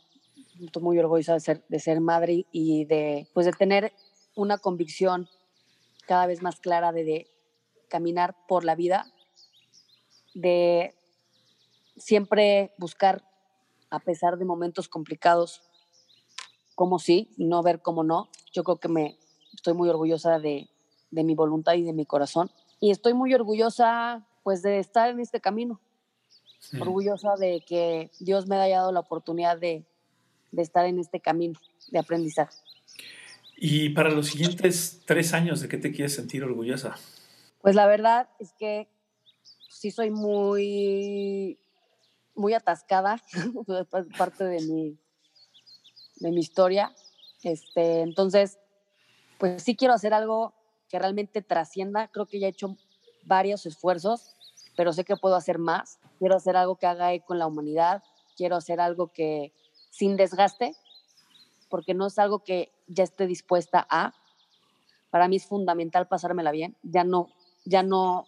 Estoy 0.60 0.82
muy 0.82 0.98
orgullosa 0.98 1.36
de 1.68 1.80
ser, 1.80 2.00
madre 2.00 2.46
y 2.52 2.84
de, 2.84 3.28
pues 3.34 3.44
de 3.44 3.52
tener 3.52 3.92
una 4.34 4.56
convicción 4.58 5.28
cada 6.06 6.26
vez 6.26 6.42
más 6.42 6.60
clara 6.60 6.92
de, 6.92 7.28
caminar 7.94 8.34
por 8.48 8.64
la 8.64 8.74
vida, 8.74 9.06
de 10.34 10.96
siempre 11.96 12.72
buscar, 12.76 13.22
a 13.88 14.00
pesar 14.00 14.36
de 14.36 14.44
momentos 14.44 14.88
complicados, 14.88 15.62
como 16.74 16.98
sí 16.98 17.32
no 17.36 17.62
ver 17.62 17.82
como 17.82 18.02
no. 18.02 18.30
Yo 18.52 18.64
creo 18.64 18.78
que 18.78 18.88
me, 18.88 19.16
estoy 19.54 19.74
muy 19.74 19.88
orgullosa 19.88 20.38
de, 20.38 20.68
de 21.10 21.24
mi 21.24 21.34
voluntad 21.34 21.74
y 21.74 21.82
de 21.82 21.92
mi 21.92 22.06
corazón. 22.06 22.50
Y 22.80 22.90
estoy 22.90 23.14
muy 23.14 23.32
orgullosa 23.34 24.26
pues 24.42 24.62
de 24.62 24.78
estar 24.78 25.10
en 25.10 25.20
este 25.20 25.40
camino. 25.40 25.80
Orgullosa 26.80 27.34
de 27.36 27.62
que 27.66 28.10
Dios 28.20 28.46
me 28.46 28.56
haya 28.56 28.78
dado 28.78 28.92
la 28.92 29.00
oportunidad 29.00 29.58
de, 29.58 29.84
de 30.50 30.62
estar 30.62 30.86
en 30.86 30.98
este 30.98 31.20
camino 31.20 31.58
de 31.90 31.98
aprendizaje. 31.98 32.56
Y 33.56 33.90
para 33.90 34.10
los 34.10 34.28
siguientes 34.28 35.02
tres 35.06 35.32
años, 35.34 35.60
¿de 35.60 35.68
qué 35.68 35.76
te 35.76 35.92
quieres 35.92 36.14
sentir 36.14 36.42
orgullosa? 36.42 36.96
Pues 37.60 37.74
la 37.74 37.86
verdad 37.86 38.28
es 38.38 38.52
que 38.52 38.88
sí 39.68 39.90
soy 39.90 40.10
muy, 40.10 41.58
muy 42.34 42.54
atascada, 42.54 43.22
parte 44.18 44.44
de 44.44 44.60
mi, 44.62 44.98
de 46.16 46.30
mi 46.30 46.40
historia. 46.40 46.94
Este, 47.42 48.00
entonces, 48.00 48.58
pues 49.44 49.62
sí 49.62 49.76
quiero 49.76 49.92
hacer 49.92 50.14
algo 50.14 50.54
que 50.88 50.98
realmente 50.98 51.42
trascienda. 51.42 52.08
Creo 52.08 52.24
que 52.24 52.40
ya 52.40 52.46
he 52.46 52.50
hecho 52.50 52.78
varios 53.26 53.66
esfuerzos, 53.66 54.34
pero 54.74 54.94
sé 54.94 55.04
que 55.04 55.18
puedo 55.18 55.36
hacer 55.36 55.58
más. 55.58 55.98
Quiero 56.18 56.34
hacer 56.34 56.56
algo 56.56 56.76
que 56.76 56.86
haga 56.86 57.12
eco 57.12 57.34
en 57.34 57.40
la 57.40 57.46
humanidad. 57.46 58.02
Quiero 58.38 58.56
hacer 58.56 58.80
algo 58.80 59.08
que 59.08 59.52
sin 59.90 60.16
desgaste, 60.16 60.74
porque 61.68 61.92
no 61.92 62.06
es 62.06 62.18
algo 62.18 62.42
que 62.42 62.72
ya 62.86 63.04
esté 63.04 63.26
dispuesta 63.26 63.86
a. 63.90 64.14
Para 65.10 65.28
mí 65.28 65.36
es 65.36 65.44
fundamental 65.44 66.08
pasármela 66.08 66.50
bien. 66.50 66.74
Ya 66.82 67.04
no, 67.04 67.28
ya 67.66 67.82
no 67.82 68.24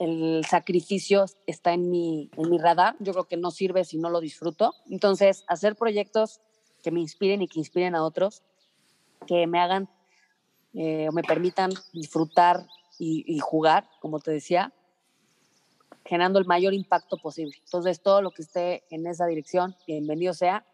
el 0.00 0.44
sacrificio 0.50 1.26
está 1.46 1.74
en 1.74 1.92
mi, 1.92 2.28
en 2.36 2.50
mi 2.50 2.58
radar. 2.58 2.96
Yo 2.98 3.12
creo 3.12 3.28
que 3.28 3.36
no 3.36 3.52
sirve 3.52 3.84
si 3.84 3.98
no 3.98 4.10
lo 4.10 4.18
disfruto. 4.18 4.74
Entonces, 4.90 5.44
hacer 5.46 5.76
proyectos 5.76 6.40
que 6.82 6.90
me 6.90 6.98
inspiren 6.98 7.40
y 7.40 7.46
que 7.46 7.60
inspiren 7.60 7.94
a 7.94 8.02
otros, 8.02 8.42
que 9.28 9.46
me 9.46 9.60
hagan 9.60 9.88
eh, 10.74 11.08
me 11.12 11.22
permitan 11.22 11.72
disfrutar 11.92 12.66
y, 12.98 13.38
jugar, 13.40 13.88
como 14.00 14.20
te 14.20 14.30
decía, 14.30 14.72
generando 16.04 16.38
el 16.38 16.46
mayor 16.46 16.74
impacto 16.74 17.16
posible. 17.16 17.56
Entonces, 17.64 18.00
todo 18.00 18.22
lo 18.22 18.30
que 18.30 18.42
esté 18.42 18.84
en 18.90 19.06
esa 19.06 19.26
dirección, 19.26 19.76
bienvenido 19.86 20.34
sea. 20.34 20.64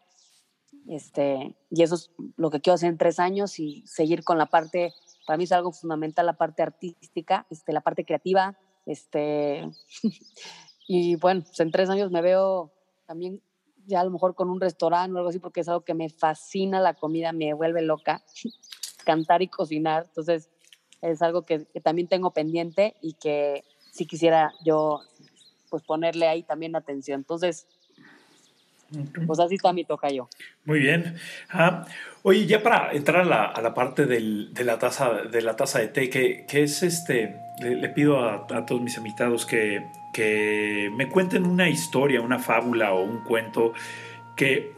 Este, 0.87 1.55
y 1.69 1.83
eso 1.83 1.95
es 1.95 2.11
lo 2.37 2.49
que 2.49 2.61
quiero 2.61 2.75
hacer 2.75 2.89
en 2.89 2.97
tres 2.97 3.19
años 3.19 3.59
y 3.59 3.83
seguir 3.85 4.23
con 4.23 4.37
la 4.37 4.47
parte, 4.47 4.93
para 5.25 5.37
mí 5.37 5.43
es 5.43 5.51
algo 5.51 5.71
fundamental, 5.71 6.25
la 6.25 6.37
parte 6.37 6.63
artística, 6.63 7.45
este, 7.49 7.73
la 7.73 7.81
parte 7.81 8.05
creativa. 8.05 8.57
Este, 8.85 9.69
y 10.87 11.15
bueno, 11.15 11.41
pues 11.41 11.59
en 11.59 11.71
tres 11.71 11.89
años 11.89 12.11
me 12.11 12.21
veo 12.21 12.71
también 13.05 13.41
ya 13.85 14.01
a 14.01 14.03
lo 14.03 14.11
mejor 14.11 14.35
con 14.35 14.49
un 14.49 14.61
restaurante 14.61 15.13
o 15.13 15.17
algo 15.17 15.29
así, 15.29 15.39
porque 15.39 15.61
es 15.61 15.67
algo 15.67 15.81
que 15.81 15.93
me 15.93 16.09
fascina 16.09 16.79
la 16.79 16.93
comida, 16.93 17.33
me 17.33 17.53
vuelve 17.53 17.81
loca 17.81 18.23
cantar 19.03 19.41
y 19.41 19.47
cocinar. 19.47 20.05
Entonces, 20.07 20.49
es 21.01 21.21
algo 21.21 21.43
que, 21.43 21.59
también 21.83 22.07
tengo 22.07 22.31
pendiente 22.31 22.95
y 23.01 23.13
que 23.13 23.63
sí 23.91 24.05
quisiera 24.05 24.53
yo 24.63 25.01
pues 25.69 25.83
ponerle 25.83 26.27
ahí 26.27 26.43
también 26.43 26.75
atención. 26.75 27.21
Entonces, 27.21 27.65
pues 29.25 29.39
así 29.39 29.55
está 29.55 29.71
mi 29.71 29.85
tocayo. 29.85 30.27
Muy 30.65 30.79
bien. 30.79 31.15
Ah, 31.49 31.85
oye, 32.23 32.45
ya 32.45 32.61
para 32.61 32.91
entrar 32.91 33.21
a 33.21 33.25
la, 33.25 33.45
a 33.45 33.61
la 33.61 33.73
parte 33.73 34.05
del, 34.05 34.53
de, 34.53 34.63
la 34.65 34.79
taza, 34.79 35.23
de 35.23 35.41
la 35.41 35.55
taza 35.55 35.79
de 35.79 35.87
té, 35.87 36.09
que, 36.09 36.45
que 36.47 36.63
es 36.63 36.83
este, 36.83 37.35
le, 37.61 37.89
pido 37.89 38.19
a, 38.19 38.47
a, 38.49 38.65
todos 38.65 38.81
mis 38.81 38.97
invitados 38.97 39.45
que, 39.45 39.85
que 40.13 40.91
me 40.93 41.07
cuenten 41.07 41.45
una 41.45 41.69
historia, 41.69 42.21
una 42.21 42.39
fábula 42.39 42.93
o 42.93 43.03
un 43.03 43.23
cuento 43.23 43.73
que, 44.35 44.73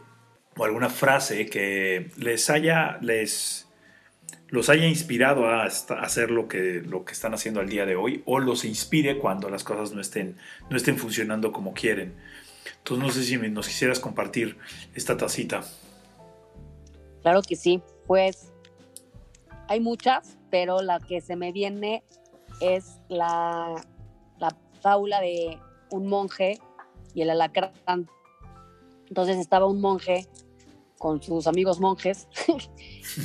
o 0.56 0.64
alguna 0.64 0.90
frase 0.90 1.46
que 1.46 2.12
les 2.16 2.48
haya, 2.50 2.98
les, 3.00 3.63
los 4.54 4.68
haya 4.68 4.86
inspirado 4.86 5.48
a 5.48 5.64
hacer 5.64 6.30
lo 6.30 6.46
que, 6.46 6.80
lo 6.80 7.04
que 7.04 7.12
están 7.12 7.34
haciendo 7.34 7.58
al 7.58 7.68
día 7.68 7.86
de 7.86 7.96
hoy 7.96 8.22
o 8.24 8.38
los 8.38 8.64
inspire 8.64 9.18
cuando 9.18 9.50
las 9.50 9.64
cosas 9.64 9.90
no 9.90 10.00
estén, 10.00 10.36
no 10.70 10.76
estén 10.76 10.96
funcionando 10.96 11.50
como 11.50 11.74
quieren. 11.74 12.14
Entonces 12.78 13.04
no 13.04 13.12
sé 13.12 13.24
si 13.24 13.36
nos 13.36 13.66
quisieras 13.66 13.98
compartir 13.98 14.56
esta 14.94 15.16
tacita. 15.16 15.64
Claro 17.22 17.42
que 17.42 17.56
sí, 17.56 17.82
pues 18.06 18.52
hay 19.66 19.80
muchas, 19.80 20.38
pero 20.52 20.82
la 20.82 21.00
que 21.00 21.20
se 21.20 21.34
me 21.34 21.50
viene 21.50 22.04
es 22.60 23.00
la, 23.08 23.74
la 24.38 24.56
fábula 24.80 25.20
de 25.20 25.58
un 25.90 26.06
monje 26.06 26.60
y 27.12 27.22
el 27.22 27.30
alacrán. 27.30 28.08
Entonces 29.08 29.36
estaba 29.38 29.66
un 29.66 29.80
monje 29.80 30.28
con 31.04 31.22
sus 31.22 31.46
amigos 31.46 31.80
monjes 31.80 32.28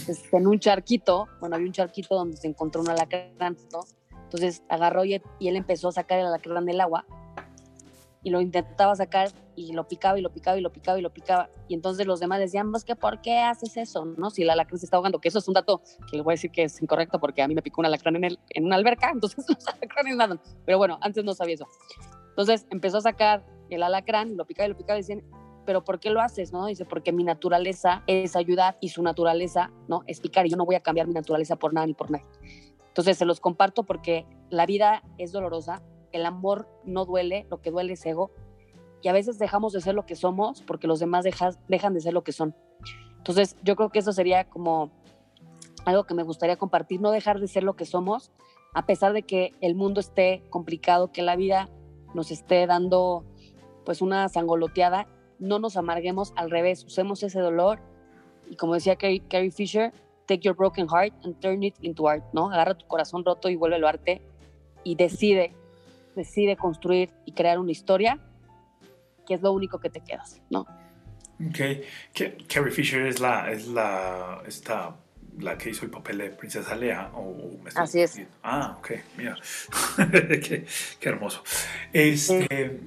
este, 0.09 0.35
en 0.35 0.47
un 0.47 0.59
charquito, 0.59 1.29
bueno, 1.39 1.55
había 1.55 1.65
un 1.65 1.71
charquito 1.71 2.13
donde 2.13 2.35
se 2.35 2.45
encontró 2.45 2.81
un 2.81 2.89
alacrán, 2.89 3.55
¿no? 3.71 3.85
Entonces 4.25 4.63
agarró 4.67 5.05
y, 5.05 5.13
él 5.13 5.55
empezó 5.55 5.87
a 5.87 5.93
sacar 5.93 6.19
el 6.19 6.25
alacrán 6.25 6.65
del 6.65 6.81
agua 6.81 7.05
y 8.21 8.31
lo 8.31 8.41
intentaba 8.41 8.97
sacar 8.97 9.29
y 9.55 9.71
lo 9.71 9.87
picaba 9.87 10.19
y 10.19 10.21
lo 10.21 10.29
picaba 10.29 10.57
y 10.57 10.61
lo 10.61 10.73
picaba 10.73 10.99
y 10.99 11.01
lo 11.01 11.13
picaba. 11.13 11.49
Y 11.69 11.73
entonces 11.73 12.05
los 12.05 12.19
demás 12.19 12.39
decían, 12.39 12.69
pues 12.69 12.83
que 12.83 12.97
¿por 12.97 13.21
qué 13.21 13.37
haces 13.37 13.77
eso? 13.77 14.03
¿No? 14.03 14.29
Si 14.29 14.41
el 14.41 14.49
alacrán 14.49 14.77
se 14.77 14.85
está 14.85 14.97
ahogando, 14.97 15.19
que 15.19 15.29
eso 15.29 15.39
es 15.39 15.47
un 15.47 15.53
dato 15.53 15.81
que 16.11 16.17
les 16.17 16.25
voy 16.25 16.33
a 16.33 16.35
decir 16.35 16.51
que 16.51 16.63
es 16.63 16.81
incorrecto 16.81 17.17
porque 17.17 17.41
a 17.41 17.47
mí 17.47 17.55
me 17.55 17.61
picó 17.61 17.79
un 17.79 17.85
alacrán 17.85 18.17
en, 18.17 18.25
el, 18.25 18.39
en 18.49 18.65
una 18.65 18.75
alberca, 18.75 19.09
entonces 19.13 19.45
los 19.47 19.65
alacranes 19.65 20.17
nadan. 20.17 20.41
Pero 20.65 20.77
bueno, 20.79 20.99
antes 21.01 21.23
no 21.23 21.33
sabía 21.33 21.55
eso. 21.55 21.67
Entonces 22.31 22.67
empezó 22.71 22.97
a 22.97 23.01
sacar 23.01 23.45
el 23.69 23.83
alacrán, 23.83 24.35
lo 24.35 24.43
picaba 24.43 24.65
y 24.65 24.71
lo 24.71 24.77
picaba 24.77 24.99
y 24.99 25.01
decían, 25.01 25.23
pero 25.69 25.83
¿por 25.83 25.99
qué 25.99 26.09
lo 26.09 26.19
haces? 26.19 26.51
¿no? 26.51 26.65
Dice, 26.65 26.83
porque 26.83 27.11
mi 27.11 27.23
naturaleza 27.23 28.01
es 28.07 28.35
ayudar 28.35 28.79
y 28.81 28.89
su 28.89 29.03
naturaleza, 29.03 29.71
¿no? 29.87 30.01
Es 30.07 30.19
picar 30.19 30.47
y 30.47 30.49
yo 30.49 30.57
no 30.57 30.65
voy 30.65 30.73
a 30.73 30.79
cambiar 30.79 31.05
mi 31.05 31.13
naturaleza 31.13 31.57
por 31.57 31.75
nada 31.75 31.85
ni 31.85 31.93
por 31.93 32.09
nadie. 32.09 32.25
Entonces 32.87 33.19
se 33.19 33.25
los 33.25 33.39
comparto 33.39 33.83
porque 33.83 34.25
la 34.49 34.65
vida 34.65 35.03
es 35.19 35.31
dolorosa, 35.31 35.83
el 36.11 36.25
amor 36.25 36.67
no 36.85 37.05
duele, 37.05 37.45
lo 37.51 37.61
que 37.61 37.69
duele 37.69 37.93
es 37.93 38.03
ego, 38.03 38.31
y 39.03 39.09
a 39.09 39.13
veces 39.13 39.37
dejamos 39.37 39.71
de 39.73 39.81
ser 39.81 39.93
lo 39.93 40.07
que 40.07 40.15
somos 40.15 40.63
porque 40.63 40.87
los 40.87 40.99
demás 40.99 41.23
dejan 41.23 41.93
de 41.93 42.01
ser 42.01 42.13
lo 42.13 42.23
que 42.23 42.31
son. 42.31 42.55
Entonces 43.17 43.55
yo 43.61 43.75
creo 43.75 43.91
que 43.91 43.99
eso 43.99 44.11
sería 44.11 44.49
como 44.49 44.89
algo 45.85 46.05
que 46.05 46.15
me 46.15 46.23
gustaría 46.23 46.57
compartir, 46.57 46.99
no 46.99 47.11
dejar 47.11 47.39
de 47.39 47.47
ser 47.47 47.61
lo 47.61 47.75
que 47.75 47.85
somos, 47.85 48.31
a 48.73 48.87
pesar 48.87 49.13
de 49.13 49.21
que 49.21 49.53
el 49.61 49.75
mundo 49.75 49.99
esté 49.99 50.41
complicado, 50.49 51.11
que 51.11 51.21
la 51.21 51.35
vida 51.35 51.69
nos 52.15 52.31
esté 52.31 52.65
dando 52.65 53.23
pues 53.85 54.01
una 54.01 54.29
sangoloteada, 54.29 55.07
no 55.39 55.59
nos 55.59 55.77
amarguemos, 55.77 56.33
al 56.35 56.51
revés, 56.51 56.83
usemos 56.85 57.23
ese 57.23 57.39
dolor 57.39 57.79
y 58.49 58.55
como 58.55 58.73
decía 58.73 58.95
Carrie, 58.95 59.51
Fisher, 59.51 59.93
take 60.25 60.41
your 60.41 60.55
broken 60.55 60.87
heart 60.87 61.13
and 61.23 61.39
turn 61.39 61.63
it 61.63 61.75
into 61.81 62.07
art, 62.07 62.23
¿no? 62.33 62.51
Agarra 62.51 62.75
tu 62.75 62.85
corazón 62.87 63.23
roto 63.23 63.49
y 63.49 63.55
vuélvelo 63.55 63.87
arte 63.87 64.21
y 64.83 64.95
decide, 64.95 65.53
decide 66.15 66.57
construir 66.57 67.09
y 67.25 67.33
crear 67.33 67.59
una 67.59 67.71
historia 67.71 68.19
que 69.27 69.35
es 69.35 69.41
lo 69.41 69.51
único 69.51 69.79
que 69.79 69.89
te 69.89 70.01
quedas, 70.01 70.41
¿no? 70.49 70.65
Ok. 71.47 71.59
Carrie 72.47 72.71
Fisher 72.71 73.05
es 73.05 73.19
la, 73.19 73.51
es 73.51 73.67
la, 73.67 74.41
esta 74.45 74.95
la 75.39 75.57
que 75.57 75.69
hizo 75.69 75.85
el 75.85 75.91
papel 75.91 76.17
de 76.17 76.29
Princesa 76.31 76.75
Lea. 76.75 77.11
O 77.13 77.57
Así 77.75 78.01
es. 78.01 78.21
Ah, 78.43 78.75
ok, 78.79 78.91
mira. 79.17 79.37
qué, 80.11 80.65
hermoso. 81.01 81.43
Este, 81.93 82.81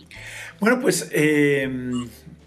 Bueno, 0.61 0.81
pues 0.81 1.09
eh, 1.13 1.69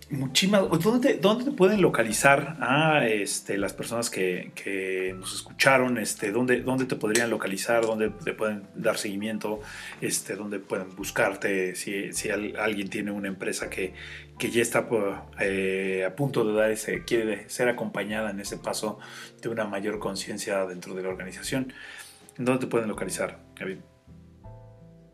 muchísimas. 0.09 0.69
¿Dónde, 0.83 1.15
¿Dónde 1.15 1.45
te 1.45 1.51
pueden 1.51 1.81
localizar 1.81 2.57
a 2.59 3.07
este, 3.07 3.57
las 3.57 3.73
personas 3.73 4.09
que, 4.09 4.51
que, 4.55 5.15
nos 5.17 5.33
escucharon? 5.33 5.97
Este, 5.97 6.31
¿dónde, 6.31 6.61
¿Dónde 6.61 6.85
te 6.85 6.95
podrían 6.95 7.29
localizar? 7.29 7.85
¿Dónde 7.85 8.09
te 8.09 8.33
pueden 8.33 8.67
dar 8.75 8.97
seguimiento? 8.97 9.59
Este, 10.01 10.35
¿Dónde 10.35 10.59
pueden 10.59 10.95
buscarte? 10.95 11.75
Si, 11.75 12.13
si 12.13 12.29
alguien 12.29 12.89
tiene 12.89 13.11
una 13.11 13.27
empresa 13.27 13.69
que, 13.69 13.93
que 14.37 14.51
ya 14.51 14.61
está 14.61 14.87
eh, 15.39 16.05
a 16.05 16.15
punto 16.15 16.43
de 16.45 16.53
dar 16.53 16.71
ese, 16.71 17.03
quiere 17.03 17.49
ser 17.49 17.69
acompañada 17.69 18.29
en 18.29 18.39
ese 18.39 18.57
paso 18.57 18.99
de 19.41 19.49
una 19.49 19.65
mayor 19.65 19.99
conciencia 19.99 20.65
dentro 20.65 20.93
de 20.93 21.03
la 21.03 21.09
organización. 21.09 21.73
¿Dónde 22.37 22.65
te 22.65 22.67
pueden 22.67 22.89
localizar? 22.89 23.39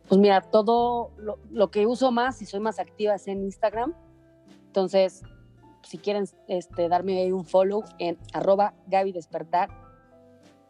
Pues 0.07 0.19
mira, 0.19 0.41
todo 0.41 1.13
lo, 1.17 1.39
lo, 1.51 1.71
que 1.71 1.85
uso 1.85 2.11
más 2.11 2.41
y 2.41 2.45
soy 2.45 2.59
más 2.59 2.79
activa 2.79 3.15
es 3.15 3.27
en 3.27 3.43
Instagram. 3.43 3.93
Entonces, 4.71 5.21
si 5.83 5.97
quieren 5.97 6.23
este, 6.47 6.87
darme 6.87 7.33
un 7.33 7.43
follow 7.43 7.83
en 7.99 8.17
arroba 8.31 8.73
Gaby 8.87 9.11
Despertar 9.11 9.69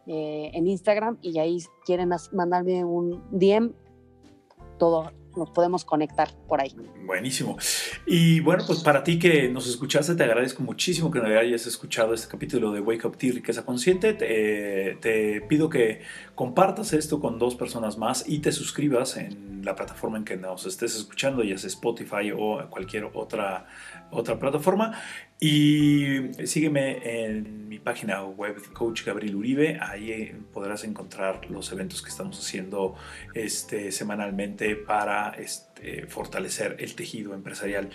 eh, 0.08 0.50
en 0.56 0.66
Instagram 0.66 1.20
y 1.22 1.38
ahí 1.38 1.60
quieren 1.86 2.10
mandarme 2.32 2.84
un 2.84 3.24
DM, 3.30 3.74
todo 4.80 5.12
nos 5.36 5.50
podemos 5.52 5.86
conectar 5.86 6.30
por 6.48 6.62
ahí. 6.62 6.76
Buenísimo. 7.06 7.58
Y 8.06 8.40
bueno, 8.40 8.64
pues 8.66 8.80
para 8.80 9.04
ti 9.04 9.20
que 9.20 9.50
nos 9.50 9.68
escuchaste, 9.68 10.16
te 10.16 10.24
agradezco 10.24 10.64
muchísimo 10.64 11.12
que 11.12 11.20
nos 11.20 11.30
hayas 11.30 11.66
escuchado 11.68 12.14
este 12.14 12.28
capítulo 12.28 12.72
de 12.72 12.82
Wake 12.82 13.08
Up 13.08 13.18
Tea 13.18 13.34
Riqueza 13.34 13.66
Consciente. 13.66 14.14
Te, 14.14 14.98
te, 15.02 15.42
pido 15.42 15.70
que 15.70 16.02
compartas 16.36 16.94
esto 16.94 17.20
con 17.20 17.40
dos 17.40 17.56
personas 17.56 17.98
más 17.98 18.28
y 18.28 18.40
te 18.40 18.52
suscribas 18.52 19.18
en 19.18 19.62
la 19.64 19.76
plataforma 19.76 20.18
en 20.18 20.26
que 20.26 20.38
nos 20.38 20.66
estés 20.66 20.96
escuchando, 20.96 21.44
ya 21.44 21.58
sea 21.58 21.68
Spotify 21.68 22.32
o 22.36 22.68
cualquier 22.70 23.06
otra, 23.14 23.68
otra 24.12 24.40
plataforma. 24.40 25.00
Y 25.44 26.46
sígueme 26.46 27.00
en 27.04 27.68
mi 27.68 27.80
página 27.80 28.24
web, 28.24 28.62
Coach 28.74 29.04
Gabriel 29.04 29.36
Uribe. 29.36 29.80
Ahí 29.82 30.40
podrás 30.54 30.84
encontrar 30.84 31.50
los 31.50 31.72
eventos 31.72 32.04
que 32.04 32.10
estamos 32.10 32.38
haciendo 32.38 32.94
este, 33.34 33.92
semanalmente 33.92 34.76
para 34.76 35.32
este, 35.32 36.06
fortalecer 36.06 36.76
el 36.78 36.94
tejido 36.94 37.34
empresarial. 37.34 37.90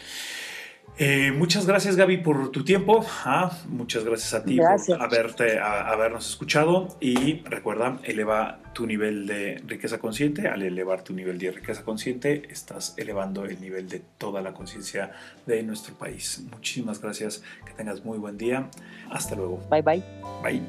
Eh, 0.99 1.30
muchas 1.30 1.66
gracias 1.66 1.94
Gaby 1.94 2.18
por 2.18 2.51
tu 2.51 2.64
tiempo, 2.64 3.05
ah, 3.26 3.53
muchas 3.68 4.03
gracias 4.03 4.32
a 4.32 4.44
ti 4.44 4.57
por 4.57 5.03
haberte, 5.03 5.59
habernos 5.59 6.26
escuchado 6.30 6.97
y 7.01 7.42
recuerda, 7.44 7.99
eleva 8.03 8.61
tu 8.72 8.86
nivel 8.86 9.26
de 9.26 9.62
riqueza 9.66 9.99
consciente, 9.99 10.49
al 10.49 10.62
elevar 10.62 11.03
tu 11.03 11.12
nivel 11.12 11.38
de 11.38 11.51
riqueza 11.51 11.82
consciente 11.84 12.44
estás 12.51 12.94
elevando 12.97 13.44
el 13.44 13.61
nivel 13.61 13.90
de 13.90 14.01
toda 14.16 14.40
la 14.40 14.55
conciencia 14.55 15.12
de 15.44 15.62
nuestro 15.62 15.94
país. 15.94 16.42
Muchísimas 16.51 16.99
gracias, 17.03 17.42
que 17.66 17.72
tengas 17.72 18.03
muy 18.03 18.16
buen 18.16 18.38
día, 18.38 18.70
hasta 19.11 19.34
luego. 19.34 19.61
Bye 19.68 19.82
bye. 19.82 20.03
Bye. 20.42 20.62